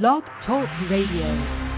Blog 0.00 0.22
Talk 0.46 0.66
Radio. 0.90 1.68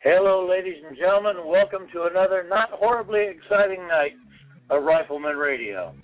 Hello, 0.00 0.46
ladies 0.46 0.74
and 0.86 0.94
gentlemen. 0.98 1.36
Welcome 1.46 1.86
to 1.94 2.02
another 2.02 2.44
not 2.46 2.68
horribly 2.72 3.24
exciting 3.26 3.88
night 3.88 4.12
of 4.68 4.82
Rifleman 4.82 5.38
Radio. 5.38 5.94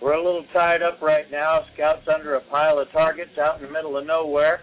We're 0.00 0.14
a 0.14 0.24
little 0.24 0.46
tied 0.54 0.80
up 0.80 1.02
right 1.02 1.30
now. 1.30 1.60
Scouts 1.74 2.08
under 2.08 2.36
a 2.36 2.40
pile 2.50 2.78
of 2.78 2.90
targets 2.92 3.36
out 3.38 3.60
in 3.60 3.66
the 3.66 3.70
middle 3.70 3.98
of 3.98 4.06
nowhere. 4.06 4.60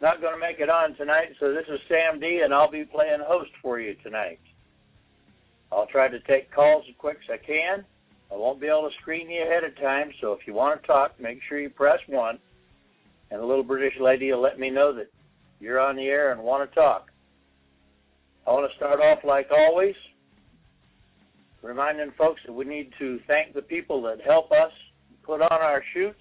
Not 0.00 0.22
going 0.22 0.32
to 0.32 0.40
make 0.40 0.60
it 0.60 0.70
on 0.70 0.94
tonight, 0.96 1.28
so 1.38 1.52
this 1.52 1.66
is 1.68 1.78
Sam 1.86 2.20
D, 2.20 2.40
and 2.42 2.54
I'll 2.54 2.70
be 2.70 2.84
playing 2.84 3.20
host 3.22 3.50
for 3.60 3.78
you 3.78 3.94
tonight. 4.02 4.40
I'll 5.70 5.86
try 5.86 6.08
to 6.08 6.18
take 6.20 6.50
calls 6.52 6.84
as 6.88 6.94
quick 6.96 7.18
as 7.28 7.38
I 7.40 7.46
can. 7.46 7.84
I 8.32 8.36
won't 8.36 8.60
be 8.60 8.66
able 8.66 8.88
to 8.88 8.96
screen 9.02 9.28
you 9.28 9.42
ahead 9.42 9.62
of 9.62 9.76
time, 9.76 10.10
so 10.20 10.32
if 10.32 10.46
you 10.46 10.54
want 10.54 10.80
to 10.80 10.86
talk, 10.86 11.20
make 11.20 11.40
sure 11.48 11.60
you 11.60 11.68
press 11.68 11.98
1. 12.06 12.38
And 13.30 13.40
the 13.40 13.44
little 13.44 13.62
British 13.62 13.92
lady 14.00 14.32
will 14.32 14.40
let 14.40 14.58
me 14.58 14.70
know 14.70 14.94
that 14.94 15.08
you're 15.60 15.78
on 15.78 15.96
the 15.96 16.06
air 16.06 16.32
and 16.32 16.42
want 16.42 16.68
to 16.68 16.74
talk. 16.74 17.08
I 18.46 18.52
want 18.52 18.70
to 18.70 18.76
start 18.76 19.00
off 19.00 19.18
like 19.22 19.48
always, 19.50 19.94
reminding 21.62 22.10
folks 22.16 22.40
that 22.46 22.52
we 22.52 22.64
need 22.64 22.90
to 22.98 23.20
thank 23.26 23.52
the 23.52 23.62
people 23.62 24.00
that 24.02 24.20
help 24.24 24.50
us 24.50 24.72
put 25.24 25.42
on 25.42 25.52
our 25.52 25.82
shoots. 25.92 26.18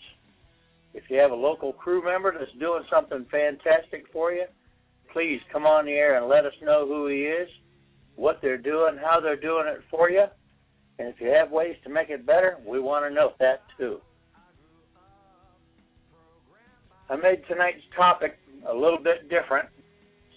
If 0.93 1.03
you 1.09 1.17
have 1.17 1.31
a 1.31 1.35
local 1.35 1.73
crew 1.73 2.03
member 2.03 2.33
that's 2.37 2.51
doing 2.59 2.83
something 2.89 3.25
fantastic 3.31 4.05
for 4.11 4.31
you, 4.31 4.45
please 5.13 5.39
come 5.51 5.65
on 5.65 5.85
the 5.85 5.91
air 5.91 6.17
and 6.17 6.27
let 6.27 6.45
us 6.45 6.53
know 6.61 6.87
who 6.87 7.07
he 7.07 7.21
is, 7.21 7.49
what 8.15 8.39
they're 8.41 8.57
doing, 8.57 8.97
how 8.97 9.19
they're 9.19 9.39
doing 9.39 9.67
it 9.67 9.81
for 9.89 10.09
you. 10.09 10.25
And 10.97 11.07
if 11.07 11.15
you 11.21 11.27
have 11.29 11.51
ways 11.51 11.75
to 11.83 11.89
make 11.89 12.09
it 12.09 12.25
better, 12.25 12.57
we 12.65 12.79
want 12.79 13.05
to 13.05 13.13
know 13.13 13.33
that 13.39 13.63
too. 13.77 13.99
I 17.09 17.15
made 17.15 17.41
tonight's 17.47 17.81
topic 17.95 18.37
a 18.69 18.73
little 18.73 18.99
bit 18.99 19.29
different 19.29 19.69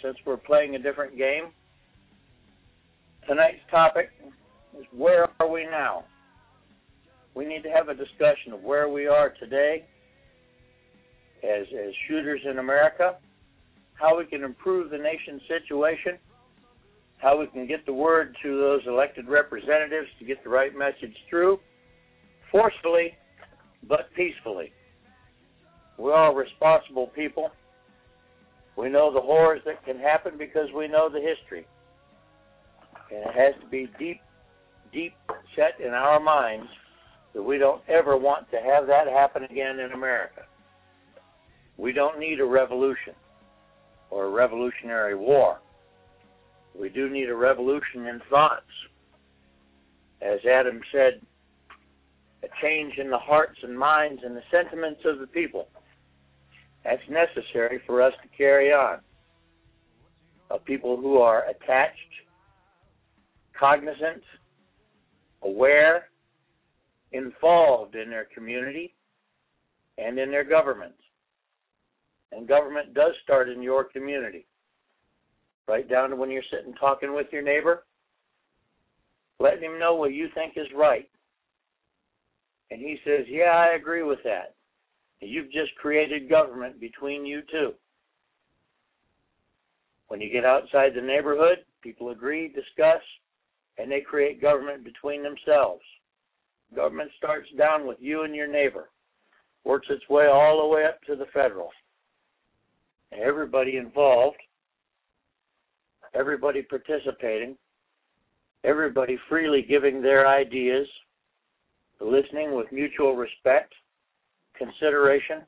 since 0.03 0.17
we're 0.25 0.37
playing 0.37 0.75
a 0.75 0.79
different 0.79 1.17
game. 1.19 1.51
Tonight's 3.27 3.61
topic 3.71 4.11
is 4.79 4.85
where 4.97 5.29
are 5.41 5.49
we 5.49 5.65
now? 5.65 6.05
We 7.35 7.45
need 7.45 7.63
to 7.63 7.71
have 7.71 7.89
a 7.89 7.95
discussion 7.95 8.53
of 8.53 8.63
where 8.63 8.89
we 8.89 9.07
are 9.07 9.31
today 9.41 9.87
as, 11.43 11.67
as 11.73 11.93
shooters 12.09 12.41
in 12.49 12.59
America, 12.59 13.17
how 13.95 14.19
we 14.19 14.25
can 14.25 14.43
improve 14.43 14.91
the 14.91 14.99
nation's 14.99 15.43
situation, 15.49 16.19
how 17.19 17.39
we 17.39 17.47
can 17.49 17.67
get 17.67 17.85
the 17.87 17.93
word 17.93 18.37
to 18.43 18.59
those 18.59 18.81
elected 18.87 19.29
representatives 19.29 20.09
to 20.19 20.25
get 20.25 20.43
the 20.43 20.51
right 20.51 20.77
message 20.77 21.15
through, 21.31 21.59
forcefully 22.51 23.15
but 23.89 24.09
peacefully. 24.17 24.73
We're 25.99 26.15
all 26.15 26.35
responsible 26.35 27.09
people. 27.09 27.51
We 28.77 28.89
know 28.89 29.13
the 29.13 29.21
horrors 29.21 29.61
that 29.67 29.85
can 29.85 29.99
happen 29.99 30.33
because 30.39 30.69
we 30.75 30.89
know 30.89 31.09
the 31.09 31.21
history. 31.21 31.67
And 33.11 33.21
it 33.21 33.35
has 33.35 33.63
to 33.63 33.69
be 33.69 33.91
deep, 33.99 34.21
deep 34.93 35.13
set 35.55 35.85
in 35.85 35.93
our 35.93 36.19
minds 36.19 36.69
that 37.35 37.43
we 37.43 37.59
don't 37.59 37.83
ever 37.89 38.17
want 38.17 38.51
to 38.51 38.57
have 38.57 38.87
that 38.87 39.07
happen 39.07 39.45
again 39.45 39.79
in 39.79 39.93
America. 39.93 40.43
We 41.77 41.93
don't 41.93 42.19
need 42.19 42.41
a 42.41 42.45
revolution 42.45 43.15
or 44.11 44.27
a 44.27 44.31
revolutionary 44.31 45.15
war. 45.15 45.59
We 46.79 46.89
do 46.89 47.09
need 47.09 47.29
a 47.29 47.35
revolution 47.35 48.07
in 48.07 48.21
thoughts. 48.31 48.63
As 50.21 50.39
Adam 50.47 50.81
said, 50.93 51.21
a 52.43 52.49
change 52.61 52.95
in 52.99 53.11
the 53.11 53.19
hearts 53.19 53.59
and 53.63 53.79
minds 53.79 54.23
and 54.25 54.37
the 54.37 54.43
sentiments 54.51 55.01
of 55.05 55.19
the 55.19 55.27
people. 55.27 55.69
That's 56.85 57.03
necessary 57.09 57.81
for 57.87 58.03
us 58.03 58.13
to 58.23 58.29
carry 58.37 58.73
on. 58.73 58.99
Of 60.51 60.65
people 60.65 60.97
who 60.97 61.19
are 61.19 61.45
attached, 61.49 61.99
cognizant, 63.59 64.23
aware, 65.43 66.09
involved 67.13 67.95
in 67.95 68.11
their 68.11 68.27
community 68.35 68.95
and 69.99 70.19
in 70.19 70.31
their 70.31 70.45
government. 70.45 70.95
And 72.33 72.49
government 72.49 72.95
does 72.95 73.13
start 73.23 73.49
in 73.49 73.63
your 73.63 73.85
community. 73.85 74.47
Right 75.69 75.89
down 75.89 76.11
to 76.11 76.17
when 76.17 76.31
you're 76.31 76.43
sitting 76.51 76.75
talking 76.75 77.15
with 77.15 77.27
your 77.31 77.43
neighbor, 77.43 77.85
letting 79.39 79.63
him 79.63 79.79
know 79.79 79.95
what 79.95 80.13
you 80.13 80.29
think 80.35 80.55
is 80.57 80.67
right. 80.75 81.09
And 82.71 82.81
he 82.81 82.99
says, 83.05 83.27
Yeah, 83.29 83.53
I 83.55 83.75
agree 83.77 84.03
with 84.03 84.19
that. 84.25 84.55
You've 85.21 85.53
just 85.53 85.75
created 85.77 86.29
government 86.29 86.81
between 86.81 87.25
you 87.25 87.43
two. 87.51 87.75
When 90.09 90.21
you 90.21 90.31
get 90.33 90.45
outside 90.45 90.93
the 90.95 91.01
neighborhood, 91.01 91.59
people 91.81 92.11
agree, 92.11 92.49
discuss, 92.49 93.01
and 93.79 93.91
they 93.91 94.01
create 94.01 94.43
government 94.43 94.85
between 94.85 95.23
themselves. 95.23 95.83
Government 96.75 97.11
starts 97.19 97.49
down 97.57 97.87
with 97.87 97.99
you 98.01 98.25
and 98.25 98.35
your 98.35 98.47
neighbor, 98.47 98.91
works 99.65 99.87
its 99.91 100.09
way 100.09 100.27
all 100.27 100.61
the 100.63 100.75
way 100.75 100.85
up 100.87 101.01
to 101.05 101.15
the 101.15 101.27
federal. 101.33 101.71
Everybody 103.13 103.77
involved, 103.77 104.39
everybody 106.15 106.63
participating, 106.63 107.57
everybody 108.65 109.19
freely 109.29 109.63
giving 109.63 110.01
their 110.01 110.27
ideas, 110.27 110.87
listening 112.01 112.55
with 112.55 112.73
mutual 112.73 113.17
respect, 113.17 113.75
consideration, 114.57 115.43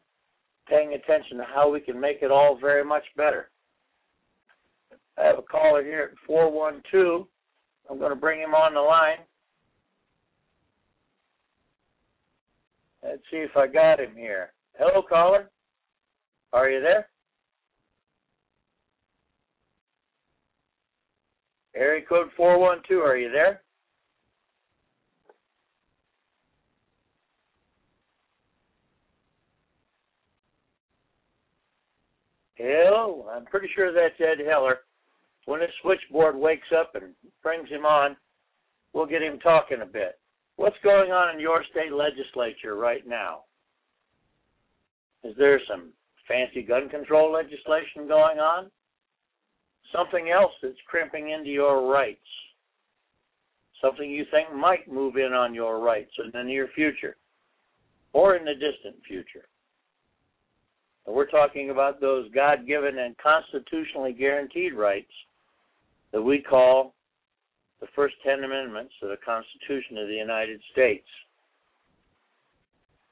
paying 0.69 0.95
attention 0.95 1.39
to 1.39 1.45
how 1.45 1.71
we 1.71 1.81
can 1.81 1.99
make 1.99 2.19
it 2.23 2.31
all 2.31 2.59
very 2.61 2.85
much 2.85 3.05
better. 3.17 3.51
I 5.17 5.25
have 5.25 5.39
a 5.39 5.43
caller 5.43 5.83
here 5.83 6.11
at 6.13 6.27
412. 6.27 7.27
I'm 7.91 7.99
going 7.99 8.11
to 8.11 8.17
bring 8.17 8.41
him 8.41 8.55
on 8.55 8.75
the 8.75 8.81
line. 8.81 9.19
Let's 13.03 13.23
see 13.31 13.39
if 13.39 13.57
I 13.57 13.67
got 13.67 14.01
him 14.01 14.17
here. 14.17 14.53
Hello, 14.79 15.03
caller. 15.07 15.51
Are 16.53 16.71
you 16.71 16.81
there? 16.81 17.09
Area 21.77 22.05
code 22.09 22.29
412, 22.37 23.03
are 23.03 23.17
you 23.17 23.31
there? 23.31 23.61
Hello, 32.55 33.27
I'm 33.35 33.45
pretty 33.47 33.69
sure 33.75 33.93
that's 33.93 34.15
Ed 34.21 34.45
Heller. 34.47 34.79
When 35.47 35.61
his 35.61 35.71
switchboard 35.83 36.37
wakes 36.37 36.69
up 36.79 36.95
and 36.95 37.13
brings 37.43 37.69
him 37.69 37.85
on, 37.85 38.17
we'll 38.93 39.07
get 39.07 39.23
him 39.23 39.41
talking 39.41 39.83
a 39.83 39.87
bit. 39.87 40.19
What's 40.57 40.77
going 40.85 41.11
on 41.11 41.35
in 41.35 41.41
your 41.41 41.65
state 41.73 41.93
legislature 41.93 42.77
right 42.77 43.07
now? 43.07 43.41
Is 45.25 45.35
there 45.37 45.61
some 45.69 45.91
fancy 46.29 46.63
gun 46.63 46.89
control 46.89 47.33
legislation 47.33 48.07
going 48.07 48.39
on? 48.39 48.71
Something 49.93 50.31
else 50.31 50.53
that's 50.63 50.75
crimping 50.87 51.31
into 51.31 51.51
your 51.51 51.91
rights? 51.91 52.19
Something 53.81 54.11
you 54.11 54.25
think 54.31 54.55
might 54.55 54.91
move 54.91 55.17
in 55.17 55.33
on 55.33 55.55
your 55.55 55.81
rights 55.81 56.11
in 56.25 56.31
the 56.33 56.43
near 56.43 56.69
future 56.75 57.17
or 58.13 58.37
in 58.37 58.45
the 58.45 58.55
distant 58.55 58.97
future? 59.07 59.47
And 61.07 61.15
we're 61.15 61.31
talking 61.31 61.71
about 61.71 62.01
those 62.01 62.31
God 62.35 62.67
given 62.67 62.99
and 62.99 63.15
constitutionally 63.19 64.13
guaranteed 64.13 64.75
rights 64.75 65.13
that 66.13 66.23
we 66.23 66.41
call 66.41 66.95
the 67.81 67.87
first 67.95 68.15
10 68.25 68.45
amendments 68.45 68.95
of 69.03 69.11
the 69.11 69.19
Constitution 69.25 69.99
of 69.99 70.09
the 70.09 70.15
United 70.15 70.61
States. 70.73 71.07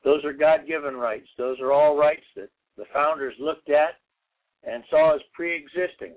Those 0.05 0.25
are 0.25 0.33
God 0.33 0.61
given 0.67 0.97
rights. 0.97 1.29
Those 1.37 1.61
are 1.61 1.73
all 1.73 1.97
rights 1.97 2.25
that 2.37 2.49
the 2.77 2.85
founders 2.93 3.35
looked 3.39 3.69
at 3.69 3.97
and 4.65 4.83
saw 4.91 5.15
as 5.15 5.21
pre 5.35 5.55
existing, 5.55 6.15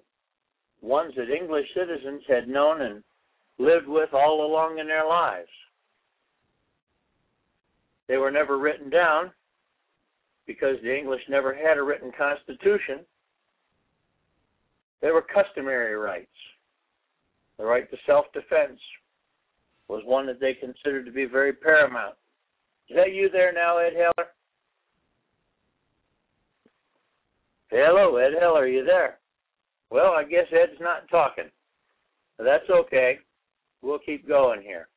ones 0.85 1.13
that 1.17 1.29
English 1.29 1.65
citizens 1.73 2.21
had 2.27 2.47
known 2.47 2.81
and 2.81 3.03
lived 3.57 3.87
with 3.87 4.13
all 4.13 4.45
along 4.45 4.77
in 4.79 4.87
their 4.87 5.07
lives. 5.07 5.49
They 8.07 8.17
were 8.17 8.31
never 8.31 8.59
written 8.59 8.89
down 8.89 9.31
because 10.45 10.77
the 10.83 10.95
English 10.95 11.21
never 11.27 11.53
had 11.53 11.77
a 11.77 11.83
written 11.83 12.11
constitution. 12.15 12.99
They 15.01 15.09
were 15.09 15.23
customary 15.23 15.95
rights. 15.95 16.27
The 17.57 17.65
right 17.65 17.89
to 17.89 17.97
self 18.05 18.25
defense 18.33 18.79
was 19.87 20.03
one 20.05 20.27
that 20.27 20.39
they 20.39 20.53
considered 20.53 21.05
to 21.05 21.11
be 21.11 21.25
very 21.25 21.53
paramount. 21.53 22.15
Is 22.89 22.95
that 22.95 23.13
you 23.13 23.29
there 23.29 23.53
now, 23.53 23.77
Ed 23.77 23.93
Heller? 23.93 24.29
Hello, 27.69 28.17
Ed 28.17 28.33
Heller, 28.39 28.61
are 28.61 28.67
you 28.67 28.85
there? 28.85 29.19
Well, 29.89 30.13
I 30.13 30.23
guess 30.23 30.47
Ed's 30.51 30.79
not 30.79 31.07
talking. 31.09 31.49
That's 32.37 32.69
okay. 32.69 33.19
We'll 33.81 33.99
keep 33.99 34.27
going 34.27 34.61
here. 34.61 34.87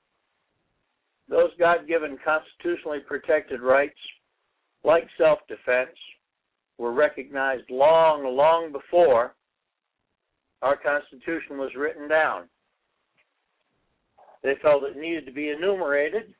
Those 1.28 1.50
God 1.58 1.86
given 1.86 2.16
constitutionally 2.24 3.00
protected 3.06 3.60
rights, 3.60 3.98
like 4.82 5.06
self 5.18 5.40
defense, 5.46 5.94
were 6.78 6.92
recognized 6.92 7.70
long, 7.70 8.24
long 8.24 8.72
before 8.72 9.34
our 10.62 10.76
Constitution 10.76 11.58
was 11.58 11.70
written 11.76 12.08
down. 12.08 12.44
They 14.42 14.54
felt 14.62 14.84
it 14.84 14.96
needed 14.96 15.26
to 15.26 15.32
be 15.32 15.50
enumerated 15.50 16.34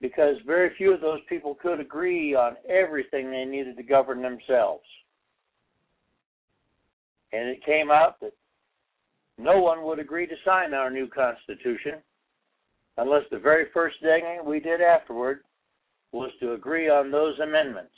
because 0.00 0.36
very 0.46 0.70
few 0.76 0.92
of 0.94 1.00
those 1.00 1.20
people 1.28 1.56
could 1.60 1.80
agree 1.80 2.34
on 2.34 2.56
everything 2.68 3.30
they 3.30 3.44
needed 3.44 3.76
to 3.76 3.82
govern 3.82 4.22
themselves. 4.22 4.84
And 7.32 7.48
it 7.48 7.64
came 7.64 7.90
out 7.90 8.20
that 8.20 8.32
no 9.38 9.58
one 9.58 9.84
would 9.84 9.98
agree 9.98 10.26
to 10.26 10.34
sign 10.44 10.74
our 10.74 10.90
new 10.90 11.08
Constitution 11.08 12.02
unless 12.96 13.22
the 13.30 13.38
very 13.38 13.66
first 13.74 13.96
thing 14.00 14.40
we 14.44 14.60
did 14.60 14.80
afterward 14.80 15.40
was 16.12 16.30
to 16.40 16.52
agree 16.52 16.88
on 16.88 17.10
those 17.10 17.38
amendments. 17.40 17.92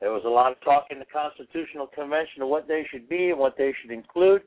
There 0.00 0.12
was 0.12 0.22
a 0.24 0.28
lot 0.28 0.52
of 0.52 0.60
talk 0.62 0.86
in 0.90 0.98
the 0.98 1.04
Constitutional 1.06 1.86
Convention 1.86 2.42
of 2.42 2.48
what 2.48 2.68
they 2.68 2.86
should 2.90 3.08
be 3.08 3.30
and 3.30 3.38
what 3.38 3.56
they 3.56 3.74
should 3.80 3.90
include. 3.90 4.42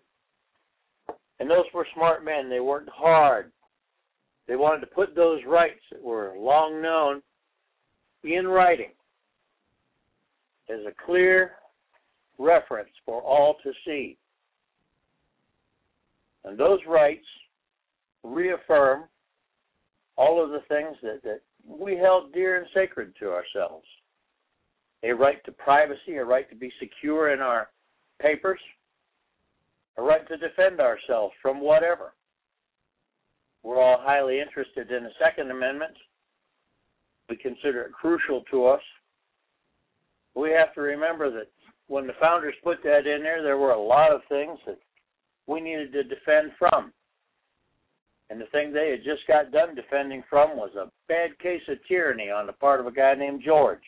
And 1.39 1.49
those 1.49 1.65
were 1.73 1.87
smart 1.93 2.25
men. 2.25 2.49
They 2.49 2.59
worked 2.59 2.89
hard. 2.93 3.51
They 4.47 4.55
wanted 4.55 4.81
to 4.81 4.87
put 4.87 5.15
those 5.15 5.39
rights 5.45 5.81
that 5.91 6.01
were 6.01 6.33
long 6.37 6.81
known 6.81 7.21
in 8.23 8.47
writing 8.47 8.91
as 10.69 10.79
a 10.87 11.05
clear 11.05 11.53
reference 12.37 12.89
for 13.05 13.21
all 13.21 13.55
to 13.63 13.71
see. 13.85 14.17
And 16.43 16.57
those 16.57 16.79
rights 16.87 17.25
reaffirm 18.23 19.03
all 20.17 20.43
of 20.43 20.49
the 20.49 20.61
things 20.67 20.95
that, 21.03 21.21
that 21.23 21.41
we 21.65 21.97
held 21.97 22.33
dear 22.33 22.57
and 22.57 22.67
sacred 22.73 23.13
to 23.19 23.31
ourselves 23.31 23.85
a 25.03 25.11
right 25.11 25.43
to 25.45 25.51
privacy, 25.51 26.15
a 26.15 26.25
right 26.25 26.49
to 26.49 26.55
be 26.55 26.71
secure 26.79 27.31
in 27.31 27.39
our 27.39 27.69
papers, 28.19 28.59
a 29.97 30.01
right 30.01 30.27
to 30.27 30.37
defend 30.37 30.79
ourselves 30.79 31.33
from 31.41 31.61
whatever. 31.61 32.13
We're 33.63 33.81
all 33.81 33.99
highly 34.01 34.39
interested 34.39 34.91
in 34.91 35.03
the 35.03 35.11
Second 35.23 35.51
Amendment. 35.51 35.93
We 37.29 37.35
consider 37.35 37.83
it 37.83 37.91
crucial 37.93 38.43
to 38.51 38.65
us. 38.65 38.81
We 40.35 40.51
have 40.51 40.73
to 40.75 40.81
remember 40.81 41.31
that 41.31 41.47
when 41.87 42.07
the 42.07 42.13
founders 42.19 42.55
put 42.63 42.83
that 42.83 43.07
in 43.07 43.23
there, 43.23 43.41
there 43.41 43.57
were 43.57 43.71
a 43.71 43.81
lot 43.81 44.13
of 44.13 44.21
things 44.29 44.59
that 44.65 44.79
we 45.47 45.61
needed 45.61 45.91
to 45.93 46.03
defend 46.03 46.51
from. 46.59 46.91
And 48.29 48.41
the 48.41 48.45
thing 48.47 48.73
they 48.73 48.91
had 48.91 49.03
just 49.05 49.25
got 49.27 49.51
done 49.51 49.73
defending 49.73 50.23
from 50.29 50.57
was 50.57 50.71
a 50.75 50.91
bad 51.07 51.37
case 51.39 51.61
of 51.69 51.77
tyranny 51.87 52.29
on 52.29 52.45
the 52.45 52.53
part 52.53 52.81
of 52.81 52.87
a 52.87 52.91
guy 52.91 53.13
named 53.15 53.41
George. 53.45 53.83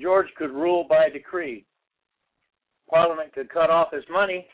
George 0.00 0.26
could 0.36 0.50
rule 0.50 0.84
by 0.88 1.08
decree. 1.08 1.64
Parliament 2.90 3.32
could 3.32 3.48
cut 3.48 3.70
off 3.70 3.92
his 3.92 4.04
money, 4.10 4.46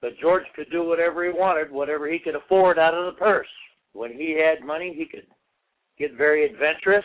but 0.00 0.18
George 0.20 0.44
could 0.54 0.70
do 0.70 0.84
whatever 0.84 1.24
he 1.24 1.30
wanted, 1.30 1.70
whatever 1.70 2.10
he 2.10 2.18
could 2.18 2.34
afford 2.34 2.78
out 2.78 2.94
of 2.94 3.06
the 3.06 3.18
purse. 3.18 3.48
When 3.92 4.12
he 4.12 4.36
had 4.38 4.66
money, 4.66 4.94
he 4.96 5.04
could 5.04 5.26
get 5.98 6.16
very 6.16 6.44
adventurous. 6.44 7.04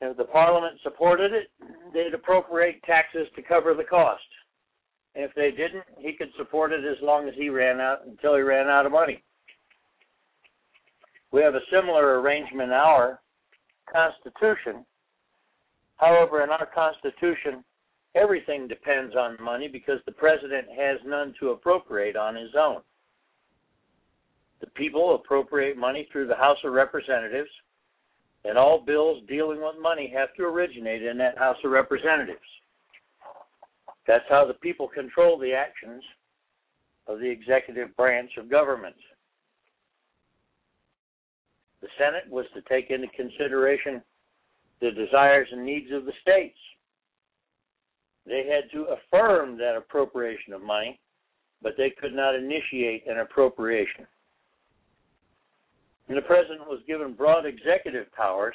If 0.00 0.16
the 0.16 0.24
Parliament 0.24 0.78
supported 0.82 1.32
it, 1.32 1.50
they'd 1.92 2.14
appropriate 2.14 2.82
taxes 2.84 3.26
to 3.36 3.42
cover 3.42 3.74
the 3.74 3.84
cost. 3.84 4.22
If 5.14 5.32
they 5.34 5.50
didn't, 5.50 5.84
he 5.98 6.12
could 6.12 6.30
support 6.36 6.72
it 6.72 6.84
as 6.84 7.00
long 7.00 7.28
as 7.28 7.34
he 7.36 7.48
ran 7.48 7.80
out 7.80 8.06
until 8.06 8.34
he 8.34 8.42
ran 8.42 8.68
out 8.68 8.86
of 8.86 8.92
money. 8.92 9.22
We 11.30 11.40
have 11.42 11.54
a 11.54 11.60
similar 11.70 12.20
arrangement 12.20 12.70
in 12.70 12.74
our 12.74 13.20
Constitution. 13.90 14.84
However, 15.96 16.42
in 16.42 16.50
our 16.50 16.66
Constitution, 16.66 17.64
everything 18.14 18.66
depends 18.66 19.14
on 19.14 19.36
money 19.40 19.68
because 19.68 20.00
the 20.06 20.12
president 20.12 20.66
has 20.76 20.98
none 21.06 21.34
to 21.40 21.50
appropriate 21.50 22.16
on 22.16 22.34
his 22.34 22.50
own. 22.58 22.80
The 24.60 24.66
people 24.68 25.14
appropriate 25.14 25.76
money 25.76 26.08
through 26.10 26.26
the 26.26 26.36
House 26.36 26.58
of 26.64 26.72
Representatives, 26.72 27.50
and 28.44 28.58
all 28.58 28.82
bills 28.84 29.22
dealing 29.28 29.60
with 29.60 29.74
money 29.80 30.12
have 30.14 30.34
to 30.34 30.42
originate 30.42 31.02
in 31.02 31.16
that 31.18 31.38
House 31.38 31.56
of 31.64 31.70
Representatives. 31.70 32.40
That's 34.06 34.24
how 34.28 34.46
the 34.46 34.54
people 34.54 34.88
control 34.88 35.38
the 35.38 35.54
actions 35.54 36.02
of 37.06 37.20
the 37.20 37.30
executive 37.30 37.96
branch 37.96 38.30
of 38.38 38.50
government. 38.50 38.96
The 41.80 41.88
Senate 41.98 42.30
was 42.30 42.46
to 42.54 42.62
take 42.62 42.90
into 42.90 43.08
consideration 43.08 44.02
the 44.80 44.90
desires 44.90 45.48
and 45.52 45.64
needs 45.64 45.92
of 45.92 46.04
the 46.04 46.12
states. 46.20 46.58
They 48.26 48.46
had 48.46 48.70
to 48.72 48.86
affirm 48.86 49.58
that 49.58 49.76
appropriation 49.76 50.54
of 50.54 50.62
money, 50.62 50.98
but 51.62 51.72
they 51.76 51.90
could 52.00 52.14
not 52.14 52.34
initiate 52.34 53.06
an 53.06 53.18
appropriation. 53.18 54.06
And 56.08 56.16
the 56.16 56.22
president 56.22 56.68
was 56.68 56.80
given 56.86 57.14
broad 57.14 57.46
executive 57.46 58.12
powers, 58.12 58.54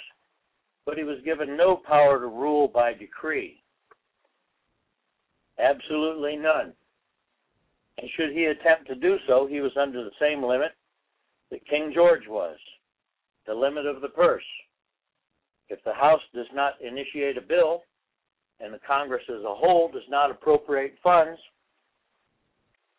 but 0.85 0.97
he 0.97 1.03
was 1.03 1.17
given 1.25 1.57
no 1.57 1.75
power 1.75 2.19
to 2.19 2.27
rule 2.27 2.67
by 2.67 2.93
decree. 2.93 3.63
Absolutely 5.59 6.35
none. 6.35 6.73
And 7.97 8.09
should 8.15 8.31
he 8.31 8.45
attempt 8.45 8.87
to 8.87 8.95
do 8.95 9.17
so, 9.27 9.45
he 9.45 9.59
was 9.59 9.75
under 9.75 10.03
the 10.03 10.11
same 10.19 10.43
limit 10.43 10.71
that 11.51 11.67
King 11.67 11.91
George 11.93 12.27
was 12.27 12.57
the 13.45 13.53
limit 13.53 13.85
of 13.85 14.01
the 14.01 14.09
purse. 14.09 14.43
If 15.69 15.83
the 15.83 15.93
House 15.93 16.21
does 16.33 16.47
not 16.53 16.73
initiate 16.81 17.37
a 17.37 17.41
bill 17.41 17.83
and 18.59 18.73
the 18.73 18.79
Congress 18.87 19.23
as 19.27 19.43
a 19.43 19.55
whole 19.55 19.89
does 19.91 20.07
not 20.07 20.31
appropriate 20.31 20.95
funds, 21.03 21.39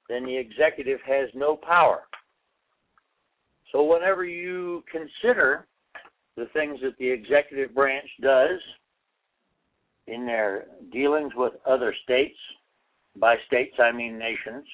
then 0.09 0.25
the 0.25 0.37
executive 0.37 1.01
has 1.07 1.29
no 1.35 1.57
power. 1.57 2.03
So, 3.73 3.85
whenever 3.85 4.25
you 4.25 4.83
consider 4.91 5.67
the 6.37 6.47
things 6.53 6.79
that 6.83 6.97
the 6.99 7.09
executive 7.09 7.75
branch 7.75 8.09
does 8.21 8.59
in 10.07 10.27
their 10.27 10.67
dealings 10.93 11.33
with 11.37 11.53
other 11.67 11.95
states, 12.03 12.37
by 13.17 13.37
states 13.47 13.75
I 13.79 13.93
mean 13.93 14.19
nations, 14.19 14.67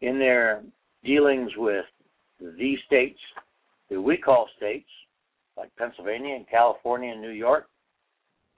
in 0.00 0.18
their 0.18 0.62
dealings 1.04 1.50
with 1.56 1.84
the 2.40 2.74
states 2.86 3.18
that 3.90 4.00
we 4.00 4.16
call 4.16 4.48
states, 4.56 4.88
like 5.56 5.74
Pennsylvania 5.76 6.34
and 6.34 6.48
California 6.48 7.12
and 7.12 7.20
New 7.20 7.30
York, 7.30 7.68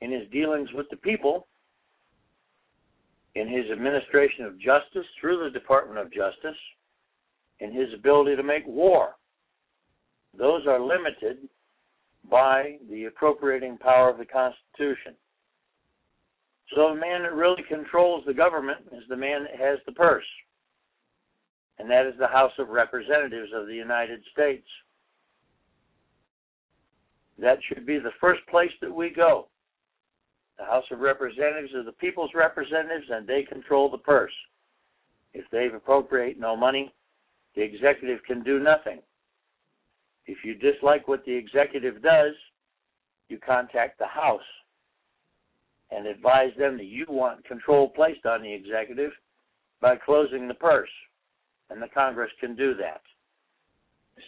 in 0.01 0.11
his 0.11 0.29
dealings 0.31 0.69
with 0.73 0.87
the 0.91 0.97
people, 0.97 1.47
in 3.35 3.49
his 3.49 3.71
administration 3.71 4.45
of 4.45 4.59
justice 4.59 5.07
through 5.21 5.45
the 5.45 5.51
Department 5.51 5.99
of 5.99 6.13
Justice, 6.13 6.57
in 7.61 7.73
his 7.73 7.93
ability 7.95 8.37
to 8.37 8.43
make 8.43 8.67
war. 8.67 9.17
Those 10.39 10.67
are 10.67 10.81
limited 10.81 11.49
by 12.31 12.77
the 12.91 13.05
appropriating 13.05 13.79
power 13.79 14.11
of 14.11 14.19
the 14.19 14.27
Constitution. 14.27 15.15
So 16.75 16.91
the 16.95 17.01
man 17.01 17.23
that 17.23 17.35
really 17.35 17.63
controls 17.69 18.25
the 18.27 18.35
government 18.35 18.81
is 18.93 19.05
the 19.09 19.17
man 19.17 19.45
that 19.45 19.61
has 19.61 19.79
the 19.87 19.93
purse. 19.93 20.25
And 21.79 21.89
that 21.91 22.07
is 22.07 22.15
the 22.19 22.27
House 22.27 22.53
of 22.59 22.71
Representatives 22.71 23.51
of 23.55 23.67
the 23.67 23.75
United 23.75 24.21
States. 24.33 24.67
That 27.39 27.59
should 27.69 27.87
be 27.87 27.99
the 27.99 28.11
first 28.21 28.41
place 28.49 28.71
that 28.81 28.93
we 28.93 29.11
go. 29.11 29.49
The 30.59 30.65
House 30.65 30.85
of 30.91 31.01
Representatives 31.01 31.75
are 31.75 31.85
the 31.85 31.93
people's 31.93 32.31
representatives, 32.35 33.07
and 33.11 33.27
they 33.27 33.43
control 33.43 33.91
the 33.91 33.99
purse. 33.99 34.33
If 35.35 35.45
they 35.53 35.67
appropriate 35.67 36.41
no 36.41 36.57
money, 36.57 36.95
the 37.55 37.63
executive 37.63 38.25
can 38.27 38.43
do 38.43 38.59
nothing. 38.59 39.01
If 40.27 40.39
you 40.45 40.55
dislike 40.55 41.09
what 41.09 41.25
the 41.25 41.35
executive 41.35 42.03
does, 42.03 42.35
you 43.29 43.39
contact 43.39 43.99
the 43.99 44.07
House 44.07 44.41
and 45.91 46.07
advise 46.07 46.51
them 46.59 46.77
that 46.77 46.87
you 46.87 47.07
want 47.09 47.45
control 47.45 47.89
placed 47.89 48.27
on 48.27 48.43
the 48.43 48.53
executive 48.53 49.13
by 49.81 49.97
closing 49.97 50.49
the 50.49 50.55
purse. 50.55 50.91
And 51.71 51.81
the 51.83 51.89
Congress 51.89 52.31
can 52.41 52.57
do 52.57 52.75
that. 52.75 53.01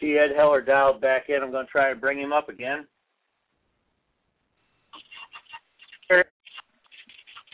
See 0.01 0.19
Ed 0.19 0.37
Heller 0.37 0.61
dialed 0.61 1.01
back 1.01 1.29
in. 1.29 1.43
I'm 1.43 1.51
going 1.51 1.67
to 1.67 1.73
try 1.73 1.91
and 1.91 2.01
bring 2.01 2.19
him 2.19 2.33
up 2.33 2.49
again. 2.49 2.87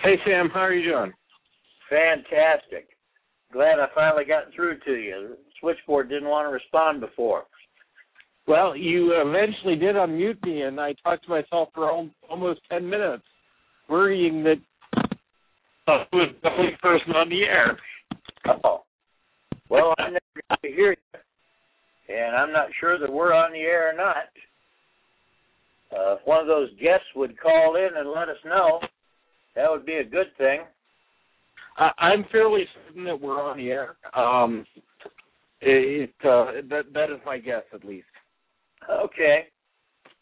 Hey 0.04 0.16
Sam, 0.26 0.50
how 0.52 0.60
are 0.60 0.74
you 0.74 0.90
doing? 0.90 1.12
Fantastic. 1.88 2.88
Glad 3.52 3.78
I 3.80 3.86
finally 3.94 4.24
got 4.24 4.52
through 4.54 4.78
to 4.80 4.92
you. 4.92 5.28
The 5.30 5.36
switchboard 5.60 6.10
didn't 6.10 6.28
want 6.28 6.46
to 6.46 6.52
respond 6.52 7.00
before. 7.00 7.44
Well, 8.46 8.76
you 8.76 9.12
eventually 9.14 9.76
did 9.76 9.96
unmute 9.96 10.44
me, 10.44 10.62
and 10.62 10.78
I 10.78 10.94
talked 11.02 11.24
to 11.24 11.30
myself 11.30 11.70
for 11.74 11.90
al- 11.90 12.10
almost 12.28 12.60
10 12.70 12.88
minutes, 12.88 13.24
worrying 13.88 14.44
that 14.44 14.60
I 15.86 16.04
was 16.12 16.34
the 16.42 16.50
only 16.50 16.76
person 16.82 17.12
on 17.12 17.28
the 17.28 17.42
air. 17.42 17.78
Oh. 18.64 18.82
Well, 19.70 19.94
I 19.98 20.04
never 20.10 20.20
got 20.50 20.60
to 20.62 20.68
hear 20.68 20.90
you, 20.90 22.14
and 22.14 22.36
I'm 22.36 22.52
not 22.52 22.68
sure 22.78 22.98
that 22.98 23.10
we're 23.10 23.32
on 23.32 23.52
the 23.52 23.60
air 23.60 23.90
or 23.90 23.96
not. 23.96 24.28
Uh, 25.90 26.14
if 26.14 26.20
one 26.26 26.40
of 26.40 26.46
those 26.46 26.68
guests 26.80 27.06
would 27.16 27.40
call 27.40 27.76
in 27.76 27.96
and 27.96 28.10
let 28.10 28.28
us 28.28 28.36
know, 28.44 28.80
that 29.54 29.70
would 29.70 29.86
be 29.86 29.94
a 29.94 30.04
good 30.04 30.26
thing. 30.36 30.60
I, 31.78 31.90
I'm 31.98 32.24
fairly 32.30 32.64
certain 32.86 33.04
that 33.04 33.20
we're 33.20 33.42
on 33.42 33.56
the 33.56 33.70
air. 33.70 33.96
Um, 34.14 34.66
it, 35.60 36.10
uh, 36.24 36.60
that 36.68 36.92
that 36.92 37.10
is 37.10 37.20
my 37.24 37.38
guess, 37.38 37.62
at 37.72 37.84
least. 37.84 38.06
Okay. 38.90 39.46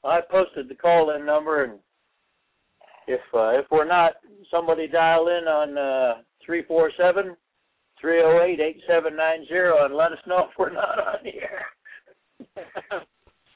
I 0.05 0.21
posted 0.31 0.69
the 0.69 0.75
call-in 0.75 1.25
number, 1.25 1.65
and 1.65 1.79
if 3.07 3.21
uh, 3.35 3.59
if 3.59 3.67
we're 3.71 3.87
not, 3.87 4.15
somebody 4.51 4.89
dial 4.89 5.29
in 5.29 5.47
on 5.47 5.79
uh, 5.79 6.23
three 6.45 6.63
four 6.65 6.91
seven 6.99 7.37
three 8.01 8.19
zero 8.19 8.45
eight 8.45 8.61
eight 8.61 8.81
seven 8.89 9.17
nine 9.17 9.47
zero 9.47 9.85
and 9.85 9.95
let 9.95 10.13
us 10.13 10.19
know 10.27 10.47
if 10.51 10.59
we're 10.59 10.73
not 10.73 10.99
on 10.99 11.17
the 11.25 11.35
air. 11.35 11.67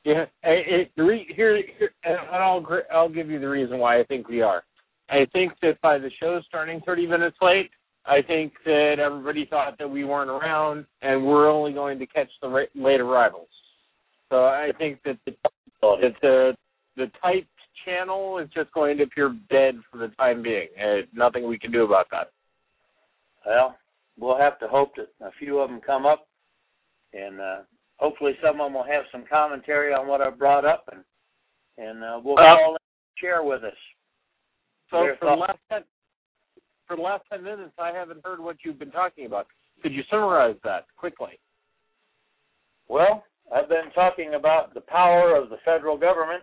yeah, 0.05 0.25
it, 0.45 0.91
it, 0.97 1.35
here, 1.35 1.61
here, 1.79 1.91
and 2.05 2.17
I'll 2.33 2.65
I'll 2.93 3.09
give 3.09 3.29
you 3.29 3.41
the 3.41 3.49
reason 3.49 3.79
why 3.79 4.01
I 4.01 4.05
think 4.05 4.29
we 4.29 4.41
are. 4.41 4.63
I 5.09 5.27
think 5.33 5.53
that 5.63 5.81
by 5.83 5.99
the 5.99 6.11
show 6.21 6.41
starting 6.47 6.81
30 6.85 7.07
minutes 7.07 7.37
late, 7.41 7.71
I 8.07 8.23
think 8.23 8.53
that 8.65 8.97
everybody 8.99 9.47
thought 9.47 9.79
that 9.79 9.89
we 9.89 10.05
weren't 10.05 10.31
around, 10.31 10.87
and 11.03 11.25
we're 11.25 11.51
only 11.51 11.73
going 11.73 11.99
to 11.99 12.07
catch 12.07 12.31
the 12.43 12.67
late 12.75 13.01
arrivals. 13.01 13.49
So 14.30 14.45
I 14.45 14.73
think 14.78 15.00
that 15.04 15.18
the, 15.25 15.35
that 15.83 16.14
the 16.23 16.56
the 16.97 17.11
typed 17.23 17.49
channel 17.85 18.38
is 18.38 18.49
just 18.54 18.73
going 18.73 18.97
to 18.97 19.04
appear 19.04 19.37
dead 19.50 19.76
for 19.90 19.99
the 19.99 20.09
time 20.16 20.42
being. 20.42 20.68
Uh, 20.83 21.02
nothing 21.12 21.47
we 21.47 21.59
can 21.59 21.71
do 21.71 21.85
about 21.85 22.06
that. 22.11 22.30
Well, 23.45 23.76
we'll 24.18 24.38
have 24.38 24.59
to 24.61 24.68
hope 24.68 24.92
that 24.97 25.09
a 25.25 25.30
few 25.38 25.59
of 25.59 25.71
them 25.71 25.80
come 25.87 26.06
up, 26.06 26.26
and 27.12 27.40
uh, 27.40 27.56
hopefully 27.99 28.33
some 28.42 28.61
of 28.61 28.66
them 28.66 28.75
will 28.75 28.83
have 28.85 29.04
some 29.12 29.25
commentary 29.30 29.92
on 29.92 30.09
what 30.09 30.21
I 30.21 30.30
brought 30.30 30.64
up, 30.64 30.88
and 30.90 31.04
and 31.78 32.02
uh, 32.02 32.21
we'll 32.23 32.38
Uh, 32.38 32.56
call 32.56 32.71
and 32.71 32.78
share 33.18 33.42
with 33.42 33.62
us. 33.62 33.76
So 34.90 35.00
Their 35.00 35.16
for 35.16 35.30
the 35.30 35.37
last 35.37 35.59
ten, 35.71 35.85
for 36.87 36.97
the 36.97 37.02
last 37.02 37.25
ten 37.30 37.45
minutes, 37.45 37.73
I 37.78 37.92
haven't 37.92 38.25
heard 38.25 38.40
what 38.40 38.56
you've 38.64 38.78
been 38.78 38.90
talking 38.90 39.26
about. 39.26 39.47
Could 39.83 39.92
you 39.92 40.02
summarize 40.11 40.56
that 40.64 40.87
quickly? 40.97 41.38
Well, 42.88 43.25
I've 43.55 43.69
been 43.69 43.91
talking 43.95 44.35
about 44.35 44.75
the 44.75 44.81
power 44.81 45.37
of 45.37 45.50
the 45.50 45.57
federal 45.65 45.97
government 45.97 46.43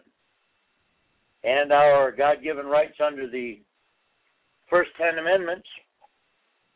and 1.44 1.72
our 1.74 2.12
God-given 2.12 2.66
rights 2.66 2.96
under 3.06 3.30
the 3.30 3.60
first 4.70 4.92
ten 4.98 5.18
amendments. 5.18 5.68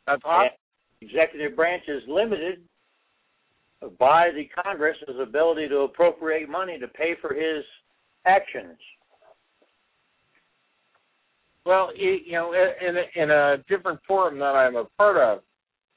That's 0.06 0.22
hot. 0.24 0.52
Executive 1.02 1.56
branch 1.56 1.84
is 1.88 2.04
limited 2.08 2.62
by 4.00 4.32
the 4.36 4.50
Congress's 4.64 5.20
ability 5.22 5.70
to 5.70 5.80
appropriate 5.80 6.50
money 6.50 6.78
to 6.80 6.88
pay 6.88 7.16
for 7.22 7.34
his 7.34 7.64
actions. 8.26 8.78
Well, 11.66 11.92
you 11.96 12.32
know, 12.32 12.54
in 12.54 12.98
a, 12.98 13.24
in 13.24 13.30
a 13.30 13.58
different 13.70 14.00
forum 14.08 14.40
that 14.40 14.56
I'm 14.56 14.76
a 14.76 14.86
part 14.98 15.18
of, 15.18 15.44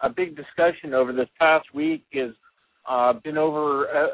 a 0.00 0.08
big 0.08 0.36
discussion 0.36 0.94
over 0.94 1.12
this 1.12 1.28
past 1.38 1.66
week 1.74 2.04
has 2.12 2.30
uh, 2.88 3.14
been 3.24 3.38
over 3.38 3.86
a, 3.86 4.08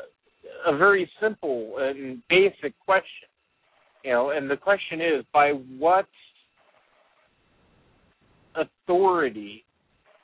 a 0.67 0.77
very 0.77 1.11
simple 1.21 1.77
and 1.79 2.23
basic 2.29 2.79
question. 2.81 3.29
You 4.05 4.13
know, 4.13 4.31
and 4.31 4.51
the 4.51 4.57
question 4.57 5.01
is, 5.01 5.25
by 5.33 5.51
what 5.79 6.07
authority 8.55 9.65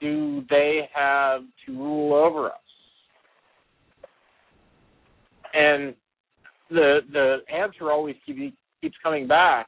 do 0.01 0.45
they 0.49 0.89
have 0.95 1.43
to 1.67 1.73
rule 1.73 2.15
over 2.15 2.47
us? 2.47 2.59
And 5.55 5.95
the 6.71 7.01
the 7.13 7.37
answer 7.53 7.91
always 7.91 8.17
keep, 8.25 8.55
keeps 8.81 8.97
coming 9.03 9.27
back 9.27 9.67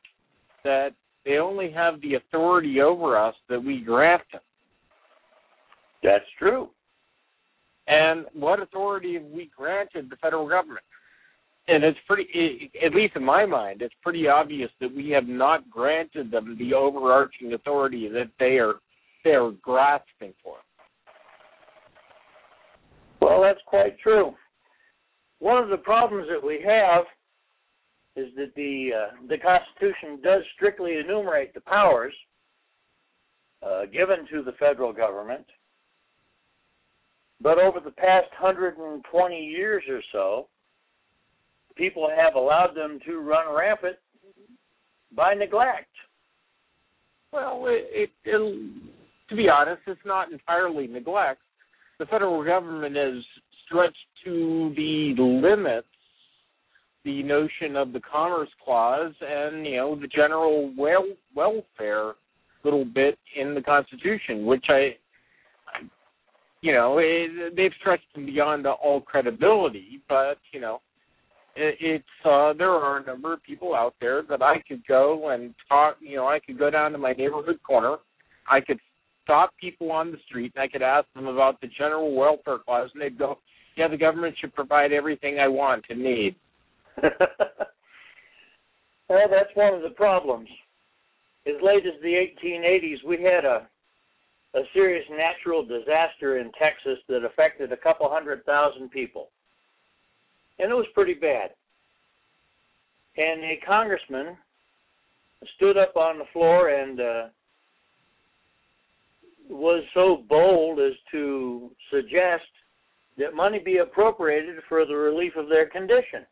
that 0.65 0.91
they 1.25 1.39
only 1.39 1.71
have 1.71 2.01
the 2.01 2.15
authority 2.15 2.81
over 2.81 3.19
us 3.19 3.35
that 3.49 3.63
we 3.63 3.81
grant 3.81 4.23
them. 4.33 4.41
That's 6.03 6.25
true. 6.39 6.69
And 7.87 8.27
what 8.33 8.63
authority 8.63 9.15
have 9.15 9.25
we 9.25 9.51
granted 9.57 10.09
the 10.09 10.17
federal 10.17 10.49
government? 10.49 10.85
And 11.67 11.83
it's 11.83 11.99
pretty, 12.07 12.71
at 12.85 12.95
least 12.95 13.17
in 13.17 13.25
my 13.25 13.47
mind, 13.47 13.81
it's 13.81 13.95
pretty 14.03 14.29
obvious 14.29 14.71
that 14.81 14.95
we 14.95 15.11
have 15.11 15.27
not 15.27 15.71
granted 15.71 16.31
them 16.31 16.57
the 16.59 16.75
overarching 16.75 17.55
authority 17.55 18.09
that 18.09 18.31
they 18.39 18.59
are 18.59 18.75
they 19.25 19.31
are 19.31 19.53
grasping 19.63 20.35
for. 20.43 20.57
Well, 23.23 23.41
that's 23.41 23.61
quite 23.67 23.99
true. 24.01 24.35
One 25.39 25.63
of 25.63 25.71
the 25.71 25.79
problems 25.79 26.29
that 26.31 26.47
we 26.47 26.63
have 26.67 27.05
is 28.17 28.33
that 28.37 28.55
the 28.55 28.91
uh, 28.95 29.27
the 29.29 29.39
Constitution 29.39 30.21
does 30.23 30.43
strictly 30.55 30.99
enumerate 30.99 31.55
the 31.55 31.61
powers 31.63 32.13
uh, 33.63 33.87
given 33.87 34.27
to 34.31 34.43
the 34.43 34.53
federal 34.59 34.93
government, 34.93 35.47
but 37.45 37.59
over 37.59 37.79
the 37.79 37.91
past 37.93 38.27
120 38.41 39.39
years 39.39 39.83
or 39.89 40.01
so, 40.11 40.49
people 41.77 42.09
have 42.09 42.35
allowed 42.35 42.75
them 42.75 42.99
to 43.07 43.19
run 43.19 43.55
rampant 43.55 43.97
by 45.15 45.35
neglect. 45.35 45.91
Well, 47.33 47.67
it, 47.69 47.87
it, 47.93 48.11
it, 48.25 48.71
to 49.29 49.37
be 49.37 49.49
honest, 49.49 49.83
it's 49.87 50.01
not 50.07 50.33
entirely 50.33 50.87
neglect. 50.87 51.43
The 51.99 52.07
federal 52.07 52.43
government 52.43 52.97
is 52.97 53.23
stretched 53.67 53.97
to 54.25 54.73
the 54.75 55.15
limits 55.19 55.87
the 57.05 57.23
notion 57.23 57.77
of 57.77 57.93
the 57.93 58.01
Commerce 58.01 58.49
Clause 58.65 59.13
and 59.21 59.67
you 59.67 59.77
know 59.77 59.95
the 59.95 60.07
general 60.07 60.73
wel- 60.77 61.17
welfare 61.37 62.15
little 62.65 62.87
bit 62.87 63.19
in 63.39 63.55
the 63.55 63.61
Constitution, 63.61 64.47
which 64.47 64.65
I 64.71 64.97
you 66.65 66.73
know, 66.73 66.97
it, 66.99 67.55
they've 67.55 67.71
stretched 67.79 68.11
them 68.15 68.25
beyond 68.25 68.67
all 68.67 69.03
credibility. 69.03 70.01
But 70.09 70.39
you 70.51 70.61
know, 70.61 70.81
it, 71.55 71.77
it's 71.79 72.25
uh, 72.25 72.55
there 72.57 72.71
are 72.71 73.01
a 73.01 73.05
number 73.05 73.35
of 73.35 73.43
people 73.43 73.75
out 73.75 73.95
there 74.01 74.23
that 74.31 74.41
I 74.41 74.63
could 74.67 74.83
go 74.87 75.29
and 75.29 75.55
talk. 75.69 75.99
You 76.01 76.17
know, 76.17 76.27
I 76.27 76.39
could 76.41 76.59
go 76.59 76.71
down 76.71 76.93
to 76.93 76.99
my 76.99 77.13
neighborhood 77.13 77.61
corner, 77.67 77.99
I 78.51 78.63
could 78.63 78.79
stop 79.25 79.53
people 79.61 79.93
on 79.93 80.11
the 80.11 80.17
street, 80.27 80.53
and 80.57 80.63
I 80.63 80.69
could 80.69 80.81
ask 80.81 81.07
them 81.15 81.27
about 81.27 81.61
the 81.61 81.69
general 81.79 82.15
welfare 82.15 82.59
clause, 82.65 82.89
and 82.95 83.03
they'd 83.03 83.19
go, 83.19 83.41
"Yeah, 83.77 83.89
the 83.89 83.99
government 83.99 84.35
should 84.41 84.55
provide 84.55 84.91
everything 84.91 85.39
I 85.39 85.49
want 85.49 85.85
and 85.91 86.03
need." 86.03 86.35
well, 87.03 87.11
that's 89.11 89.55
one 89.55 89.75
of 89.75 89.83
the 89.83 89.91
problems. 89.95 90.49
As 91.47 91.61
late 91.63 91.85
as 91.85 92.01
the 92.01 92.27
1880s, 92.43 93.05
we 93.07 93.23
had 93.23 93.45
a 93.45 93.69
a 94.55 94.61
serious 94.73 95.05
natural 95.11 95.65
disaster 95.65 96.39
in 96.39 96.53
Texas 96.59 96.99
that 97.09 97.25
affected 97.25 97.73
a 97.73 97.77
couple 97.77 98.09
hundred 98.09 98.45
thousand 98.45 98.91
people, 98.91 99.31
and 100.59 100.71
it 100.71 100.75
was 100.75 100.87
pretty 100.95 101.15
bad. 101.15 101.51
And 103.17 103.45
a 103.45 103.61
congressman 103.67 104.37
stood 105.57 105.77
up 105.77 105.97
on 105.97 106.19
the 106.19 106.25
floor 106.33 106.71
and 106.71 107.01
uh, 107.01 107.25
was 109.49 109.85
so 109.93 110.25
bold 110.29 110.81
as 110.81 110.95
to 111.13 111.71
suggest 111.91 112.45
that 113.19 113.35
money 113.35 113.59
be 113.59 113.79
appropriated 113.79 114.57
for 114.69 114.85
the 114.85 114.95
relief 114.95 115.35
of 115.37 115.49
their 115.49 115.69
condition. 115.69 116.27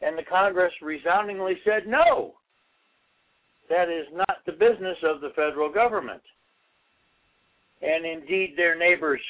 And 0.00 0.16
the 0.16 0.22
Congress 0.22 0.72
resoundingly 0.82 1.54
said 1.64 1.86
no. 1.86 2.34
That 3.68 3.88
is 3.88 4.06
not 4.12 4.38
the 4.46 4.52
business 4.52 4.96
of 5.02 5.20
the 5.20 5.30
federal 5.34 5.72
government. 5.72 6.22
And 7.82 8.04
indeed, 8.04 8.54
their 8.56 8.78
neighbors 8.78 9.20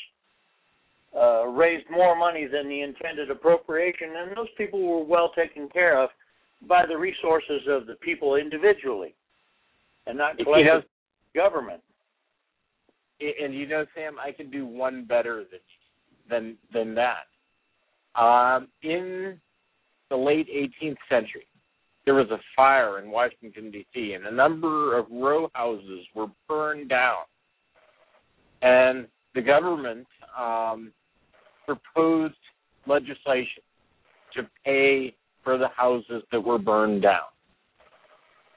uh, 1.16 1.46
raised 1.46 1.88
more 1.90 2.16
money 2.16 2.46
than 2.46 2.68
the 2.68 2.82
intended 2.82 3.30
appropriation, 3.30 4.08
and 4.16 4.36
those 4.36 4.48
people 4.56 4.82
were 4.82 5.04
well 5.04 5.30
taken 5.34 5.68
care 5.68 6.02
of 6.02 6.10
by 6.68 6.84
the 6.86 6.96
resources 6.96 7.62
of 7.68 7.86
the 7.86 7.94
people 7.94 8.36
individually, 8.36 9.14
and 10.06 10.18
not 10.18 10.32
If 10.32 10.40
you 10.40 10.44
collective 10.46 10.84
government. 11.34 11.80
and 13.20 13.54
you 13.54 13.66
know, 13.66 13.84
Sam, 13.94 14.16
I 14.18 14.32
can 14.32 14.50
do 14.50 14.66
one 14.66 15.04
better 15.04 15.44
than 15.50 15.60
than 16.28 16.56
than 16.72 16.94
that. 16.94 17.26
Um, 18.20 18.68
in 18.82 19.38
the 20.10 20.16
late 20.16 20.48
18th 20.48 20.96
century, 21.08 21.46
there 22.04 22.14
was 22.14 22.30
a 22.30 22.38
fire 22.54 22.98
in 22.98 23.10
Washington 23.10 23.70
D.C. 23.70 24.12
and 24.12 24.26
a 24.26 24.30
number 24.30 24.98
of 24.98 25.06
row 25.10 25.48
houses 25.54 26.06
were 26.14 26.26
burned 26.48 26.88
down, 26.88 27.24
and 28.62 29.06
the 29.34 29.42
government 29.42 30.06
um, 30.38 30.92
proposed 31.64 32.34
legislation 32.86 33.62
to 34.34 34.42
pay 34.64 35.14
for 35.42 35.58
the 35.58 35.68
houses 35.76 36.22
that 36.32 36.40
were 36.40 36.58
burned 36.58 37.02
down. 37.02 37.28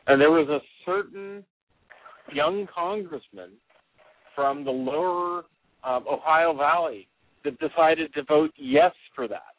And 0.08 0.20
there 0.20 0.32
was 0.32 0.48
a 0.50 0.60
certain 0.86 1.44
young 2.34 2.68
congressman 2.74 3.52
from 4.36 4.64
the 4.64 4.72
lower 4.72 5.44
um, 5.84 6.06
Ohio 6.10 6.56
Valley 6.56 7.08
that 7.44 7.60
decided 7.60 8.14
to 8.14 8.24
vote 8.24 8.52
yes 8.58 8.92
for 9.16 9.28
that. 9.28 9.57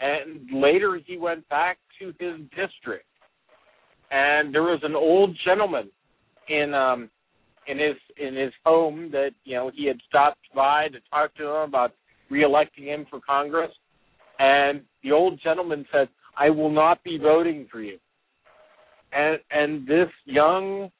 And 0.00 0.48
later 0.52 0.98
he 1.04 1.16
went 1.18 1.48
back 1.48 1.78
to 1.98 2.06
his 2.18 2.40
district. 2.50 3.04
And 4.10 4.52
there 4.52 4.62
was 4.62 4.80
an 4.82 4.96
old 4.96 5.36
gentleman 5.44 5.90
in 6.48 6.74
um 6.74 7.10
in 7.66 7.78
his 7.78 7.96
in 8.16 8.34
his 8.34 8.52
home 8.64 9.10
that, 9.12 9.30
you 9.44 9.54
know, 9.54 9.70
he 9.74 9.86
had 9.86 9.98
stopped 10.08 10.40
by 10.54 10.88
to 10.88 10.98
talk 11.10 11.34
to 11.36 11.44
him 11.44 11.68
about 11.68 11.92
reelecting 12.30 12.84
him 12.84 13.06
for 13.08 13.20
Congress. 13.20 13.70
And 14.38 14.82
the 15.04 15.12
old 15.12 15.38
gentleman 15.42 15.84
said, 15.92 16.08
I 16.36 16.50
will 16.50 16.70
not 16.70 17.04
be 17.04 17.18
voting 17.18 17.68
for 17.70 17.80
you. 17.80 17.98
And 19.12 19.38
and 19.50 19.86
this 19.86 20.08
young 20.24 20.90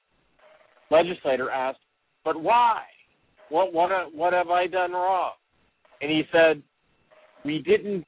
legislator 0.90 1.50
asked, 1.50 1.78
But 2.24 2.40
why? 2.40 2.82
What 3.48 3.72
what 3.72 3.90
what 4.14 4.32
have 4.32 4.48
I 4.48 4.66
done 4.66 4.92
wrong? 4.92 5.32
And 6.00 6.10
he 6.10 6.22
said, 6.30 6.62
We 7.44 7.60
didn't 7.60 8.04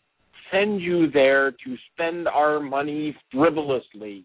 send 0.52 0.80
you 0.80 1.10
there 1.10 1.50
to 1.50 1.76
spend 1.92 2.28
our 2.28 2.60
money 2.60 3.16
frivolously 3.32 4.24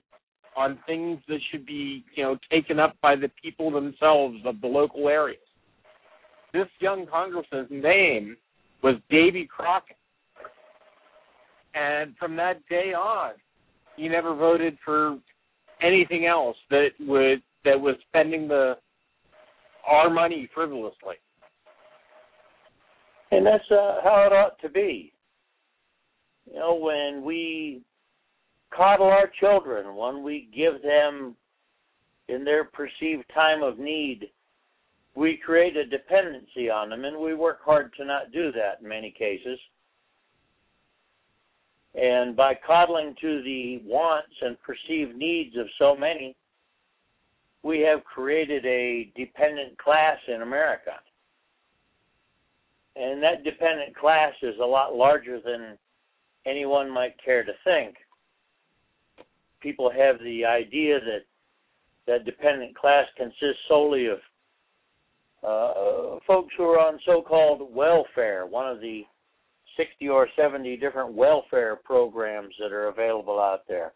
on 0.55 0.79
things 0.87 1.19
that 1.27 1.39
should 1.51 1.65
be, 1.65 2.03
you 2.15 2.23
know, 2.23 2.37
taken 2.51 2.79
up 2.79 2.95
by 3.01 3.15
the 3.15 3.29
people 3.41 3.71
themselves 3.71 4.37
of 4.45 4.59
the 4.61 4.67
local 4.67 5.07
areas. 5.07 5.39
This 6.53 6.67
young 6.79 7.05
congressman's 7.05 7.69
name 7.69 8.37
was 8.83 8.95
Davy 9.09 9.47
Crockett. 9.47 9.97
And 11.75 12.15
from 12.17 12.35
that 12.37 12.67
day 12.69 12.93
on, 12.93 13.33
he 13.95 14.07
never 14.07 14.35
voted 14.35 14.77
for 14.83 15.17
anything 15.81 16.25
else 16.25 16.57
that 16.69 16.89
would 17.01 17.41
that 17.65 17.79
was 17.79 17.95
spending 18.07 18.47
the 18.47 18.77
our 19.85 20.09
money 20.09 20.49
frivolously. 20.53 21.15
And 23.31 23.45
that's 23.45 23.63
uh, 23.69 23.97
how 24.03 24.27
it 24.29 24.33
ought 24.33 24.59
to 24.61 24.69
be. 24.69 25.13
You 26.51 26.59
know, 26.59 26.75
when 26.75 27.23
we 27.23 27.81
coddle 28.75 29.07
our 29.07 29.29
children, 29.39 29.95
when 29.95 30.23
we 30.23 30.49
give 30.55 30.81
them 30.81 31.35
in 32.27 32.43
their 32.43 32.65
perceived 32.65 33.25
time 33.33 33.63
of 33.63 33.79
need, 33.79 34.29
we 35.15 35.37
create 35.37 35.75
a 35.75 35.85
dependency 35.85 36.69
on 36.69 36.89
them, 36.89 37.05
and 37.05 37.17
we 37.17 37.33
work 37.33 37.59
hard 37.63 37.91
to 37.97 38.05
not 38.05 38.31
do 38.31 38.51
that 38.51 38.81
in 38.81 38.87
many 38.87 39.11
cases. 39.11 39.59
And 41.95 42.35
by 42.35 42.53
coddling 42.65 43.15
to 43.21 43.41
the 43.41 43.81
wants 43.83 44.35
and 44.41 44.55
perceived 44.61 45.15
needs 45.15 45.55
of 45.57 45.65
so 45.79 45.95
many, 45.95 46.35
we 47.63 47.79
have 47.81 48.03
created 48.03 48.63
a 48.65 49.11
dependent 49.15 49.77
class 49.79 50.17
in 50.27 50.43
America. 50.43 50.91
And 52.95 53.21
that 53.23 53.43
dependent 53.43 53.95
class 53.95 54.33
is 54.43 54.55
a 54.61 54.65
lot 54.65 54.95
larger 54.95 55.39
than 55.43 55.77
anyone 56.47 56.89
might 56.89 57.13
care 57.23 57.43
to 57.43 57.51
think. 57.63 57.95
People 59.61 59.91
have 59.91 60.19
the 60.19 60.45
idea 60.45 60.99
that 60.99 61.25
that 62.07 62.25
dependent 62.25 62.75
class 62.75 63.05
consists 63.17 63.59
solely 63.67 64.07
of 64.07 64.19
uh, 65.43 66.19
folks 66.25 66.53
who 66.57 66.63
are 66.63 66.79
on 66.79 66.99
so-called 67.05 67.73
welfare, 67.73 68.45
one 68.45 68.67
of 68.67 68.79
the 68.79 69.03
60 69.75 70.09
or 70.09 70.27
70 70.35 70.77
different 70.77 71.13
welfare 71.13 71.75
programs 71.75 72.53
that 72.59 72.71
are 72.71 72.87
available 72.87 73.39
out 73.39 73.61
there. 73.67 73.93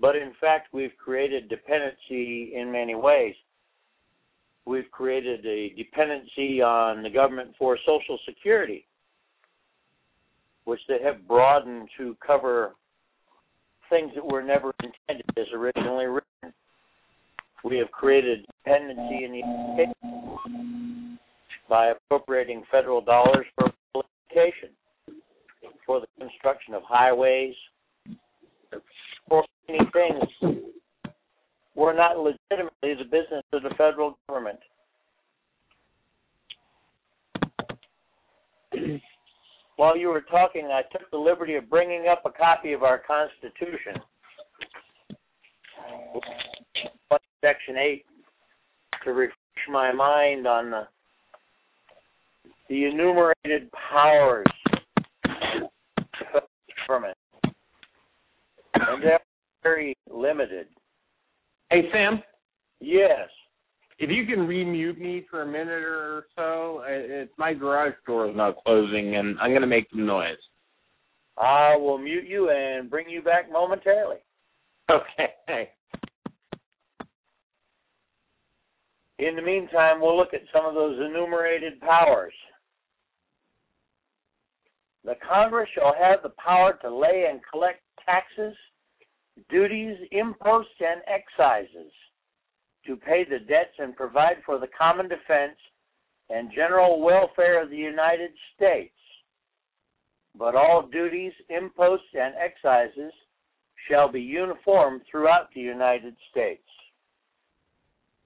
But 0.00 0.16
in 0.16 0.32
fact, 0.40 0.72
we've 0.72 0.96
created 1.02 1.48
dependency 1.48 2.52
in 2.54 2.72
many 2.72 2.94
ways. 2.94 3.34
We've 4.66 4.90
created 4.90 5.46
a 5.46 5.70
dependency 5.76 6.60
on 6.62 7.02
the 7.02 7.10
government 7.10 7.50
for 7.58 7.78
Social 7.86 8.18
Security, 8.26 8.86
which 10.64 10.80
they 10.88 10.98
have 11.02 11.26
broadened 11.26 11.88
to 11.98 12.16
cover 12.26 12.74
things 13.90 14.12
that 14.14 14.24
were 14.24 14.42
never 14.42 14.72
intended 14.82 15.26
as 15.36 15.46
originally 15.54 16.06
written. 16.06 16.54
We 17.62 17.78
have 17.78 17.90
created 17.90 18.46
dependency 18.64 19.24
in 19.24 19.32
the 19.32 19.94
by 21.68 21.92
appropriating 21.92 22.62
federal 22.70 23.00
dollars 23.00 23.46
for 23.56 23.72
education, 24.30 24.70
for 25.86 26.00
the 26.00 26.06
construction 26.18 26.74
of 26.74 26.82
highways, 26.86 27.54
for 29.28 29.44
many 29.68 29.80
things 29.92 30.62
were 31.74 31.94
not 31.94 32.18
legitimately 32.18 32.94
the 32.94 33.04
business 33.04 33.42
of 33.52 33.62
the 33.62 33.70
federal 33.76 34.18
government. 34.28 34.58
While 39.76 39.96
you 39.96 40.08
were 40.08 40.20
talking, 40.20 40.66
I 40.66 40.82
took 40.92 41.10
the 41.10 41.16
liberty 41.16 41.56
of 41.56 41.68
bringing 41.68 42.06
up 42.08 42.22
a 42.24 42.30
copy 42.30 42.72
of 42.72 42.82
our 42.82 42.98
Constitution, 42.98 44.00
Section 47.40 47.76
8, 47.76 48.04
to 49.04 49.12
refresh 49.12 49.36
my 49.68 49.92
mind 49.92 50.46
on 50.46 50.70
the, 50.70 50.82
the 52.68 52.84
enumerated 52.86 53.70
powers 53.92 54.46
of 55.24 55.70
the 56.32 56.72
government. 56.86 57.16
And 58.74 59.02
they're 59.02 59.20
very 59.62 59.96
limited. 60.10 60.68
Hey 61.70 61.82
Sam. 61.92 62.22
Yes. 62.80 63.28
If 63.98 64.10
you 64.10 64.26
can 64.26 64.46
remute 64.46 64.98
me 64.98 65.24
for 65.30 65.42
a 65.42 65.46
minute 65.46 65.68
or 65.68 66.26
so, 66.34 66.82
it's 66.86 67.32
my 67.38 67.54
garage 67.54 67.94
door 68.06 68.28
is 68.28 68.36
not 68.36 68.56
closing, 68.64 69.16
and 69.16 69.38
I'm 69.40 69.50
going 69.50 69.60
to 69.62 69.68
make 69.68 69.88
some 69.90 70.04
noise. 70.04 70.36
I 71.38 71.76
will 71.76 71.98
mute 71.98 72.26
you 72.26 72.50
and 72.50 72.90
bring 72.90 73.08
you 73.08 73.22
back 73.22 73.50
momentarily. 73.50 74.16
Okay. 74.90 75.70
In 79.20 79.36
the 79.36 79.42
meantime, 79.42 80.00
we'll 80.00 80.16
look 80.16 80.34
at 80.34 80.42
some 80.52 80.66
of 80.66 80.74
those 80.74 80.98
enumerated 80.98 81.80
powers. 81.80 82.34
The 85.04 85.14
Congress 85.26 85.68
shall 85.74 85.94
have 85.98 86.22
the 86.22 86.32
power 86.44 86.78
to 86.82 86.94
lay 86.94 87.26
and 87.30 87.40
collect 87.50 87.80
taxes, 88.04 88.56
duties, 89.48 89.96
imposts, 90.10 90.72
and 90.80 91.00
excises 91.06 91.92
to 92.86 92.96
pay 92.96 93.24
the 93.24 93.38
debts 93.38 93.74
and 93.78 93.96
provide 93.96 94.36
for 94.44 94.58
the 94.58 94.68
common 94.78 95.08
defense 95.08 95.56
and 96.30 96.50
general 96.54 97.00
welfare 97.00 97.62
of 97.62 97.70
the 97.70 97.76
United 97.76 98.30
States. 98.56 98.94
But 100.36 100.54
all 100.54 100.88
duties, 100.90 101.32
imposts, 101.48 102.06
and 102.14 102.34
excises 102.38 103.12
shall 103.88 104.10
be 104.10 104.20
uniform 104.20 105.02
throughout 105.10 105.48
the 105.54 105.60
United 105.60 106.16
States. 106.30 106.62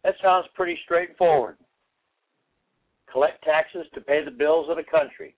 That 0.04 0.14
sounds 0.22 0.46
pretty 0.54 0.78
straightforward. 0.84 1.56
Collect 3.12 3.42
taxes 3.42 3.86
to 3.94 4.00
pay 4.00 4.24
the 4.24 4.30
bills 4.30 4.68
of 4.70 4.76
the 4.76 4.84
country. 4.84 5.34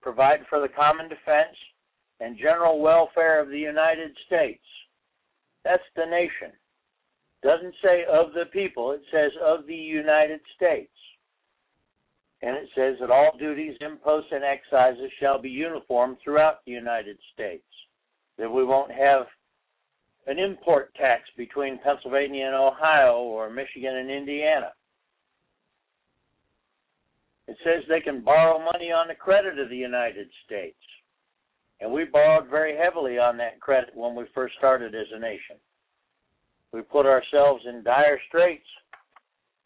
Provide 0.00 0.40
for 0.48 0.60
the 0.60 0.68
common 0.68 1.08
defense 1.08 1.56
and 2.20 2.38
general 2.38 2.80
welfare 2.80 3.40
of 3.40 3.48
the 3.48 3.58
United 3.58 4.10
States. 4.26 4.64
That's 5.64 5.82
the 5.96 6.06
nation. 6.06 6.52
Doesn't 7.44 7.74
say 7.84 8.04
of 8.10 8.32
the 8.32 8.46
people, 8.52 8.92
it 8.92 9.02
says 9.12 9.30
of 9.44 9.66
the 9.66 9.74
United 9.74 10.40
States. 10.56 10.90
And 12.40 12.56
it 12.56 12.68
says 12.74 12.96
that 13.00 13.10
all 13.10 13.36
duties, 13.38 13.76
imposts, 13.82 14.32
and 14.32 14.42
excises 14.42 15.10
shall 15.20 15.40
be 15.40 15.50
uniform 15.50 16.16
throughout 16.24 16.64
the 16.64 16.72
United 16.72 17.18
States. 17.34 17.64
That 18.38 18.50
we 18.50 18.64
won't 18.64 18.90
have 18.90 19.26
an 20.26 20.38
import 20.38 20.94
tax 20.94 21.24
between 21.36 21.78
Pennsylvania 21.84 22.46
and 22.46 22.54
Ohio 22.54 23.18
or 23.18 23.50
Michigan 23.50 23.94
and 23.94 24.10
Indiana. 24.10 24.72
It 27.46 27.58
says 27.62 27.84
they 27.88 28.00
can 28.00 28.24
borrow 28.24 28.58
money 28.58 28.90
on 28.90 29.08
the 29.08 29.14
credit 29.14 29.58
of 29.58 29.68
the 29.68 29.76
United 29.76 30.28
States. 30.46 30.80
And 31.80 31.92
we 31.92 32.04
borrowed 32.04 32.48
very 32.48 32.74
heavily 32.74 33.18
on 33.18 33.36
that 33.36 33.60
credit 33.60 33.90
when 33.94 34.14
we 34.14 34.24
first 34.34 34.54
started 34.56 34.94
as 34.94 35.06
a 35.14 35.18
nation. 35.18 35.56
We 36.74 36.82
put 36.82 37.06
ourselves 37.06 37.62
in 37.68 37.84
dire 37.84 38.18
straits. 38.26 38.66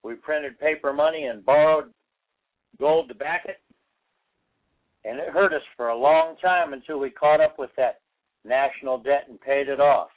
We 0.05 0.15
printed 0.17 0.61
paper 0.61 0.93
money 0.93 1.25
and 1.25 1.43
borrowed 1.43 1.91
gold 2.79 3.09
to 3.09 3.15
back 3.15 3.47
it. 3.47 3.63
And 5.07 5.19
it 5.19 5.31
hurt 5.31 5.55
us 5.55 5.63
for 5.75 5.89
a 5.89 5.97
long 5.97 6.37
time 6.43 6.75
until 6.75 6.99
we 6.99 7.09
caught 7.09 7.41
up 7.41 7.59
with 7.59 7.71
that 7.79 8.01
national 8.45 8.99
debt 8.99 9.25
and 9.27 9.41
paid 9.41 9.71
it 9.71 9.81
off. 9.81 10.11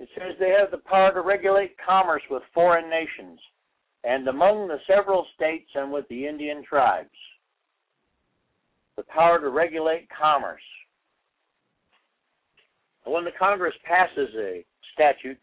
It 0.00 0.08
says 0.14 0.34
they 0.40 0.56
have 0.58 0.70
the 0.70 0.78
power 0.88 1.12
to 1.12 1.20
regulate 1.20 1.76
commerce 1.86 2.22
with 2.30 2.42
foreign 2.54 2.88
nations 2.88 3.38
and 4.02 4.26
among 4.28 4.66
the 4.66 4.78
several 4.86 5.26
states 5.34 5.68
and 5.74 5.92
with 5.92 6.08
the 6.08 6.26
Indian 6.26 6.64
tribes. 6.64 7.10
the 8.96 9.02
power 9.02 9.40
to 9.40 9.50
regulate 9.50 10.08
commerce. 10.08 10.62
When 13.04 13.24
the 13.24 13.32
Congress 13.38 13.74
passes 13.84 14.28
a 14.38 14.64
statute, 14.94 15.38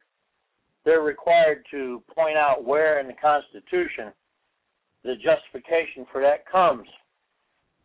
they're 0.84 1.02
required 1.02 1.64
to 1.72 2.02
point 2.14 2.38
out 2.38 2.64
where 2.64 3.00
in 3.00 3.08
the 3.08 3.14
Constitution 3.14 4.12
the 5.04 5.16
justification 5.16 6.06
for 6.12 6.22
that 6.22 6.50
comes. 6.52 6.88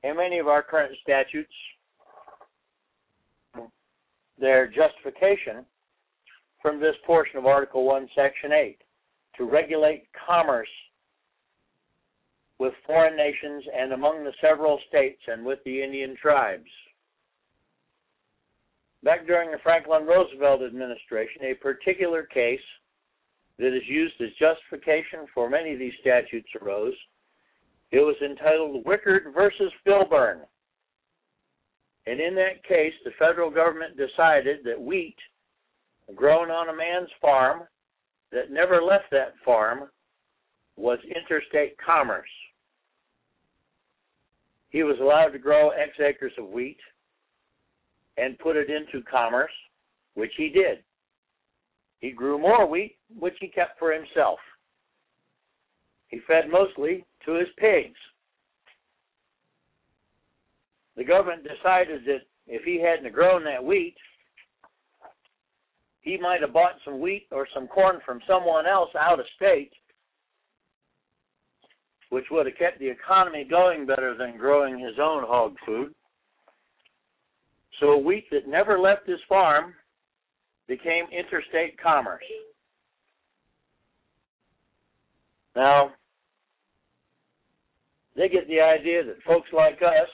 In 0.03 0.17
many 0.17 0.39
of 0.39 0.49
our 0.49 0.63
current 0.63 0.95
statutes, 1.03 1.53
their 4.39 4.67
justification 4.67 5.65
from 6.61 6.81
this 6.81 6.95
portion 7.07 7.39
of 7.39 7.47
Article 7.47 7.85
1, 7.85 8.09
Section 8.15 8.53
8 8.53 8.79
to 9.39 9.45
regulate 9.45 10.05
commerce 10.27 10.69
with 12.59 12.73
foreign 12.87 13.17
nations 13.17 13.65
and 13.75 13.93
among 13.93 14.25
the 14.25 14.33
several 14.41 14.79
states 14.89 15.21
and 15.27 15.45
with 15.45 15.59
the 15.65 15.83
Indian 15.83 16.17
tribes. 16.21 16.69
Back 19.07 19.25
during 19.25 19.53
the 19.53 19.59
Franklin 19.63 20.05
Roosevelt 20.05 20.63
administration, 20.63 21.43
a 21.45 21.55
particular 21.55 22.25
case 22.25 22.59
that 23.57 23.73
is 23.73 23.85
used 23.87 24.21
as 24.21 24.31
justification 24.37 25.29
for 25.33 25.49
many 25.49 25.73
of 25.73 25.79
these 25.79 25.93
statutes 26.01 26.49
arose. 26.61 26.93
It 27.93 28.01
was 28.01 28.17
entitled 28.21 28.85
Wickard 28.85 29.33
versus 29.33 29.71
Filburn. 29.87 30.41
And 32.09 32.19
in 32.19 32.35
that 32.35 32.65
case, 32.67 32.95
the 33.05 33.13
federal 33.17 33.49
government 33.49 33.97
decided 33.97 34.65
that 34.65 34.81
wheat 34.81 35.17
grown 36.17 36.51
on 36.51 36.71
a 36.71 36.77
man's 36.77 37.11
farm 37.21 37.63
that 38.33 38.51
never 38.51 38.83
left 38.83 39.05
that 39.13 39.35
farm 39.45 39.89
was 40.75 40.99
interstate 41.05 41.77
commerce. 41.79 42.27
He 44.71 44.83
was 44.83 44.97
allowed 45.01 45.29
to 45.29 45.39
grow 45.39 45.71
X 45.71 45.93
acres 46.01 46.33
of 46.39 46.49
wheat 46.49 46.79
and 48.17 48.39
put 48.39 48.57
it 48.57 48.69
into 48.71 49.05
commerce, 49.05 49.53
which 50.15 50.33
he 50.37 50.49
did. 50.49 50.79
He 52.01 52.11
grew 52.11 52.39
more 52.39 52.67
wheat, 52.67 52.97
which 53.19 53.37
he 53.41 53.49
kept 53.49 53.79
for 53.79 53.93
himself. 53.93 54.39
He 56.09 56.21
fed 56.27 56.51
mostly 56.51 57.05
to 57.25 57.33
his 57.35 57.49
pigs. 57.59 57.99
The 60.97 61.05
government 61.05 61.43
decided 61.43 62.05
that 62.07 62.23
if 62.47 62.63
he 62.63 62.81
hadn't 62.81 63.13
grown 63.13 63.45
that 63.45 63.63
wheat, 63.63 63.97
he 66.01 66.17
might 66.17 66.41
have 66.41 66.53
bought 66.53 66.77
some 66.85 67.01
wheat 67.01 67.27
or 67.33 67.49
some 67.53 67.67
corn 67.67 67.99
from 68.07 68.21
someone 68.27 68.67
else 68.67 68.91
out 68.99 69.19
of 69.19 69.27
state, 69.35 69.73
which 72.11 72.27
would 72.31 72.47
have 72.47 72.57
kept 72.57 72.79
the 72.79 72.89
economy 72.89 73.45
going 73.45 73.85
better 73.85 74.17
than 74.17 74.39
growing 74.39 74.79
his 74.79 74.99
own 75.01 75.25
hog 75.27 75.57
food. 75.67 75.93
So 77.81 77.97
wheat 77.97 78.25
that 78.31 78.49
never 78.49 78.79
left 78.79 79.09
his 79.09 79.19
farm 79.29 79.75
became 80.67 81.05
interstate 81.13 81.81
commerce. 81.81 82.23
Now, 85.55 85.93
they 88.17 88.29
get 88.29 88.49
the 88.49 88.61
idea 88.61 89.05
that 89.05 89.23
folks 89.27 89.49
like 89.53 89.81
us 89.83 90.09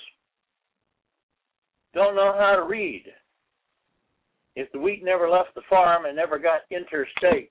don't 1.94 2.16
know 2.16 2.34
how 2.36 2.56
to 2.56 2.64
read. 2.64 3.04
If 4.54 4.70
the 4.72 4.78
wheat 4.78 5.02
never 5.04 5.28
left 5.28 5.54
the 5.54 5.62
farm 5.68 6.04
and 6.04 6.16
never 6.16 6.38
got 6.38 6.60
interstate, 6.70 7.50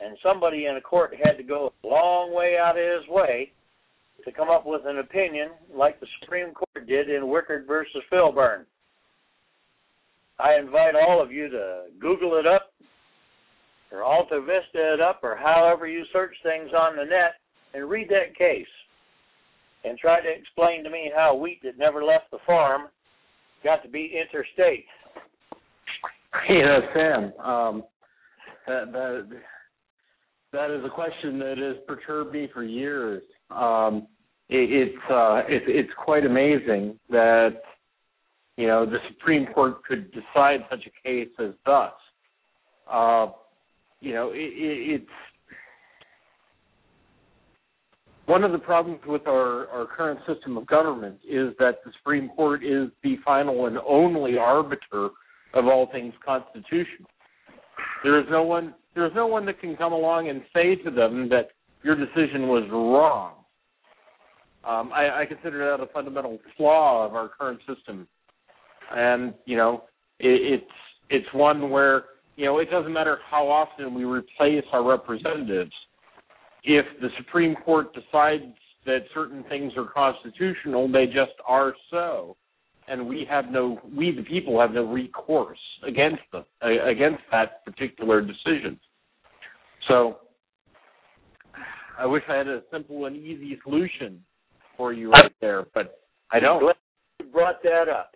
and 0.00 0.16
somebody 0.22 0.66
in 0.66 0.76
a 0.76 0.80
court 0.80 1.14
had 1.22 1.36
to 1.36 1.42
go 1.42 1.72
a 1.82 1.86
long 1.86 2.34
way 2.34 2.56
out 2.60 2.76
of 2.76 2.84
his 2.84 3.08
way 3.08 3.52
to 4.24 4.32
come 4.32 4.48
up 4.50 4.64
with 4.66 4.82
an 4.86 4.98
opinion 4.98 5.48
like 5.74 6.00
the 6.00 6.06
Supreme 6.20 6.52
Court 6.52 6.86
did 6.86 7.10
in 7.10 7.22
Wickard 7.22 7.66
versus 7.66 8.02
Filburn. 8.12 8.64
I 10.38 10.58
invite 10.58 10.94
all 10.94 11.22
of 11.22 11.30
you 11.30 11.48
to 11.48 11.84
Google 12.00 12.38
it 12.38 12.46
up 12.46 12.72
or 13.92 14.02
Alta 14.02 14.40
Vista 14.40 14.94
it 14.94 15.00
up 15.00 15.20
or 15.22 15.36
however 15.36 15.86
you 15.86 16.04
search 16.12 16.34
things 16.42 16.70
on 16.76 16.96
the 16.96 17.04
net 17.04 17.34
and 17.72 17.88
read 17.88 18.08
that 18.08 18.36
case 18.36 18.66
and 19.84 19.98
try 19.98 20.20
to 20.20 20.28
explain 20.28 20.82
to 20.82 20.90
me 20.90 21.10
how 21.14 21.34
wheat 21.34 21.60
that 21.62 21.78
never 21.78 22.02
left 22.02 22.30
the 22.30 22.38
farm 22.46 22.88
got 23.62 23.82
to 23.82 23.88
be 23.88 24.12
interstate. 24.14 24.86
You 26.48 26.62
know, 26.62 26.80
Sam, 26.92 27.32
um, 27.38 27.84
that, 28.66 28.92
that 28.92 29.40
that 30.52 30.70
is 30.70 30.84
a 30.84 30.88
question 30.88 31.38
that 31.38 31.58
has 31.58 31.76
perturbed 31.86 32.32
me 32.32 32.48
for 32.52 32.62
years. 32.62 33.22
Um, 33.50 34.06
it, 34.54 34.88
it's 34.88 35.10
uh, 35.10 35.42
it, 35.48 35.62
it's 35.66 35.92
quite 35.96 36.24
amazing 36.24 36.98
that 37.10 37.60
you 38.56 38.66
know 38.66 38.86
the 38.86 38.98
Supreme 39.08 39.46
Court 39.52 39.84
could 39.84 40.10
decide 40.12 40.60
such 40.70 40.86
a 40.86 41.08
case 41.08 41.28
as 41.38 41.52
thus. 41.66 41.92
Uh, 42.90 43.28
you 44.00 44.12
know, 44.12 44.30
it, 44.32 44.36
it, 44.36 45.00
it's 45.00 45.10
one 48.26 48.44
of 48.44 48.52
the 48.52 48.58
problems 48.58 49.00
with 49.06 49.26
our, 49.26 49.66
our 49.68 49.86
current 49.86 50.20
system 50.26 50.56
of 50.56 50.66
government 50.66 51.16
is 51.28 51.54
that 51.58 51.78
the 51.84 51.92
Supreme 51.98 52.28
Court 52.30 52.64
is 52.64 52.88
the 53.02 53.16
final 53.24 53.66
and 53.66 53.78
only 53.78 54.36
arbiter 54.38 55.10
of 55.54 55.66
all 55.66 55.88
things 55.90 56.14
constitutional. 56.24 57.08
There 58.02 58.18
is 58.20 58.26
no 58.30 58.42
one 58.42 58.74
there 58.94 59.06
is 59.06 59.12
no 59.14 59.26
one 59.26 59.44
that 59.46 59.60
can 59.60 59.76
come 59.76 59.92
along 59.92 60.28
and 60.28 60.42
say 60.54 60.76
to 60.76 60.90
them 60.90 61.28
that 61.30 61.48
your 61.82 61.96
decision 61.96 62.46
was 62.46 62.62
wrong. 62.70 63.43
Um, 64.66 64.92
I, 64.92 65.22
I 65.22 65.26
consider 65.26 65.70
that 65.70 65.82
a 65.82 65.86
fundamental 65.92 66.38
flaw 66.56 67.06
of 67.06 67.14
our 67.14 67.28
current 67.28 67.60
system, 67.66 68.08
and 68.94 69.34
you 69.44 69.56
know 69.56 69.84
it, 70.20 70.60
it's 70.60 70.72
it's 71.10 71.26
one 71.34 71.70
where 71.70 72.04
you 72.36 72.46
know 72.46 72.58
it 72.58 72.70
doesn't 72.70 72.92
matter 72.92 73.18
how 73.30 73.46
often 73.46 73.94
we 73.94 74.04
replace 74.04 74.64
our 74.72 74.82
representatives 74.82 75.72
if 76.64 76.86
the 77.00 77.08
Supreme 77.18 77.54
Court 77.54 77.94
decides 77.94 78.44
that 78.86 79.00
certain 79.14 79.44
things 79.48 79.72
are 79.76 79.86
constitutional, 79.86 80.90
they 80.90 81.06
just 81.06 81.32
are 81.46 81.74
so, 81.90 82.36
and 82.88 83.06
we 83.06 83.26
have 83.28 83.46
no, 83.50 83.80
we 83.96 84.14
the 84.14 84.22
people 84.22 84.60
have 84.60 84.72
no 84.72 84.84
recourse 84.84 85.58
against 85.86 86.22
them 86.32 86.44
against 86.62 87.22
that 87.30 87.64
particular 87.64 88.20
decision. 88.20 88.78
So, 89.88 90.18
I 91.98 92.06
wish 92.06 92.22
I 92.28 92.36
had 92.36 92.48
a 92.48 92.62
simple 92.72 93.06
and 93.06 93.16
easy 93.16 93.58
solution 93.62 94.20
for 94.76 94.92
you 94.92 95.10
right 95.10 95.32
there, 95.40 95.66
but 95.74 96.00
I 96.30 96.40
don't. 96.40 96.60
Glad 96.60 96.76
you 97.20 97.26
brought 97.26 97.62
that 97.62 97.88
up 97.88 98.14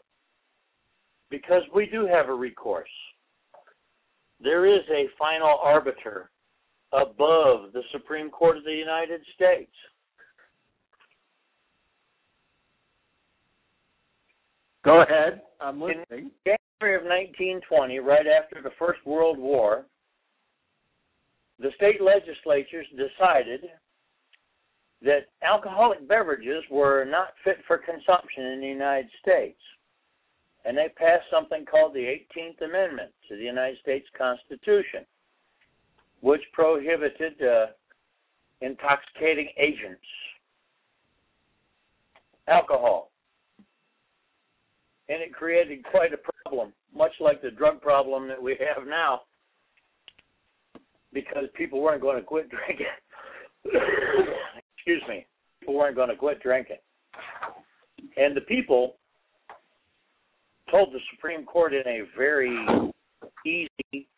because 1.31 1.62
we 1.75 1.87
do 1.87 2.07
have 2.07 2.29
a 2.29 2.35
recourse. 2.35 2.88
There 4.40 4.66
is 4.66 4.83
a 4.90 5.07
final 5.18 5.59
arbiter 5.62 6.31
above 6.92 7.73
the 7.73 7.83
Supreme 7.92 8.31
Court 8.31 8.57
of 8.57 8.64
the 8.64 8.73
United 8.73 9.21
States. 9.35 9.73
Go 14.85 15.03
ahead. 15.03 15.42
I'm 15.61 15.81
listening. 15.81 16.31
In 16.47 16.57
January 16.81 16.97
of 16.97 17.03
1920, 17.03 17.99
right 17.99 18.27
after 18.27 18.62
the 18.62 18.71
First 18.79 19.05
World 19.05 19.38
War, 19.38 19.85
the 21.59 21.71
state 21.77 22.01
legislatures 22.01 22.87
decided 22.90 23.64
that 25.02 25.28
alcoholic 25.42 26.06
beverages 26.08 26.64
were 26.70 27.04
not 27.04 27.28
fit 27.44 27.58
for 27.66 27.78
consumption 27.78 28.44
in 28.46 28.61
the 28.61 28.66
United 28.66 29.11
States. 29.20 29.61
And 30.64 30.76
they 30.76 30.88
passed 30.96 31.24
something 31.30 31.64
called 31.64 31.94
the 31.94 32.00
18th 32.00 32.61
Amendment 32.64 33.12
to 33.28 33.37
the 33.37 33.44
United 33.44 33.78
States 33.80 34.06
Constitution 34.16 35.06
which 36.20 36.40
prohibited 36.52 37.40
uh, 37.42 37.66
intoxicating 38.61 39.48
agents, 39.56 40.02
alcohol. 42.48 43.11
And 45.08 45.22
it 45.22 45.32
created 45.32 45.84
quite 45.84 46.12
a 46.12 46.18
problem, 46.44 46.72
much 46.94 47.12
like 47.20 47.40
the 47.40 47.50
drug 47.50 47.80
problem 47.80 48.28
that 48.28 48.42
we 48.42 48.56
have 48.58 48.87
now, 48.87 49.22
because 51.12 51.44
people 51.54 51.80
weren't 51.80 52.02
going 52.02 52.16
to 52.16 52.22
quit 52.22 52.48
drinking. 52.50 52.87
Excuse 54.88 55.07
me. 55.07 55.27
People 55.61 55.74
weren't 55.74 55.96
going 55.96 56.09
to 56.09 56.16
quit 56.16 56.40
drinking. 56.40 56.79
And 58.16 58.35
the 58.35 58.40
people 58.40 58.94
told 60.70 60.94
the 60.94 60.98
Supreme 61.14 61.44
Court 61.44 61.74
in 61.74 61.87
a 61.87 62.05
very 62.16 62.57
easy 63.44 64.09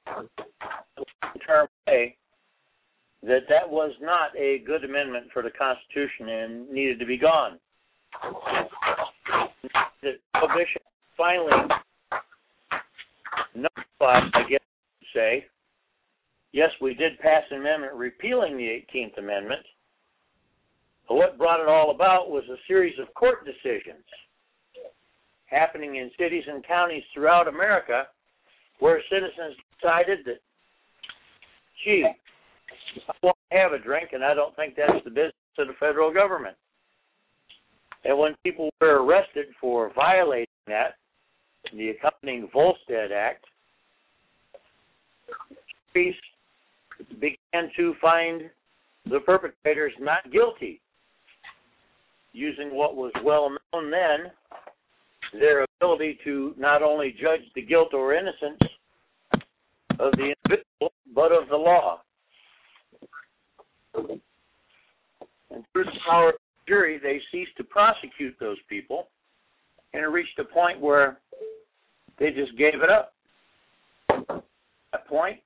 term 1.45 1.67
way 1.89 2.17
that 3.25 3.41
that 3.49 3.69
was 3.69 3.91
not 4.01 4.31
a 4.39 4.63
good 4.65 4.85
amendment 4.85 5.27
for 5.33 5.43
the 5.43 5.51
Constitution 5.51 6.29
and 6.29 6.71
needed 6.71 7.01
to 7.01 7.05
be 7.05 7.19
gone. 7.19 7.59
The 10.03 10.13
prohibition 10.35 10.83
finally 11.17 11.51
notified, 13.57 14.23
I 14.35 14.49
guess, 14.49 14.61
say, 15.13 15.47
yes, 16.53 16.71
we 16.81 16.95
did 16.95 17.19
pass 17.19 17.43
an 17.51 17.59
amendment 17.59 17.95
repealing 17.95 18.57
the 18.57 18.85
18th 18.95 19.19
Amendment. 19.19 19.63
What 21.17 21.39
brought 21.39 21.61
it 21.61 21.69
all 21.69 21.91
about 21.91 22.31
was 22.31 22.45
a 22.51 22.57
series 22.67 22.99
of 22.99 23.13
court 23.15 23.45
decisions 23.45 24.05
happening 25.47 25.97
in 25.97 26.11
cities 26.19 26.45
and 26.47 26.65
counties 26.65 27.03
throughout 27.13 27.49
America 27.49 28.05
where 28.79 29.03
citizens 29.11 29.57
decided 29.77 30.21
that, 30.25 30.41
gee, 31.85 32.07
I 33.09 33.13
want 33.23 33.37
to 33.51 33.59
have 33.59 33.73
a 33.73 33.79
drink, 33.79 34.11
and 34.13 34.25
I 34.25 34.35
don't 34.35 34.55
think 34.57 34.75
that's 34.77 35.05
the 35.05 35.11
business 35.11 35.35
of 35.59 35.67
the 35.67 35.75
federal 35.79 36.13
government. 36.13 36.57
And 38.05 38.19
when 38.19 38.35
people 38.43 38.71
were 38.81 39.05
arrested 39.05 39.47
for 39.61 39.93
violating 39.95 40.47
that, 40.67 40.95
the 41.77 41.91
accompanying 41.91 42.49
Volstead 42.53 43.13
Act, 43.13 43.45
police 45.93 46.15
began 47.21 47.71
to 47.77 47.95
find 48.01 48.43
the 49.07 49.21
perpetrators 49.21 49.93
not 50.01 50.31
guilty, 50.33 50.81
using 52.33 52.75
what 52.75 52.97
was 52.97 53.13
well 53.25 53.51
known 53.73 53.91
then 53.91 54.31
their 55.33 55.67
ability 55.77 56.19
to 56.25 56.55
not 56.59 56.83
only 56.83 57.15
judge 57.21 57.41
the 57.55 57.63
guilt 57.63 57.95
or 57.95 58.15
innocence 58.15 58.59
of 59.99 60.13
the 60.13 60.35
individual, 60.45 60.93
but 61.15 61.33
of 61.33 61.49
the 61.49 61.57
law. 61.57 62.01
And 63.95 65.65
through 65.73 65.85
the 65.85 65.99
power 66.09 66.31
of 66.31 66.35
the 66.35 66.71
jury, 66.71 66.99
they 67.03 67.21
ceased 67.31 67.57
to 67.59 67.65
prosecute 67.65 68.35
those 68.41 68.59
people, 68.69 69.09
and 69.93 70.03
it 70.03 70.07
reached 70.07 70.39
a 70.39 70.45
point 70.45 70.81
where 70.81 71.19
they 72.19 72.31
just 72.31 72.57
gave 72.57 72.75
it 72.83 72.91
up. 72.91 73.13
At 74.11 74.43
that 74.93 75.07
point, 75.07 75.41